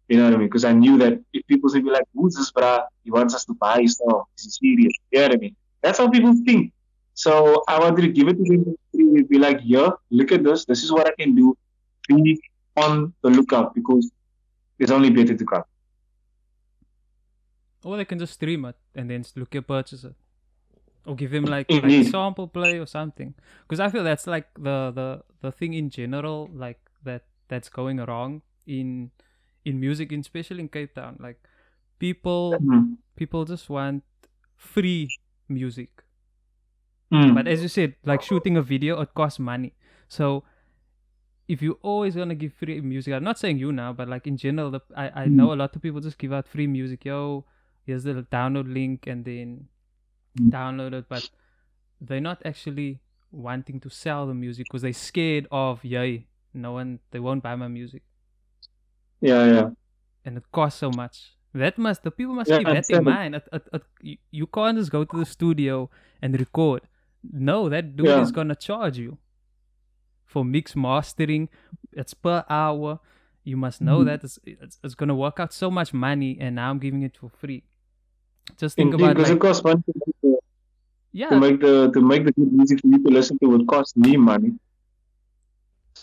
You 0.08 0.18
know 0.18 0.24
what 0.24 0.34
I 0.34 0.36
mean? 0.36 0.48
Because 0.48 0.64
I 0.64 0.72
knew 0.72 0.98
that 0.98 1.18
if 1.32 1.46
people 1.46 1.70
would 1.72 1.84
be 1.84 1.90
like, 1.90 2.04
"Who's 2.14 2.34
this 2.34 2.52
brah? 2.52 2.84
He 3.04 3.10
wants 3.10 3.34
us 3.34 3.44
to 3.46 3.54
buy 3.54 3.84
stuff. 3.86 4.28
Is 4.38 4.58
serious?" 4.60 4.92
You 5.10 5.20
know 5.20 5.26
what 5.28 5.34
I 5.36 5.38
mean? 5.38 5.56
That's 5.80 5.98
how 5.98 6.08
people 6.10 6.34
think. 6.44 6.72
So 7.14 7.62
I 7.68 7.78
wanted 7.78 8.02
to 8.02 8.08
give 8.08 8.28
it 8.28 8.36
to 8.36 8.44
them. 8.44 8.76
We'd 8.92 9.28
be 9.28 9.38
like, 9.38 9.60
"Yeah, 9.64 9.90
look 10.10 10.32
at 10.32 10.44
this. 10.44 10.64
This 10.66 10.82
is 10.84 10.92
what 10.92 11.06
I 11.06 11.12
can 11.18 11.34
do. 11.34 11.56
Be 12.08 12.38
on 12.76 13.14
the 13.22 13.30
lookout 13.30 13.74
because 13.74 14.10
there's 14.78 14.90
only 14.90 15.10
better 15.10 15.34
to 15.34 15.44
come." 15.44 15.64
Or 17.82 17.96
they 17.96 18.04
can 18.04 18.18
just 18.18 18.34
stream 18.34 18.64
it 18.64 18.76
and 18.94 19.10
then 19.10 19.24
look 19.36 19.54
at 19.54 19.66
purchase 19.66 20.04
it. 20.04 20.14
Or 21.06 21.14
give 21.14 21.32
him 21.32 21.44
like, 21.44 21.70
like 21.70 21.82
Indeed. 21.82 22.10
sample 22.10 22.48
play 22.48 22.78
or 22.78 22.86
something. 22.86 23.34
Because 23.62 23.78
I 23.78 23.90
feel 23.90 24.02
that's 24.04 24.26
like 24.26 24.48
the, 24.54 24.90
the 24.90 25.22
the 25.42 25.52
thing 25.52 25.74
in 25.74 25.90
general, 25.90 26.50
like 26.52 26.80
that 27.04 27.24
that's 27.54 27.70
going 27.80 28.02
wrong 28.10 28.42
in 28.66 29.10
in 29.64 29.80
music, 29.80 30.12
especially 30.12 30.60
in 30.66 30.68
Cape 30.78 30.94
Town. 31.00 31.16
Like 31.26 31.38
people 31.98 32.58
Mm. 32.60 32.96
people 33.16 33.44
just 33.44 33.70
want 33.70 34.02
free 34.56 35.08
music. 35.48 36.02
Mm. 37.12 37.34
But 37.34 37.46
as 37.46 37.62
you 37.62 37.68
said, 37.68 37.94
like 38.04 38.22
shooting 38.22 38.56
a 38.56 38.62
video, 38.62 39.00
it 39.00 39.14
costs 39.14 39.38
money. 39.38 39.74
So 40.08 40.42
if 41.46 41.62
you 41.62 41.78
always 41.82 42.16
gonna 42.16 42.34
give 42.34 42.52
free 42.54 42.80
music, 42.80 43.12
I'm 43.14 43.24
not 43.24 43.38
saying 43.38 43.58
you 43.58 43.70
now, 43.72 43.92
but 43.92 44.08
like 44.08 44.26
in 44.26 44.36
general, 44.36 44.70
the, 44.70 44.80
I 44.96 45.24
I 45.24 45.26
know 45.26 45.52
a 45.52 45.58
lot 45.62 45.76
of 45.76 45.82
people 45.82 46.00
just 46.00 46.18
give 46.18 46.32
out 46.32 46.48
free 46.48 46.66
music. 46.66 47.04
Yo, 47.04 47.44
here's 47.86 48.04
the 48.04 48.14
download 48.38 48.72
link, 48.72 49.06
and 49.06 49.24
then 49.24 49.68
Mm. 50.40 50.50
download 50.50 50.94
it. 50.94 51.08
But 51.08 51.28
they're 52.00 52.20
not 52.20 52.40
actually 52.44 53.00
wanting 53.30 53.78
to 53.80 53.90
sell 53.90 54.26
the 54.26 54.34
music 54.34 54.66
because 54.68 54.82
they're 54.82 54.92
scared 54.92 55.46
of 55.50 55.84
yay, 55.84 56.26
no 56.54 56.72
one 56.72 56.98
they 57.10 57.20
won't 57.20 57.42
buy 57.42 57.54
my 57.56 57.68
music, 57.68 58.02
Yeah, 59.20 59.44
yeah. 59.52 59.70
and 60.24 60.36
it 60.38 60.44
costs 60.52 60.78
so 60.80 60.90
much. 60.90 61.34
That 61.52 61.78
must 61.78 62.02
the 62.02 62.10
people 62.10 62.34
must 62.34 62.50
Yeah, 62.50 62.58
keep 62.58 62.66
that 62.66 62.90
in 62.90 63.04
mind. 63.04 63.34
It, 63.36 63.48
it, 63.52 63.62
it, 63.72 64.18
you, 64.32 64.46
can't 64.48 64.76
just 64.76 64.90
go 64.90 65.04
to 65.04 65.16
the 65.18 65.24
studio 65.24 65.88
and 66.20 66.38
record. 66.38 66.82
No, 67.32 67.68
that 67.68 67.94
dude 67.96 68.06
Yeah. 68.06 68.22
is 68.22 68.32
gonna 68.32 68.56
charge 68.56 68.98
you 68.98 69.18
for 70.24 70.44
mix 70.44 70.74
mastering. 70.74 71.48
It's 71.92 72.12
per 72.14 72.44
hour. 72.50 72.98
You 73.44 73.56
must 73.56 73.80
know 73.80 74.00
Mhm. 74.00 74.04
that 74.06 74.24
it's, 74.24 74.38
it's 74.44 74.78
it's 74.82 74.94
gonna 74.94 75.14
work 75.14 75.38
out 75.38 75.52
so 75.52 75.70
much 75.70 75.92
money, 75.94 76.36
and 76.40 76.56
now 76.56 76.70
I'm 76.70 76.78
giving 76.80 77.02
it 77.02 77.16
for 77.16 77.28
free. 77.28 77.62
Just 78.56 78.74
think 78.76 78.92
Indeed, 78.92 79.04
about 79.04 79.16
because 79.16 79.30
like 79.30 79.36
it 79.36 79.40
costs 79.40 79.64
money 79.64 79.82
to 79.86 79.92
make, 79.96 80.22
the, 80.22 81.28
to 81.28 81.40
make 81.40 81.60
the 81.60 81.90
to 81.92 82.00
make 82.00 82.24
the 82.24 82.32
good 82.32 82.52
music 82.52 82.80
for 82.80 82.88
you 82.88 82.98
to 83.04 83.10
listen 83.10 83.38
to 83.38 83.46
would 83.48 83.66
cost 83.68 83.96
me 83.96 84.16
money. 84.16 84.52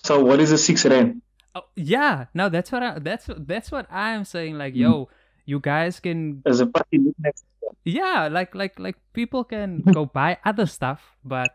So 0.03 0.23
what 0.23 0.39
is 0.39 0.51
a 0.51 0.57
six 0.57 0.85
rand? 0.85 1.21
oh, 1.55 1.63
yeah. 1.75 2.25
Now 2.33 2.49
that's 2.49 2.71
what 2.71 2.83
I 2.83 2.99
that's 2.99 3.29
that's 3.37 3.71
what 3.71 3.91
I'm 3.91 4.25
saying. 4.25 4.57
Like, 4.57 4.73
Mm. 4.73 4.77
yo, 4.79 5.09
you 5.45 5.59
guys 5.59 5.99
can 5.99 6.41
As 6.45 6.59
a 6.61 6.65
fucking 6.65 7.03
knickknack. 7.05 7.35
yeah 7.83 8.27
like 8.29 8.53
like 8.53 8.77
like 8.79 8.95
people 9.13 9.43
can 9.43 9.81
go 9.97 10.05
buy 10.05 10.37
other 10.45 10.65
stuff 10.67 11.17
but 11.25 11.49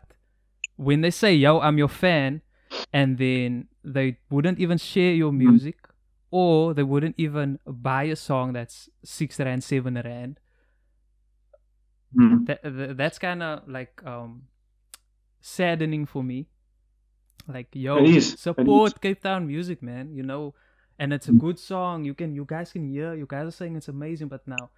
when 0.75 0.99
they 1.01 1.09
say 1.11 1.31
yo 1.33 1.59
i'm 1.61 1.77
your 1.77 1.87
fan 1.87 2.41
and 2.91 3.17
then 3.17 3.67
they 3.83 4.17
wouldn't 4.29 4.59
even 4.59 4.77
share 4.77 5.13
your 5.13 5.31
Mm. 5.31 5.37
music 5.47 5.77
or 6.31 6.73
they 6.73 6.83
wouldn't 6.83 7.15
even 7.17 7.59
buy 7.65 8.03
a 8.11 8.15
song 8.15 8.51
that's 8.53 8.89
six 9.05 9.39
rand 9.39 9.63
seven 9.63 9.95
rand 9.95 10.39
Mm. 12.15 12.45
that 12.47 12.59
that's 12.97 13.19
kind 13.19 13.41
of 13.41 13.67
like 13.67 14.01
um 14.05 14.47
saddening 15.39 16.05
for 16.05 16.23
me 16.23 16.47
like 17.47 17.67
yo 17.73 17.97
It 18.03 18.09
is, 18.15 18.33
it 18.33 18.39
support 18.39 18.99
cape 19.01 19.21
town 19.21 19.47
music 19.47 19.81
man 19.81 20.13
you 20.15 20.23
know 20.23 20.53
and 20.99 21.13
it's 21.13 21.27
a 21.29 21.31
Mm. 21.31 21.39
good 21.39 21.59
song 21.59 22.03
you 22.05 22.13
can 22.13 22.33
you 22.35 22.45
guys 22.45 22.71
can 22.71 22.87
hear 22.89 23.13
you 23.13 23.25
guys 23.29 23.47
are 23.47 23.51
saying 23.59 23.75
it's 23.75 23.87
amazing 23.87 24.27
but 24.27 24.45
now 24.47 24.69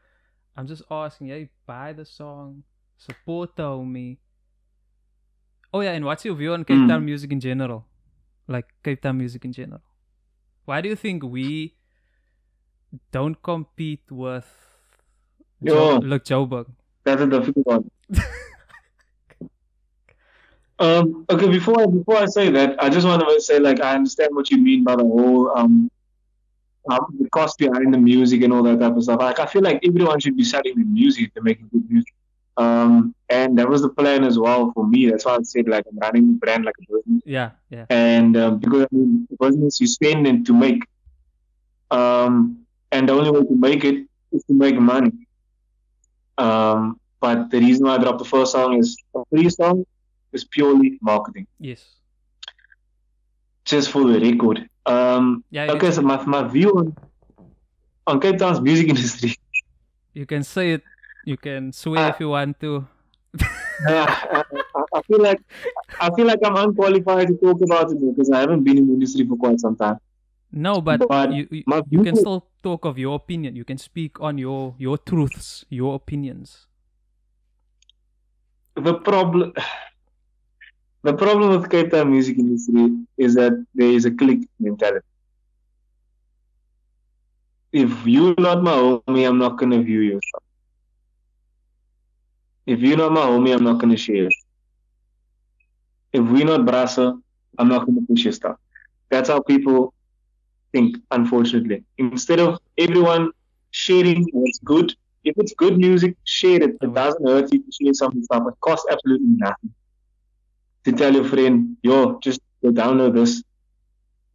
i'm 0.58 0.67
just 0.67 0.84
asking 0.91 1.28
hey 1.30 1.50
buy 1.65 1.93
the 1.93 2.06
song 2.06 2.63
support 2.98 3.56
the 3.56 3.63
homie 3.63 4.17
oh 5.74 5.82
yeah 5.82 5.91
and 5.91 6.04
what's 6.06 6.26
your 6.26 6.36
view 6.36 6.54
on 6.54 6.63
cape 6.65 6.78
Mm. 6.78 6.88
town 6.89 7.06
music 7.06 7.32
in 7.32 7.39
general 7.39 7.86
like 8.48 8.67
cape 8.84 9.02
town 9.02 9.17
music 9.17 9.45
in 9.45 9.54
general 9.54 9.82
why 10.65 10.82
do 10.82 10.89
you 10.89 10.95
think 10.95 11.24
we 11.24 11.76
don't 13.12 13.41
compete 13.41 14.04
with 14.12 14.50
Yo. 15.62 15.74
jo- 16.00 16.06
like 16.06 16.24
joburg 16.26 16.67
That's 17.04 17.22
a 17.22 17.28
difficult 17.28 17.65
one. 17.65 17.89
Um, 20.79 21.25
okay, 21.29 21.49
before 21.49 21.81
I, 21.81 21.85
before 21.85 22.17
I 22.17 22.25
say 22.25 22.49
that, 22.51 22.81
I 22.81 22.89
just 22.89 23.05
want 23.05 23.21
to 23.27 23.41
say 23.41 23.59
like 23.59 23.81
I 23.81 23.95
understand 23.95 24.35
what 24.35 24.49
you 24.49 24.57
mean 24.57 24.83
by 24.83 24.95
the 24.95 25.03
whole 25.03 25.51
um, 25.57 25.91
um 26.89 27.17
the 27.19 27.29
cost 27.29 27.57
behind 27.57 27.93
the 27.93 27.97
music 27.97 28.41
and 28.41 28.53
all 28.53 28.63
that 28.63 28.79
type 28.79 28.95
of 28.95 29.03
stuff. 29.03 29.19
Like 29.19 29.39
I 29.39 29.45
feel 29.45 29.61
like 29.61 29.79
everyone 29.85 30.19
should 30.19 30.37
be 30.37 30.43
selling 30.43 30.75
the 30.77 30.85
music 30.85 31.33
to 31.35 31.41
making 31.41 31.69
good 31.71 31.89
music. 31.89 32.13
Um, 32.55 33.15
and 33.29 33.57
that 33.57 33.69
was 33.69 33.81
the 33.81 33.89
plan 33.89 34.23
as 34.23 34.37
well 34.39 34.71
for 34.73 34.85
me. 34.87 35.09
That's 35.09 35.25
why 35.25 35.35
I 35.35 35.41
said 35.43 35.67
like 35.67 35.85
I'm 35.89 35.97
running 35.99 36.33
the 36.33 36.37
brand 36.37 36.65
like 36.65 36.75
a 36.79 36.93
business. 36.93 37.23
yeah 37.25 37.51
yeah 37.69 37.85
and 37.89 38.35
um, 38.37 38.59
because 38.59 38.83
I 38.83 38.87
mean, 38.91 39.27
the 39.29 39.37
business 39.39 39.79
you 39.81 39.87
spend 39.87 40.27
and 40.27 40.45
to 40.45 40.53
make, 40.53 40.83
um, 41.91 42.65
and 42.91 43.07
the 43.07 43.13
only 43.13 43.31
way 43.31 43.43
to 43.43 43.55
make 43.55 43.83
it 43.83 44.07
is 44.31 44.43
to 44.45 44.53
make 44.53 44.75
money. 44.75 45.11
Um, 46.37 46.99
but 47.19 47.49
the 47.51 47.59
reason 47.59 47.85
why 47.85 47.95
I 47.95 47.97
dropped 47.97 48.19
the 48.19 48.25
first 48.25 48.53
song 48.53 48.77
is 48.77 48.97
a 49.13 49.23
free 49.29 49.49
song 49.49 49.85
is 50.31 50.43
purely 50.45 50.97
marketing, 51.01 51.47
yes 51.59 51.95
just 53.65 53.91
for 53.91 54.03
the 54.07 54.19
record. 54.19 54.67
Um, 54.85 55.43
yeah 55.51 55.71
okay, 55.71 55.91
so 55.91 56.01
my, 56.01 56.17
my 56.25 56.47
view 56.47 56.71
on 56.71 56.95
on 58.07 58.19
Cape 58.19 58.37
Town's 58.39 58.59
music 58.61 58.89
industry. 58.93 59.35
you 60.13 60.25
can 60.25 60.41
say 60.43 60.73
it 60.73 60.83
you 61.25 61.37
can 61.37 61.71
swear 61.71 62.05
Uh, 62.05 62.09
if 62.09 62.19
you 62.19 62.29
want 62.29 62.59
to 62.61 62.87
I, 63.87 64.41
I, 64.41 64.81
I 64.97 65.01
feel 65.03 65.21
like 65.21 65.39
I 66.01 66.09
feel 66.15 66.25
like 66.25 66.39
I'm 66.43 66.55
unqualified 66.57 67.27
to 67.27 67.35
talk 67.37 67.61
about 67.61 67.91
it 67.91 67.99
because 68.01 68.31
I 68.31 68.39
haven't 68.41 68.63
been 68.63 68.77
in 68.79 68.87
the 68.87 68.93
industry 68.93 69.27
for 69.27 69.37
quite 69.37 69.59
some 69.59 69.75
time. 69.75 69.99
no 70.51 70.81
but, 70.81 71.05
But 71.07 71.31
you, 71.33 71.47
you, 71.51 71.63
you 71.89 72.01
can 72.03 72.15
still 72.15 72.47
talk 72.63 72.85
of 72.85 72.97
your 72.97 73.13
opinion 73.15 73.55
you 73.55 73.63
can 73.63 73.77
speak 73.77 74.19
on 74.19 74.39
your 74.39 74.73
your 74.79 74.97
truths 74.97 75.63
your 75.69 75.93
opinions 75.93 76.65
the 78.75 78.95
problem 78.95 79.53
the 81.03 81.13
problem 81.13 81.49
with 81.51 81.69
Cape 81.69 81.91
Town 81.91 82.12
music 82.12 82.38
industry 82.38 82.97
is 83.17 83.35
that 83.35 83.53
there 83.73 83.89
is 83.89 84.05
a 84.05 84.12
clique 84.12 84.47
mentality. 84.59 85.05
If 87.71 88.05
you're 88.05 88.35
not 88.38 88.63
my 88.63 88.71
homie, 88.71 89.27
I'm 89.27 89.38
not 89.38 89.57
gonna 89.57 89.81
view 89.81 90.01
your 90.01 90.19
stuff. 90.29 90.43
If 92.65 92.79
you're 92.79 92.97
not 92.97 93.12
my 93.12 93.21
homie, 93.21 93.55
I'm 93.55 93.63
not 93.63 93.79
gonna 93.79 93.97
share. 93.97 94.15
your 94.15 94.27
it. 94.27 94.33
If 96.13 96.25
we're 96.25 96.45
not 96.45 96.62
brasa, 96.62 97.21
I'm 97.57 97.67
not 97.69 97.85
gonna 97.85 98.01
push 98.07 98.23
your 98.23 98.33
stuff. 98.33 98.57
That's 99.09 99.29
how 99.29 99.41
people 99.41 99.93
think, 100.73 100.97
unfortunately. 101.12 101.83
Instead 101.97 102.39
of 102.39 102.59
everyone 102.77 103.31
sharing 103.71 104.25
what's 104.33 104.59
good, 104.59 104.93
if 105.23 105.35
it's 105.38 105.53
good 105.53 105.77
music, 105.77 106.15
share 106.23 106.62
it. 106.63 106.77
It 106.81 106.93
doesn't 106.93 107.27
hurt 107.27 107.51
you 107.53 107.59
to 107.63 107.71
share 107.71 107.93
some 107.93 108.23
stuff. 108.23 108.43
It 108.47 108.55
costs 108.62 108.85
absolutely 108.91 109.27
nothing. 109.27 109.73
To 110.89 110.95
tell 110.95 111.13
your 111.13 111.23
friend, 111.23 111.78
yo, 111.84 112.19
just 112.19 112.41
go 112.63 112.71
download 112.71 113.13
this, 113.13 113.43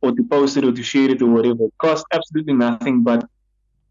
or 0.01 0.13
to 0.13 0.23
post 0.23 0.57
it, 0.57 0.65
or 0.65 0.71
to 0.71 0.83
share 0.85 1.11
it, 1.11 1.21
or 1.21 1.27
whatever. 1.27 1.65
It 1.65 1.75
costs 1.79 2.05
absolutely 2.13 2.53
nothing. 2.53 3.03
But 3.03 3.29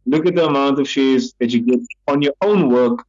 look 0.06 0.26
at 0.26 0.36
the 0.36 0.45
amount 0.45 0.80
of 0.80 0.88
shares 0.88 1.34
that 1.39 1.52
you 1.52 1.60
get 1.60 1.82
on 2.08 2.21
your 2.21 2.34
own 2.41 2.69
work 2.69 3.04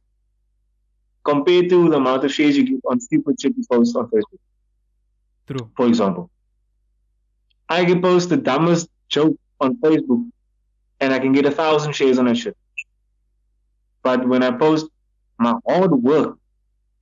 compared 1.23 1.69
to 1.69 1.87
the 1.89 1.95
amount 1.95 2.25
of 2.25 2.33
shares 2.33 2.57
you 2.57 2.65
get 2.65 2.81
on 2.83 2.99
stupid 2.99 3.39
shit 3.39 3.53
you 3.55 3.63
post 3.71 3.95
on 3.95 4.07
Facebook, 4.07 4.43
true 5.47 5.71
for 5.77 5.87
example. 5.87 6.29
I 7.69 7.85
can 7.85 8.01
post 8.01 8.27
the 8.27 8.37
dumbest 8.37 8.89
joke 9.07 9.39
on 9.61 9.77
Facebook 9.77 10.29
and 10.99 11.13
I 11.13 11.19
can 11.19 11.31
get 11.31 11.45
a 11.45 11.51
thousand 11.51 11.93
shares 11.93 12.19
on 12.19 12.25
that 12.25 12.35
shit. 12.35 12.57
But 14.03 14.27
when 14.27 14.43
I 14.43 14.51
post 14.51 14.87
my 15.39 15.55
hard 15.65 15.91
work 15.91 16.37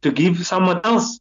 to 0.04 0.12
give 0.12 0.46
someone 0.46 0.82
else 0.84 1.20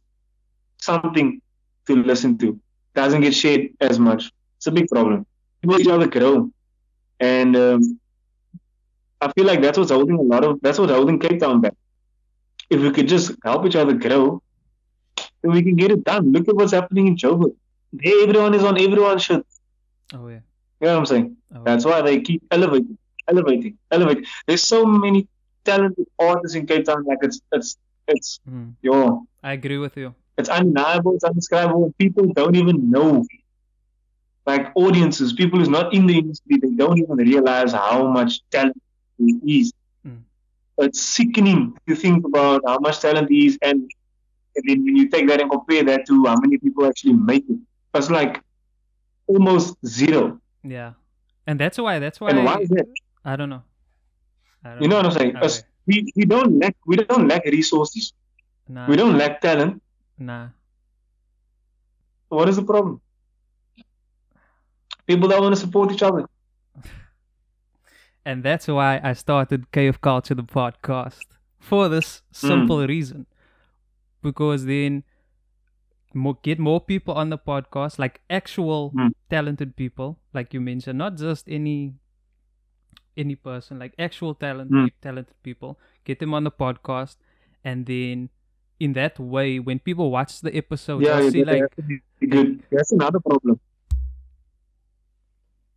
something 0.83 1.41
to 1.87 1.95
listen 1.95 2.37
to, 2.39 2.59
doesn't 2.95 3.21
get 3.21 3.33
shared 3.33 3.69
as 3.81 3.99
much. 3.99 4.31
It's 4.57 4.67
a 4.67 4.71
big 4.71 4.87
problem. 4.87 5.25
People 5.61 5.79
each 5.79 5.87
other 5.87 6.07
grow. 6.07 6.49
And 7.19 7.55
um, 7.55 7.99
I 9.21 9.31
feel 9.33 9.45
like 9.45 9.61
that's 9.61 9.77
what's 9.77 9.91
holding 9.91 10.17
a 10.17 10.21
lot 10.21 10.43
of, 10.43 10.59
that's 10.61 10.77
what's 10.79 10.91
holding 10.91 11.19
Cape 11.19 11.39
Town 11.39 11.61
back. 11.61 11.75
If 12.69 12.81
we 12.81 12.91
could 12.91 13.07
just 13.07 13.31
help 13.43 13.65
each 13.65 13.75
other 13.75 13.93
grow, 13.93 14.41
then 15.41 15.51
we 15.51 15.61
can 15.63 15.75
get 15.75 15.91
it 15.91 16.03
done. 16.03 16.31
Look 16.31 16.47
at 16.47 16.55
what's 16.55 16.71
happening 16.73 17.07
in 17.07 17.15
Joburg. 17.17 17.55
There, 17.93 18.23
everyone 18.27 18.53
is 18.53 18.63
on 18.63 18.79
everyone's 18.81 19.23
shit. 19.23 19.45
oh 20.13 20.27
yeah 20.27 20.39
You 20.81 20.87
know 20.87 20.93
what 20.93 20.99
I'm 20.99 21.05
saying? 21.05 21.37
oh, 21.55 21.63
That's 21.63 21.85
why 21.85 22.01
they 22.01 22.21
keep 22.21 22.41
elevating, 22.51 22.97
elevating, 23.27 23.77
elevating. 23.91 24.25
There's 24.47 24.63
so 24.63 24.85
many 24.85 25.27
talented 25.63 26.07
artists 26.19 26.55
in 26.55 26.65
Cape 26.65 26.85
Town. 26.85 27.03
Like 27.05 27.19
it's, 27.21 27.39
it's, 27.51 27.77
it's, 28.07 28.39
mm, 28.49 28.73
yo, 28.81 29.25
i 29.43 29.53
agree 29.53 29.77
with 29.77 29.95
you 29.97 30.13
it's 30.37 30.49
undeniable, 30.49 31.15
it's 31.15 31.23
undescribable. 31.23 31.93
People 31.97 32.31
don't 32.33 32.55
even 32.55 32.89
know. 32.91 33.25
like 34.45 34.71
audiences, 34.75 35.31
people 35.31 35.57
who's 35.59 35.69
not 35.69 35.93
in 35.93 36.05
the 36.05 36.17
industry, 36.17 36.57
they 36.61 36.71
don't 36.71 36.97
even 36.99 37.15
realize 37.15 37.71
how 37.71 38.07
much 38.07 38.41
talent 38.51 38.81
there 39.17 39.39
is. 39.45 39.71
Mm. 40.05 40.21
It's 40.79 41.01
sickening 41.01 41.77
to 41.87 41.95
think 41.95 42.25
about 42.25 42.61
how 42.67 42.77
much 42.79 42.99
talent 42.99 43.29
there 43.29 43.37
is, 43.37 43.57
and, 43.61 43.89
and 44.55 44.63
then 44.67 44.83
when 44.83 44.97
you 44.97 45.07
take 45.09 45.27
that 45.29 45.39
and 45.39 45.49
compare 45.49 45.83
that 45.83 46.05
to 46.07 46.25
how 46.25 46.35
many 46.35 46.57
people 46.57 46.85
actually 46.85 47.13
make 47.13 47.45
it, 47.49 47.57
it's 47.93 48.09
like 48.09 48.41
almost 49.27 49.77
zero. 49.85 50.41
Yeah. 50.63 50.93
And 51.47 51.59
that's 51.59 51.77
why 51.77 51.99
that's 51.99 52.19
why, 52.19 52.31
And 52.31 52.43
why 52.43 52.57
is 52.59 52.69
that? 52.69 52.87
I 53.23 53.35
don't 53.37 53.49
know. 53.49 53.63
I 54.65 54.71
don't 54.71 54.81
You 54.81 54.87
know 54.89 54.97
what 54.97 55.05
I'm 55.05 55.11
saying? 55.11 55.37
Okay. 55.37 55.45
Us- 55.45 55.63
we, 55.85 56.11
we 56.15 56.23
don't 56.25 56.59
lack 56.59 56.75
we 56.85 56.95
don't 56.95 57.27
lack 57.27 57.43
resources. 57.45 58.13
We 58.87 58.95
don't 58.95 59.17
lack 59.17 59.41
talent. 59.41 59.81
Nah. 60.17 60.49
What 62.29 62.49
is 62.49 62.55
the 62.55 62.63
problem? 62.63 63.01
People 65.05 65.27
don't 65.27 65.41
want 65.41 65.55
to 65.55 65.59
support 65.61 65.91
each 65.91 66.03
other. 66.03 66.25
And 68.25 68.41
that's 68.41 68.69
why 68.69 69.01
I 69.03 69.11
started 69.13 69.69
KFKulture 69.71 70.37
the 70.37 70.43
podcast 70.43 71.25
for 71.59 71.89
this 71.89 72.21
simple 72.31 72.87
reason. 72.87 73.25
Because 74.21 74.65
then 74.65 75.03
more, 76.13 76.37
get 76.41 76.57
more 76.57 76.79
people 76.79 77.13
on 77.15 77.29
the 77.31 77.37
podcast, 77.37 77.99
like 77.99 78.21
actual 78.29 78.91
Mm. 78.95 79.11
talented 79.29 79.75
people, 79.75 80.19
like 80.33 80.53
you 80.53 80.61
mentioned, 80.61 80.97
not 80.97 81.17
just 81.17 81.49
any 81.49 81.95
any 83.17 83.35
person, 83.35 83.77
like 83.77 83.93
actual 83.99 84.33
talent 84.33 84.71
Mm. 84.71 84.89
talented 85.01 85.35
people. 85.43 85.77
Get 86.05 86.19
them 86.19 86.33
on 86.33 86.45
the 86.45 86.51
podcast, 86.51 87.17
and 87.63 87.85
then 87.85 88.29
in 88.83 88.91
that 88.93 89.17
way, 89.17 89.59
when 89.59 89.79
people 89.79 90.11
watch 90.11 90.41
the 90.41 90.53
episode, 90.55 91.01
yeah, 91.01 91.19
yeah, 91.21 91.29
see 91.29 91.43
like 91.45 91.61
has 91.61 91.69
to 91.77 91.81
be 91.83 92.27
good. 92.27 92.61
That's 92.69 92.91
another 92.91 93.19
problem. 93.19 93.59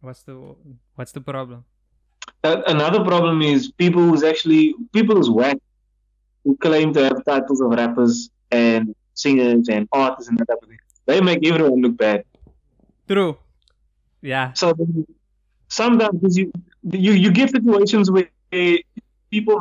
what's 0.01 0.23
the 0.23 0.35
what's 0.97 1.13
the 1.13 1.21
problem? 1.21 1.65
Uh, 2.43 2.63
another 2.67 3.05
problem 3.05 3.43
is 3.43 3.71
people 3.71 4.03
who's 4.09 4.25
actually 4.25 4.75
people 4.93 5.15
who's 5.15 5.31
whack 5.31 5.59
who 6.43 6.57
claim 6.57 6.93
to 6.95 7.05
have 7.05 7.25
titles 7.25 7.61
of 7.61 7.71
rappers 7.71 8.31
and 8.51 8.95
singers 9.15 9.69
and 9.69 9.89
artists 9.93 10.29
and 10.29 10.39
that 10.39 10.49
type 10.49 10.59
of 10.63 10.69
thing. 10.69 10.79
They 11.07 11.21
make 11.21 11.47
everyone 11.47 11.81
look 11.83 11.97
bad. 11.97 12.25
True. 13.07 13.39
Yeah. 14.21 14.53
So 14.55 14.75
sometimes 15.69 16.37
you 16.37 16.51
you 16.91 17.13
you 17.13 17.31
get 17.31 17.51
situations 17.51 18.11
where 18.11 18.29
people 19.31 19.59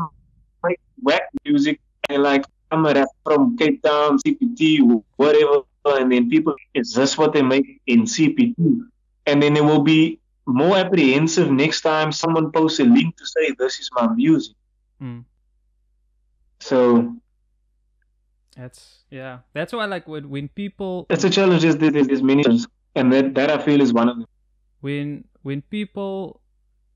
make 0.63 0.79
whack 1.03 1.23
music 1.45 1.79
and 2.09 2.23
like 2.23 2.45
I'm 2.71 2.85
a 2.85 2.93
rap 2.93 3.07
from 3.23 3.57
Cape 3.57 3.81
Town, 3.83 4.17
CPT, 4.19 5.03
whatever, 5.17 5.61
and 5.85 6.11
then 6.11 6.29
people 6.29 6.55
is 6.73 6.93
this 6.93 7.17
what 7.17 7.33
they 7.33 7.41
make 7.41 7.81
in 7.87 8.03
CPT, 8.03 8.55
and 9.25 9.41
then 9.41 9.53
they 9.53 9.61
will 9.61 9.81
be 9.83 10.19
more 10.47 10.77
apprehensive 10.77 11.51
next 11.51 11.81
time 11.81 12.11
someone 12.11 12.51
posts 12.51 12.79
a 12.79 12.83
link 12.83 13.17
to 13.17 13.25
say 13.25 13.55
this 13.57 13.79
is 13.79 13.89
my 13.93 14.07
music. 14.13 14.55
Mm. 15.01 15.25
So 16.59 17.15
That's 18.55 19.03
yeah. 19.09 19.39
That's 19.53 19.73
why 19.73 19.85
like 19.85 20.07
when 20.07 20.29
when 20.29 20.47
people 20.49 21.05
it's 21.09 21.23
a 21.23 21.29
challenge 21.29 21.63
is 21.63 21.77
there's, 21.77 22.23
many, 22.23 22.43
and 22.95 23.11
that 23.13 23.35
that 23.35 23.49
I 23.51 23.57
feel 23.57 23.81
is 23.81 23.93
one 23.93 24.09
of 24.09 24.17
them. 24.17 24.27
when 24.81 25.25
when 25.41 25.61
people 25.61 26.41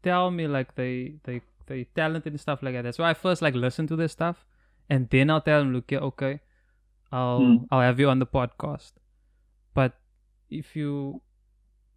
tell 0.03 0.31
me 0.31 0.47
like 0.47 0.75
they 0.75 1.15
they 1.23 1.41
they 1.67 1.83
talented 1.95 2.33
and 2.33 2.39
stuff 2.39 2.63
like 2.63 2.73
that. 2.73 2.83
That's 2.83 2.97
why 2.97 3.09
I 3.09 3.13
first 3.13 3.41
like 3.41 3.53
listen 3.53 3.87
to 3.87 3.95
their 3.95 4.07
stuff, 4.07 4.45
and 4.89 5.09
then 5.09 5.29
I'll 5.29 5.41
tell 5.41 5.59
them, 5.59 5.73
look, 5.73 5.91
yeah, 5.91 5.99
okay, 6.13 6.39
I'll 7.11 7.39
Mm. 7.41 7.67
I'll 7.71 7.81
have 7.81 7.99
you 7.99 8.09
on 8.09 8.19
the 8.19 8.25
podcast. 8.27 8.93
But 9.73 9.93
if 10.49 10.75
you 10.75 11.21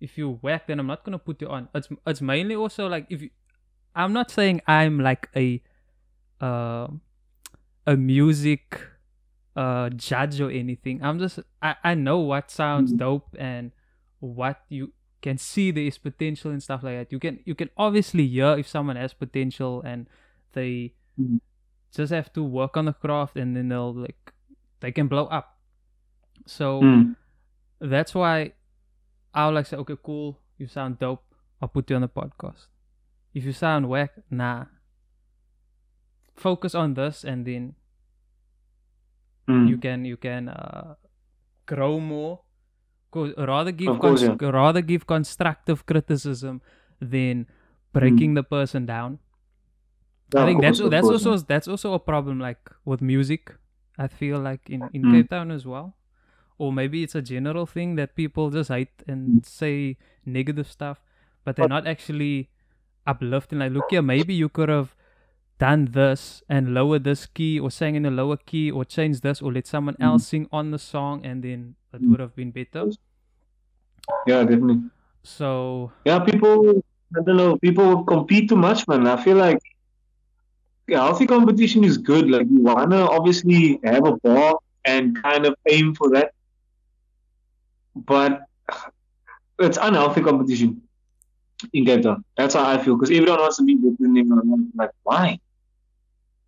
if 0.00 0.18
you 0.18 0.38
whack, 0.42 0.66
then 0.66 0.78
I'm 0.80 0.86
not 0.86 1.04
gonna 1.04 1.18
put 1.18 1.40
you 1.40 1.48
on. 1.48 1.68
It's 1.74 1.88
it's 2.06 2.20
mainly 2.20 2.54
also 2.54 2.86
like 2.88 3.06
if 3.10 3.22
you, 3.22 3.30
I'm 3.94 4.12
not 4.12 4.30
saying 4.30 4.60
I'm 4.66 4.98
like 5.00 5.28
a 5.36 5.62
uh, 6.40 6.88
a 7.86 7.96
music 7.96 8.80
uh 9.56 9.90
judge 9.90 10.40
or 10.40 10.50
anything. 10.50 11.02
I'm 11.02 11.18
just 11.18 11.38
I, 11.60 11.76
I 11.84 11.94
know 11.94 12.18
what 12.18 12.50
sounds 12.50 12.92
Mhm. 12.92 12.98
dope 12.98 13.36
and 13.38 13.72
what 14.20 14.62
you 14.68 14.92
can 15.20 15.38
see 15.38 15.70
there 15.70 15.84
is 15.84 15.98
potential 15.98 16.50
and 16.50 16.62
stuff 16.62 16.82
like 16.82 16.96
that. 16.96 17.12
You 17.12 17.18
can 17.20 17.40
you 17.44 17.54
can 17.54 17.70
obviously 17.76 18.26
hear 18.26 18.56
if 18.58 18.66
someone 18.66 18.96
has 18.96 19.12
potential 19.14 19.82
and 19.84 20.08
they 20.52 20.94
Mhm. 21.20 21.40
Just 21.94 22.12
have 22.12 22.32
to 22.32 22.42
work 22.42 22.76
on 22.76 22.86
the 22.86 22.92
craft 22.92 23.36
and 23.36 23.56
then 23.56 23.68
they'll 23.68 23.92
like 23.94 24.32
they 24.80 24.92
can 24.92 25.08
blow 25.08 25.26
up. 25.26 25.58
So 26.46 26.80
Mm. 26.82 27.16
that's 27.80 28.14
why 28.14 28.52
I'll 29.34 29.52
like 29.52 29.66
say, 29.66 29.76
okay, 29.76 29.96
cool, 30.02 30.38
you 30.58 30.66
sound 30.66 30.98
dope. 30.98 31.22
I'll 31.60 31.68
put 31.68 31.88
you 31.90 31.96
on 31.96 32.02
the 32.02 32.08
podcast. 32.08 32.66
If 33.34 33.44
you 33.44 33.52
sound 33.52 33.88
whack, 33.88 34.12
nah. 34.30 34.66
Focus 36.36 36.74
on 36.74 36.94
this 36.94 37.24
and 37.24 37.46
then 37.46 37.74
Mm. 39.48 39.68
you 39.68 39.76
can 39.78 40.04
you 40.04 40.16
can 40.16 40.48
uh, 40.48 40.94
grow 41.66 41.98
more. 42.00 42.42
Cause 43.10 43.34
rather 43.36 43.72
give 43.72 43.98
course, 44.00 44.24
cons- 44.24 44.40
rather 44.40 44.80
give 44.80 45.06
constructive 45.06 45.84
criticism 45.84 46.62
than 47.00 47.46
breaking 47.92 48.34
the 48.34 48.42
person 48.42 48.86
down. 48.86 49.18
Yeah, 50.34 50.42
I 50.42 50.46
think 50.46 50.60
that's 50.62 50.78
course, 50.78 50.84
of 50.86 50.90
that's 50.90 51.06
course, 51.08 51.26
also 51.26 51.44
that's 51.46 51.68
also 51.68 51.92
a 51.94 51.98
problem 51.98 52.38
like 52.40 52.70
with 52.84 53.00
music. 53.02 53.54
I 53.98 54.08
feel 54.08 54.38
like 54.38 54.70
in 54.70 54.88
in 54.92 55.02
Mm. 55.02 55.12
Cape 55.12 55.30
Town 55.30 55.50
as 55.50 55.66
well, 55.66 55.94
or 56.58 56.72
maybe 56.72 57.02
it's 57.02 57.14
a 57.14 57.22
general 57.22 57.66
thing 57.66 57.96
that 57.96 58.14
people 58.16 58.50
just 58.50 58.70
hate 58.70 59.02
and 59.06 59.42
Mm. 59.42 59.46
say 59.46 59.96
negative 60.24 60.66
stuff, 60.70 61.02
but 61.44 61.56
they're 61.56 61.68
not 61.68 61.86
actually 61.86 62.48
uplifting. 63.06 63.58
Like, 63.58 63.72
look 63.72 63.90
here, 63.90 64.02
maybe 64.02 64.32
you 64.34 64.48
could 64.48 64.68
have 64.68 64.94
done 65.58 65.84
this 65.92 66.42
and 66.48 66.72
lowered 66.74 67.04
this 67.04 67.26
key, 67.26 67.60
or 67.60 67.70
sang 67.70 67.94
in 67.94 68.06
a 68.06 68.10
lower 68.10 68.36
key, 68.36 68.70
or 68.70 68.84
changed 68.84 69.22
this, 69.22 69.42
or 69.42 69.52
let 69.52 69.66
someone 69.66 69.94
Mm. 69.96 70.04
else 70.04 70.26
sing 70.26 70.48
on 70.50 70.70
the 70.70 70.78
song, 70.78 71.24
and 71.26 71.42
then 71.44 71.74
it 71.92 72.00
Mm. 72.02 72.10
would 72.10 72.20
have 72.20 72.34
been 72.34 72.50
better. 72.50 72.90
Yeah, 74.26 74.42
definitely. 74.44 74.82
So 75.22 75.92
Yeah, 76.04 76.18
people. 76.20 76.82
I 77.16 77.20
don't 77.22 77.36
know. 77.36 77.58
People 77.58 78.02
compete 78.04 78.48
too 78.48 78.56
much, 78.56 78.88
man. 78.88 79.06
I 79.06 79.16
feel 79.22 79.36
like 79.36 79.58
yeah, 80.92 81.04
healthy 81.04 81.26
competition 81.26 81.84
is 81.84 81.98
good. 81.98 82.30
Like 82.30 82.46
you 82.50 82.60
wanna 82.60 83.00
obviously 83.16 83.80
have 83.84 84.06
a 84.06 84.16
bar 84.18 84.58
and 84.84 85.20
kind 85.22 85.46
of 85.46 85.54
aim 85.68 85.94
for 85.94 86.10
that, 86.10 86.32
but 87.94 88.42
it's 89.58 89.78
unhealthy 89.80 90.22
competition 90.22 90.82
in 91.72 91.84
Cape 91.86 92.02
Town. 92.02 92.24
That's 92.36 92.54
how 92.54 92.64
I 92.68 92.78
feel 92.82 92.96
because 92.96 93.10
everyone 93.10 93.40
wants 93.40 93.56
to 93.58 93.64
be 93.64 93.74
better 93.76 93.96
than 94.00 94.18
everyone. 94.18 94.70
Like 94.74 94.90
why? 95.02 95.26
You 95.30 95.38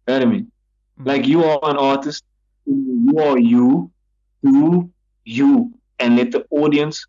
know 0.09 0.19
what 0.19 0.23
I 0.23 0.31
mean? 0.31 0.53
mm, 1.01 1.07
Like 1.07 1.27
you 1.27 1.45
are 1.45 1.59
an 1.63 1.77
artist, 1.77 2.25
you 2.67 3.19
are 3.19 3.39
you, 3.39 3.91
do 4.45 4.91
you, 5.25 5.73
and 5.99 6.17
let 6.17 6.33
the 6.33 6.45
audience 6.51 7.07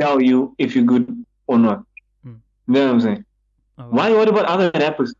tell 0.00 0.20
you 0.22 0.54
if 0.58 0.76
you're 0.76 0.84
good 0.84 1.24
or 1.48 1.58
not. 1.58 1.84
Mm. 2.24 2.38
You 2.68 2.74
know 2.74 2.86
what 2.86 2.92
I'm 2.94 3.00
saying? 3.00 3.24
oh, 3.78 3.84
Why 3.90 4.10
what 4.12 4.28
about 4.28 4.44
other 4.46 4.70
rappers? 4.74 5.14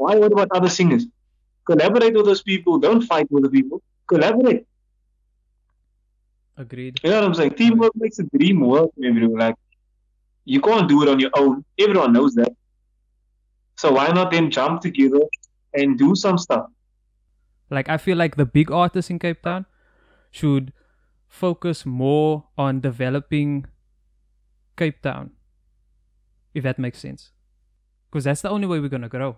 Why 0.00 0.16
what 0.16 0.32
about 0.32 0.48
other 0.52 0.70
singers? 0.70 1.06
Collaborate 1.66 2.14
with 2.14 2.24
those 2.24 2.42
people. 2.42 2.78
Don't 2.78 3.02
fight 3.02 3.30
with 3.30 3.42
the 3.44 3.50
people. 3.50 3.82
Collaborate. 4.06 4.66
agreed. 6.56 7.00
You 7.04 7.10
know 7.10 7.16
what 7.16 7.24
I'm 7.24 7.34
saying? 7.34 7.54
Teamwork 7.58 7.92
makes 7.96 8.16
the 8.16 8.24
dream 8.34 8.60
work, 8.60 8.88
everyone. 9.04 9.38
Like 9.38 9.56
you 10.46 10.60
can't 10.62 10.88
do 10.88 11.02
it 11.02 11.08
on 11.10 11.20
your 11.20 11.30
own. 11.36 11.64
Everyone 11.78 12.14
knows 12.14 12.34
that. 12.36 12.52
So 13.76 13.92
why 13.92 14.06
not 14.08 14.30
then 14.30 14.50
jump 14.50 14.80
together 14.80 15.20
and 15.74 15.98
do 15.98 16.14
some 16.16 16.38
stuff? 16.38 16.64
Like 17.68 17.90
I 17.90 17.98
feel 17.98 18.16
like 18.16 18.36
the 18.36 18.46
big 18.46 18.70
artists 18.70 19.10
in 19.10 19.18
Cape 19.18 19.42
Town 19.42 19.66
should 20.30 20.72
focus 21.28 21.84
more 21.84 22.46
on 22.56 22.80
developing 22.80 23.66
Cape 24.78 25.02
Town. 25.02 25.30
If 26.54 26.64
that 26.64 26.78
makes 26.78 26.98
sense. 26.98 27.30
Because 28.10 28.24
that's 28.24 28.40
the 28.40 28.50
only 28.58 28.66
way 28.66 28.80
we're 28.80 28.96
gonna 28.98 29.14
grow. 29.18 29.36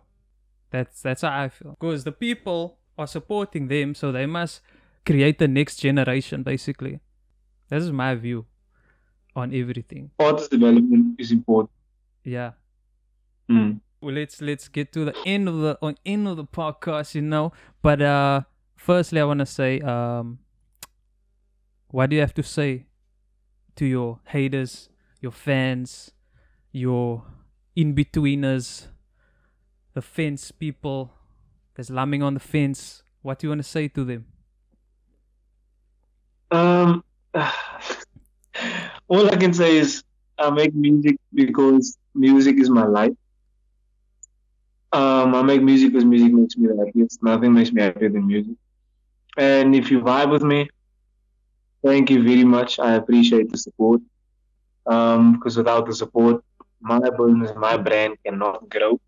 That's 0.73 1.03
that's 1.03 1.23
how 1.23 1.43
I 1.43 1.49
feel. 1.51 1.77
Because 1.79 2.05
the 2.05 2.13
people 2.13 2.79
are 2.99 3.07
supporting 3.07 3.69
them, 3.69 3.95
so 3.95 4.11
they 4.11 4.27
must 4.27 4.63
create 5.05 5.39
the 5.39 5.49
next 5.49 5.77
generation 5.77 6.43
basically. 6.43 7.01
This 7.69 7.85
is 7.85 7.93
my 7.93 8.15
view 8.15 8.47
on 9.37 9.55
everything. 9.55 10.11
Artist 10.19 10.51
development 10.51 11.17
is 11.19 11.31
important. 11.31 11.71
Yeah. 12.25 12.53
Mm. 13.51 13.81
well, 14.01 14.15
let's 14.15 14.41
let's 14.41 14.69
get 14.69 14.93
to 14.93 15.05
the 15.05 15.17
end 15.27 15.49
of 15.49 15.59
the 15.59 15.79
on 15.83 15.97
end 16.07 16.27
of 16.27 16.37
the 16.37 16.45
podcast, 16.45 17.15
you 17.15 17.23
know. 17.23 17.53
But 17.83 18.01
uh 18.01 18.43
firstly 18.77 19.21
I 19.21 19.25
wanna 19.25 19.47
say, 19.47 19.81
um 19.81 20.39
what 21.89 22.09
do 22.09 22.17
you 22.17 22.23
have 22.23 22.35
to 22.35 22.43
say 22.43 22.87
to 23.77 23.85
your 23.85 24.21
haters, 24.27 24.89
your 25.21 25.33
fans, 25.33 26.13
your 26.71 27.25
in 27.77 27.95
betweeners, 27.95 28.89
the 29.95 30.03
fence 30.03 30.51
people 30.51 31.13
that's 31.75 31.91
lumming 31.91 32.23
on 32.23 32.35
the 32.35 32.41
fence? 32.41 33.03
What 33.23 33.39
do 33.39 33.47
you 33.47 33.51
wanna 33.51 33.63
say 33.63 33.89
to 33.89 34.05
them? 34.05 34.27
Um, 36.51 37.05
all 39.09 39.29
I 39.31 39.37
can 39.37 39.53
say 39.55 39.79
is 39.79 40.03
I 40.39 40.51
make 40.51 40.75
music 40.75 41.17
because 41.33 41.97
music 42.15 42.59
is 42.59 42.69
my 42.69 42.85
life. 42.85 43.13
Um, 44.93 45.35
I 45.35 45.43
make 45.43 45.63
music 45.63 45.93
because 45.93 46.05
music 46.05 46.33
makes 46.33 46.57
me 46.57 46.69
happy. 46.69 47.01
It's 47.01 47.23
nothing 47.23 47.55
makes 47.55 47.73
me 47.73 47.83
happier 47.83 48.11
than 48.11 48.27
music. 48.27 48.57
And 49.39 49.75
if 49.75 49.91
you 49.91 50.01
vibe 50.01 50.31
with 50.31 50.43
me, 50.43 50.69
thank 51.83 52.11
you 52.11 52.23
very 52.23 52.45
much. 52.45 52.79
I 52.79 52.95
appreciate 52.95 53.51
the 53.51 53.57
support. 53.57 54.03
Um, 54.87 55.35
because 55.35 55.57
without 55.57 55.87
the 55.87 55.95
support, 55.95 56.45
my 56.81 56.99
business, 56.99 57.53
my 57.57 57.77
brand 57.77 58.17
cannot 58.25 58.69
grow. 58.69 59.01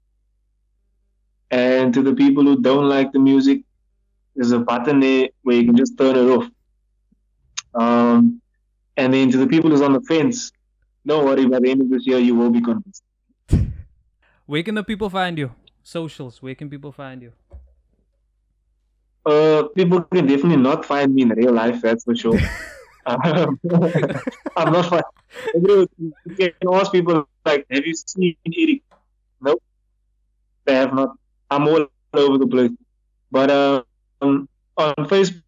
And 1.54 1.94
to 1.94 2.02
the 2.02 2.14
people 2.14 2.42
who 2.42 2.60
don't 2.60 2.88
like 2.88 3.12
the 3.12 3.20
music, 3.20 3.60
there's 4.34 4.50
a 4.50 4.58
button 4.58 4.98
there 4.98 5.28
where 5.42 5.56
you 5.56 5.66
can 5.66 5.76
just 5.76 5.96
turn 5.96 6.16
it 6.16 6.28
off. 6.28 6.46
Um, 7.76 8.42
and 8.96 9.14
then 9.14 9.30
to 9.30 9.38
the 9.38 9.46
people 9.46 9.70
who's 9.70 9.80
on 9.80 9.92
the 9.92 10.00
fence, 10.00 10.50
don't 11.06 11.24
worry, 11.24 11.46
by 11.46 11.60
the 11.60 11.70
end 11.70 11.80
of 11.80 11.90
this 11.90 12.08
year, 12.08 12.18
you 12.18 12.34
will 12.34 12.50
be 12.50 12.60
convinced. 12.60 13.04
Where 14.46 14.64
can 14.64 14.74
the 14.74 14.82
people 14.82 15.08
find 15.08 15.38
you? 15.38 15.52
Socials, 15.84 16.42
where 16.42 16.56
can 16.56 16.68
people 16.68 16.90
find 16.90 17.22
you? 17.22 17.32
Uh, 19.24 19.64
people 19.76 20.02
can 20.02 20.26
definitely 20.26 20.56
not 20.56 20.84
find 20.84 21.14
me 21.14 21.22
in 21.22 21.28
real 21.28 21.52
life, 21.52 21.80
that's 21.82 22.04
for 22.04 22.16
sure. 22.16 22.38
um, 23.06 23.60
I'm 24.56 24.72
not 24.72 24.86
fine. 24.86 25.02
You 25.54 25.88
can 26.36 26.52
ask 26.72 26.90
people, 26.90 27.28
like, 27.44 27.64
have 27.70 27.86
you 27.86 27.94
seen 27.94 28.36
Eric? 28.46 28.82
Nope. 29.40 29.62
They 30.64 30.74
have 30.74 30.92
not. 30.92 31.16
I'm 31.50 31.66
all 31.68 31.86
over 32.14 32.38
the 32.38 32.46
place. 32.46 32.70
But 33.30 33.50
um, 33.50 34.48
on 34.76 34.94
Facebook, 35.08 35.42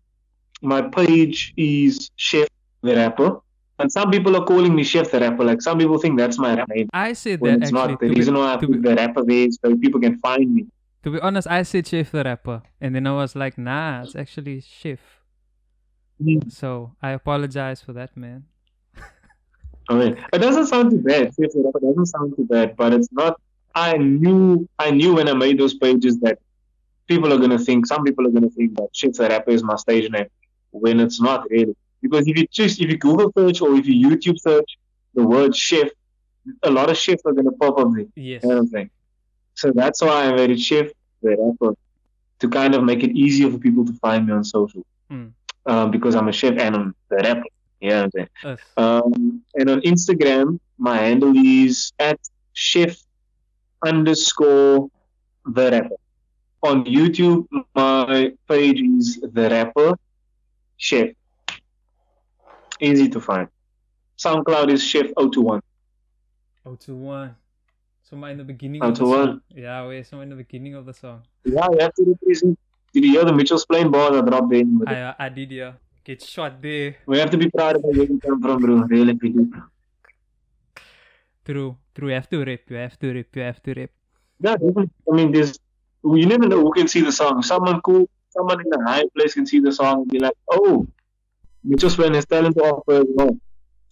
my 0.63 0.83
page 0.83 1.55
is 1.57 2.11
Chef 2.17 2.49
the 2.83 2.97
Rapper. 2.97 3.41
And 3.79 3.93
some 3.93 4.11
people 4.11 4.35
are 4.37 4.45
calling 4.45 4.75
me 4.75 4.85
Chef 4.85 5.11
the 5.11 5.21
Rapper. 5.21 5.45
Like 5.45 5.61
some 5.61 5.79
people 5.79 5.99
think 5.99 6.19
that's 6.19 6.39
my 6.39 6.55
name. 6.75 6.89
I 6.95 7.13
When 7.41 7.61
that 7.61 7.67
it's 7.69 7.73
actually. 7.73 7.93
not. 7.93 8.01
The 8.01 8.09
reason 8.09 8.35
be, 8.35 8.41
why 8.41 8.55
I 8.55 8.57
put 8.57 8.71
be- 8.73 8.79
the 8.79 8.95
rapper 8.95 9.23
there 9.25 9.47
is 9.49 9.59
so 9.63 9.77
people 9.77 10.01
can 10.01 10.19
find 10.19 10.55
me. 10.55 10.67
to 11.05 11.11
be 11.11 11.21
honest, 11.21 11.47
I 11.47 11.63
said 11.63 11.87
Chef 11.87 12.11
the 12.11 12.25
rapper, 12.25 12.63
and 12.81 12.95
then 12.95 13.07
I 13.07 13.13
was 13.15 13.37
like, 13.37 13.59
nah, 13.59 14.03
it's 14.03 14.17
actually 14.17 14.61
Chef. 14.61 14.99
Mm. 16.23 16.51
So 16.51 16.93
I 17.03 17.11
apologize 17.11 17.81
for 17.83 17.93
that, 17.93 18.17
man. 18.17 18.45
Okay. 19.91 20.21
It 20.33 20.39
doesn't 20.39 20.67
sound 20.67 20.91
too 20.91 20.99
bad. 20.99 21.27
Chef 21.39 21.53
the 21.53 21.63
Rapper 21.65 21.79
doesn't 21.81 22.07
sound 22.07 22.35
too 22.37 22.45
bad, 22.45 22.77
but 22.77 22.93
it's 22.93 23.09
not. 23.13 23.41
I 23.77 23.99
knew. 23.99 24.67
I 24.79 24.91
knew 24.91 25.15
when 25.15 25.29
I 25.29 25.35
made 25.35 25.59
those 25.59 25.75
pages 25.75 26.19
that 26.21 26.39
people 27.07 27.33
are 27.33 27.39
gonna 27.39 27.59
think. 27.59 27.87
Some 27.87 28.03
people 28.05 28.27
are 28.27 28.31
gonna 28.31 28.51
think 28.51 28.75
that 28.77 28.89
Chef 28.93 29.13
the 29.13 29.29
Rapper 29.29 29.51
is 29.51 29.63
my 29.63 29.77
stage 29.77 30.11
name, 30.11 30.27
when 30.71 30.99
it's 30.99 31.21
not 31.21 31.49
really. 31.51 31.77
Because 32.01 32.27
if 32.27 32.37
you 32.39 32.47
just 32.51 32.81
if 32.81 32.91
you 32.91 32.97
Google 32.97 33.31
search 33.37 33.61
or 33.61 33.75
if 33.77 33.87
you 33.87 34.09
YouTube 34.09 34.41
search 34.41 34.79
the 35.15 35.23
word 35.23 35.55
chef, 35.55 35.89
a 36.63 36.71
lot 36.71 36.89
of 36.89 36.97
chefs 36.97 37.23
are 37.27 37.33
gonna 37.33 37.53
pop 37.53 37.79
up 37.79 37.93
there. 37.95 38.07
Yes. 38.15 38.43
You 38.43 38.49
know 38.49 38.55
what 38.57 38.61
I'm 38.63 38.67
saying? 38.69 38.91
So 39.55 39.73
that's 39.73 40.01
why 40.01 40.25
I 40.25 40.35
made 40.35 40.51
it 40.51 40.61
Chef 40.61 40.89
the 41.23 41.37
Rapper 41.37 41.77
to 42.39 42.49
kind 42.49 42.75
of 42.75 42.83
make 42.83 43.03
it 43.03 43.11
easier 43.11 43.51
for 43.51 43.59
people 43.59 43.85
to 43.85 43.93
find 43.95 44.27
me 44.27 44.33
on 44.33 44.43
social. 44.45 44.85
Mm. 45.11 45.33
Um, 45.67 45.91
because 45.91 46.15
I'm 46.15 46.29
a 46.29 46.33
chef 46.33 46.57
and 46.59 46.77
I'm 46.77 46.95
the 47.09 47.17
rapper. 47.17 47.43
You 47.81 47.91
know 47.91 47.97
what 47.97 48.05
I'm 48.05 48.11
saying? 48.11 48.29
Us. 48.45 48.61
Um, 48.77 49.43
and 49.55 49.69
on 49.69 49.81
Instagram, 49.81 50.61
my 50.79 50.97
handle 50.97 51.35
is 51.37 51.93
at 51.99 52.21
chef 52.53 52.97
underscore 53.85 54.89
the 55.45 55.71
rapper. 55.71 55.97
On 56.63 56.85
YouTube, 56.85 57.47
my 57.75 58.33
page 58.49 58.81
is 58.81 59.21
the 59.21 59.51
rapper 59.51 59.97
chef. 60.77 61.11
Easy 62.81 63.09
to 63.09 63.21
find. 63.21 63.49
SoundCloud 64.19 64.71
is 64.71 64.83
chef 64.83 65.07
021. 65.15 65.61
021. 66.65 67.37
Somewhere 68.03 68.31
in 68.31 68.39
the 68.39 68.45
beginning 68.45 68.83
of 68.83 68.95
the 68.95 69.05
021. 69.05 69.27
song. 69.27 69.41
Yeah, 69.55 69.87
wait, 69.87 70.07
somewhere 70.07 70.25
in 70.25 70.31
the 70.31 70.37
beginning 70.37 70.75
of 70.75 70.87
the 70.87 70.95
song. 70.95 71.23
Yeah, 71.45 71.67
you 71.71 71.79
have 71.81 71.95
to 71.95 72.05
represent. 72.05 72.59
Did 72.93 73.05
you 73.05 73.13
hear 73.13 73.25
the 73.25 73.33
Mitchell's 73.33 73.67
playing 73.67 73.91
ball 73.91 74.13
that 74.13 74.25
dropped 74.27 74.53
in? 74.55 74.81
I, 74.87 75.15
I 75.19 75.29
did, 75.29 75.51
yeah. 75.53 75.73
Get 76.05 76.23
shot 76.23 76.63
there. 76.63 76.97
We 77.07 77.19
have 77.19 77.31
to 77.31 77.37
be 77.37 77.51
proud 77.51 77.77
of 77.77 77.83
where 77.83 78.07
we 78.07 78.19
come 78.19 78.41
from, 78.41 78.61
bro. 78.61 78.75
Really, 78.87 79.13
we 79.21 79.29
do. 79.31 79.53
True. 81.45 81.77
You 81.99 82.09
have 82.09 82.29
to 82.31 82.45
rip. 82.45 82.71
You 82.71 82.77
have 82.77 82.99
to 82.99 83.13
rip. 83.13 83.37
You 83.37 83.43
have 83.43 83.63
to 83.63 83.75
rip. 83.75 83.93
Yeah, 84.41 84.57
definitely. 84.57 84.91
I 85.11 85.17
mean, 85.17 85.33
there's 85.33 85.59
you 86.05 86.27
never 86.27 86.47
know 86.47 86.61
who 86.61 86.73
can 86.73 86.89
see 86.89 87.01
the 87.01 87.13
song. 87.13 87.43
Someone 87.43 87.81
cool, 87.81 88.09
someone 88.31 88.61
in 88.61 88.73
a 88.73 88.83
high 88.89 89.05
place 89.17 89.35
can 89.35 89.47
see 89.47 89.61
the 89.61 89.73
song 89.73 90.03
and 90.03 90.11
be 90.11 90.19
like, 90.19 90.37
"Oh, 90.51 90.87
Mitchells 91.65 91.97
Plain 91.97 92.15
has 92.15 92.27
talent 92.27 92.57
to 92.57 92.63
offer 92.63 93.01
as 93.03 93.07
well." 93.09 93.39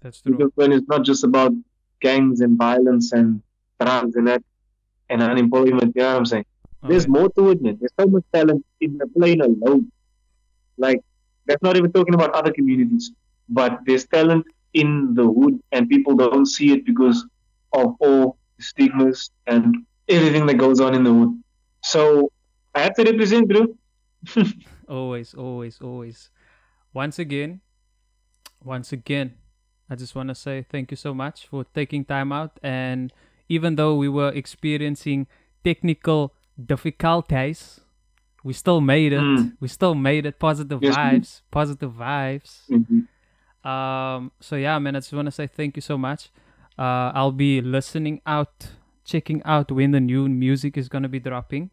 That's 0.00 0.20
true. 0.20 0.32
Mitchells 0.32 0.52
Plain 0.56 0.72
is 0.72 0.82
not 0.86 1.04
just 1.04 1.24
about 1.24 1.52
gangs 2.00 2.40
and 2.40 2.58
violence 2.58 3.12
and 3.12 3.42
drugs 3.80 4.16
and 4.16 4.28
that 4.28 4.42
and 5.08 5.22
unemployment. 5.22 5.96
You 5.96 6.02
know 6.02 6.08
what 6.08 6.16
I'm 6.18 6.26
saying? 6.26 6.46
There's 6.86 7.08
more 7.08 7.30
to 7.30 7.50
it, 7.50 7.62
man. 7.62 7.78
There's 7.80 7.92
so 7.98 8.06
much 8.06 8.24
talent 8.32 8.64
in 8.80 8.98
the 8.98 9.06
Plain 9.06 9.40
alone. 9.40 9.90
Like 10.76 11.00
that's 11.46 11.62
not 11.62 11.76
even 11.76 11.90
talking 11.92 12.14
about 12.14 12.30
other 12.34 12.52
communities, 12.52 13.12
but 13.48 13.80
there's 13.86 14.06
talent 14.06 14.46
in 14.74 15.14
the 15.14 15.24
hood, 15.24 15.60
and 15.72 15.88
people 15.88 16.14
don't 16.14 16.46
see 16.46 16.72
it 16.72 16.84
because 16.84 17.26
of 17.74 17.96
all 18.00 18.38
stigmas 18.60 19.30
and 19.46 19.84
everything 20.08 20.46
that 20.46 20.54
goes 20.54 20.80
on 20.80 20.94
in 20.94 21.04
the 21.04 21.12
world. 21.12 21.34
So 21.82 22.30
I 22.74 22.80
have 22.80 22.94
to 22.94 23.04
represent, 23.04 23.48
bro. 23.48 23.66
Always, 24.88 25.32
always, 25.34 25.80
always. 25.80 26.30
Once 26.92 27.18
again, 27.18 27.60
once 28.62 28.92
again, 28.92 29.34
I 29.88 29.96
just 29.96 30.14
want 30.14 30.28
to 30.28 30.34
say 30.34 30.66
thank 30.70 30.90
you 30.90 30.96
so 30.96 31.14
much 31.14 31.46
for 31.46 31.64
taking 31.64 32.04
time 32.04 32.32
out. 32.32 32.58
And 32.62 33.12
even 33.48 33.76
though 33.76 33.94
we 33.96 34.08
were 34.10 34.28
experiencing 34.28 35.26
technical 35.62 36.34
difficulties, 36.62 37.80
we 38.44 38.52
still 38.52 38.80
made 38.82 39.14
it. 39.14 39.20
Mm. 39.20 39.56
We 39.58 39.68
still 39.68 39.94
made 39.94 40.26
it. 40.26 40.38
Positive 40.38 40.82
Yes, 40.82 40.96
vibes. 40.96 41.40
Positive 41.50 41.92
vibes. 41.92 42.68
Mhm. 42.68 43.08
Um, 43.66 44.32
so 44.40 44.56
yeah, 44.56 44.78
man, 44.78 44.96
I 44.96 45.00
just 45.00 45.12
want 45.14 45.26
to 45.26 45.32
say 45.32 45.46
thank 45.46 45.76
you 45.76 45.82
so 45.82 45.96
much. 45.96 46.30
Uh, 46.78 47.12
I'll 47.14 47.32
be 47.32 47.60
listening 47.60 48.20
out, 48.26 48.68
checking 49.04 49.42
out 49.44 49.70
when 49.70 49.92
the 49.92 50.00
new 50.00 50.28
music 50.28 50.76
is 50.76 50.88
gonna 50.88 51.08
be 51.08 51.20
dropping. 51.20 51.70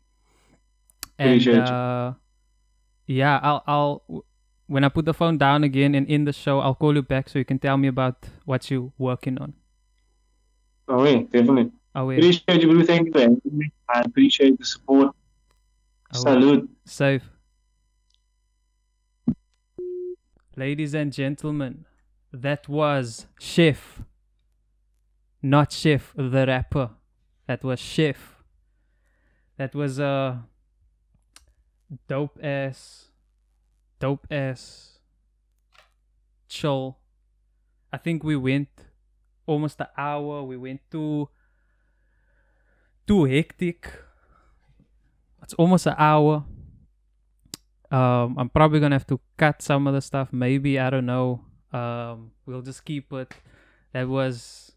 And 1.17 1.47
uh, 1.47 2.13
yeah, 3.07 3.39
I'll 3.41 3.63
I'll 3.67 4.25
when 4.67 4.83
I 4.83 4.89
put 4.89 5.05
the 5.05 5.13
phone 5.13 5.37
down 5.37 5.63
again 5.63 5.95
and 5.95 6.07
in 6.07 6.23
the 6.25 6.31
show, 6.31 6.59
I'll 6.59 6.75
call 6.75 6.95
you 6.95 7.01
back 7.01 7.27
so 7.27 7.39
you 7.39 7.45
can 7.45 7.59
tell 7.59 7.77
me 7.77 7.89
about 7.89 8.29
what 8.45 8.71
you're 8.71 8.91
working 8.97 9.37
on. 9.37 9.53
Oh, 10.87 11.03
yeah, 11.05 11.23
definitely. 11.23 11.71
Oh 11.93 12.05
wait, 12.05 12.19
Appreciate 12.19 12.61
you. 12.61 12.85
Thank 12.85 13.07
you 13.07 13.11
for 13.11 13.19
having 13.19 13.41
me. 13.51 13.71
I 13.89 14.01
appreciate 14.01 14.57
the 14.57 14.65
support. 14.65 15.13
Oh, 16.13 16.19
Salute. 16.19 16.69
safe. 16.85 17.29
Ladies 20.55 20.93
and 20.93 21.11
gentlemen, 21.11 21.85
that 22.31 22.69
was 22.69 23.27
Chef. 23.39 24.01
Not 25.41 25.71
Chef 25.71 26.13
the 26.15 26.45
rapper. 26.47 26.91
That 27.47 27.63
was 27.63 27.79
Chef. 27.79 28.43
That 29.57 29.75
was 29.75 29.99
a 29.99 30.43
dope 32.07 32.39
ass, 32.41 33.09
dope 33.99 34.25
ass, 34.31 34.99
chill. 36.47 36.97
I 37.91 37.97
think 37.97 38.23
we 38.23 38.35
went 38.35 38.69
almost 39.45 39.79
an 39.81 39.87
hour. 39.97 40.43
We 40.43 40.57
went 40.57 40.81
too, 40.89 41.29
too 43.05 43.25
hectic. 43.25 43.91
It's 45.43 45.53
almost 45.55 45.87
an 45.87 45.95
hour. 45.97 46.45
Um, 47.91 48.37
I'm 48.37 48.49
probably 48.49 48.79
gonna 48.79 48.95
have 48.95 49.07
to 49.07 49.19
cut 49.37 49.61
some 49.61 49.85
of 49.85 49.93
the 49.93 50.01
stuff. 50.01 50.31
Maybe 50.31 50.79
I 50.79 50.89
don't 50.89 51.05
know. 51.05 51.43
Um, 51.73 52.31
we'll 52.45 52.61
just 52.61 52.85
keep 52.85 53.11
it. 53.11 53.33
That 53.91 54.07
was 54.07 54.70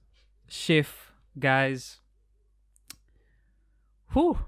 Chef, 0.49 1.12
guys. 1.38 2.01
Whew. 4.12 4.38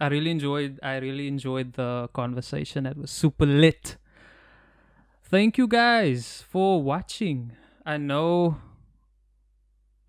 I 0.00 0.06
really 0.08 0.30
enjoyed. 0.30 0.78
I 0.82 0.96
really 0.98 1.26
enjoyed 1.26 1.72
the 1.72 2.08
conversation. 2.12 2.86
It 2.86 2.96
was 2.96 3.10
super 3.10 3.46
lit. 3.46 3.96
Thank 5.24 5.58
you 5.58 5.66
guys 5.66 6.44
for 6.48 6.82
watching. 6.82 7.52
I 7.84 7.96
know 7.96 8.58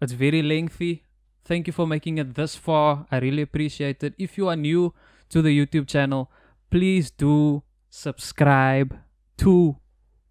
it's 0.01 0.13
very 0.13 0.41
lengthy. 0.41 1.03
Thank 1.43 1.67
you 1.67 1.73
for 1.73 1.87
making 1.87 2.19
it 2.19 2.35
this 2.35 2.55
far. 2.55 3.07
I 3.11 3.17
really 3.17 3.41
appreciate 3.41 4.03
it. 4.03 4.13
If 4.17 4.37
you 4.37 4.47
are 4.47 4.55
new 4.55 4.93
to 5.29 5.41
the 5.41 5.49
YouTube 5.49 5.87
channel, 5.87 6.31
please 6.69 7.09
do 7.09 7.63
subscribe 7.89 8.95
to 9.37 9.77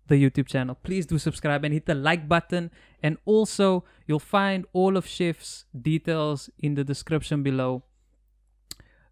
the 0.08 0.16
YouTube 0.22 0.46
channel. 0.46 0.76
Please 0.82 1.06
do 1.06 1.18
subscribe 1.18 1.64
and 1.64 1.72
hit 1.72 1.86
the 1.86 1.94
like 1.94 2.28
button. 2.28 2.70
And 3.02 3.16
also, 3.24 3.84
you'll 4.06 4.18
find 4.18 4.66
all 4.72 4.96
of 4.96 5.06
Chef's 5.06 5.66
details 5.80 6.50
in 6.58 6.74
the 6.74 6.84
description 6.84 7.42
below. 7.42 7.84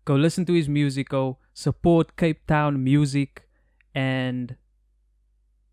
Go 0.05 0.15
listen 0.15 0.45
to 0.47 0.53
his 0.53 0.69
music, 0.69 1.09
go 1.09 1.39
support 1.53 2.17
Cape 2.17 2.47
Town 2.47 2.83
music, 2.83 3.49
and 3.95 4.57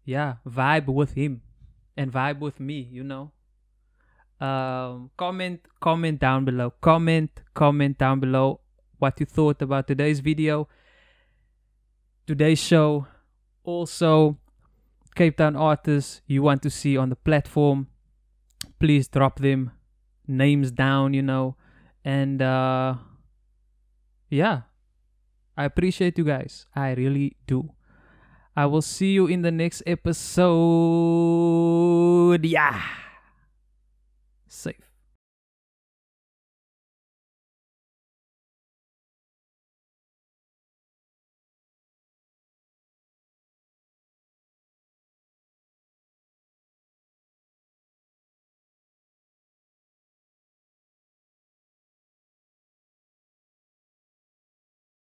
yeah, 0.05 0.35
vibe 0.47 0.87
with 0.87 1.13
him 1.13 1.41
and 1.95 2.11
vibe 2.11 2.39
with 2.39 2.59
me, 2.59 2.87
you 2.91 3.03
know. 3.03 3.31
Um, 4.41 5.11
comment, 5.17 5.61
comment 5.79 6.19
down 6.19 6.45
below. 6.45 6.73
Comment, 6.81 7.29
comment 7.53 7.97
down 7.97 8.19
below 8.19 8.59
what 8.97 9.19
you 9.19 9.25
thought 9.25 9.61
about 9.61 9.87
today's 9.87 10.19
video, 10.19 10.67
today's 12.25 12.59
show. 12.59 13.05
Also, 13.63 14.37
Cape 15.15 15.37
Town 15.37 15.55
artists 15.55 16.21
you 16.27 16.41
want 16.41 16.61
to 16.63 16.69
see 16.69 16.97
on 16.97 17.09
the 17.09 17.15
platform, 17.15 17.87
please 18.79 19.07
drop 19.07 19.39
them 19.39 19.71
names 20.27 20.71
down, 20.71 21.13
you 21.13 21.21
know. 21.21 21.55
And 22.03 22.41
uh 22.41 22.95
yeah. 24.29 24.61
I 25.55 25.65
appreciate 25.65 26.17
you 26.17 26.23
guys. 26.23 26.65
I 26.75 26.93
really 26.93 27.37
do. 27.45 27.69
I 28.55 28.65
will 28.65 28.81
see 28.81 29.13
you 29.13 29.27
in 29.27 29.43
the 29.43 29.51
next 29.51 29.83
episode. 29.85 30.43
Yeah. 32.45 32.81
Safe. 34.47 34.92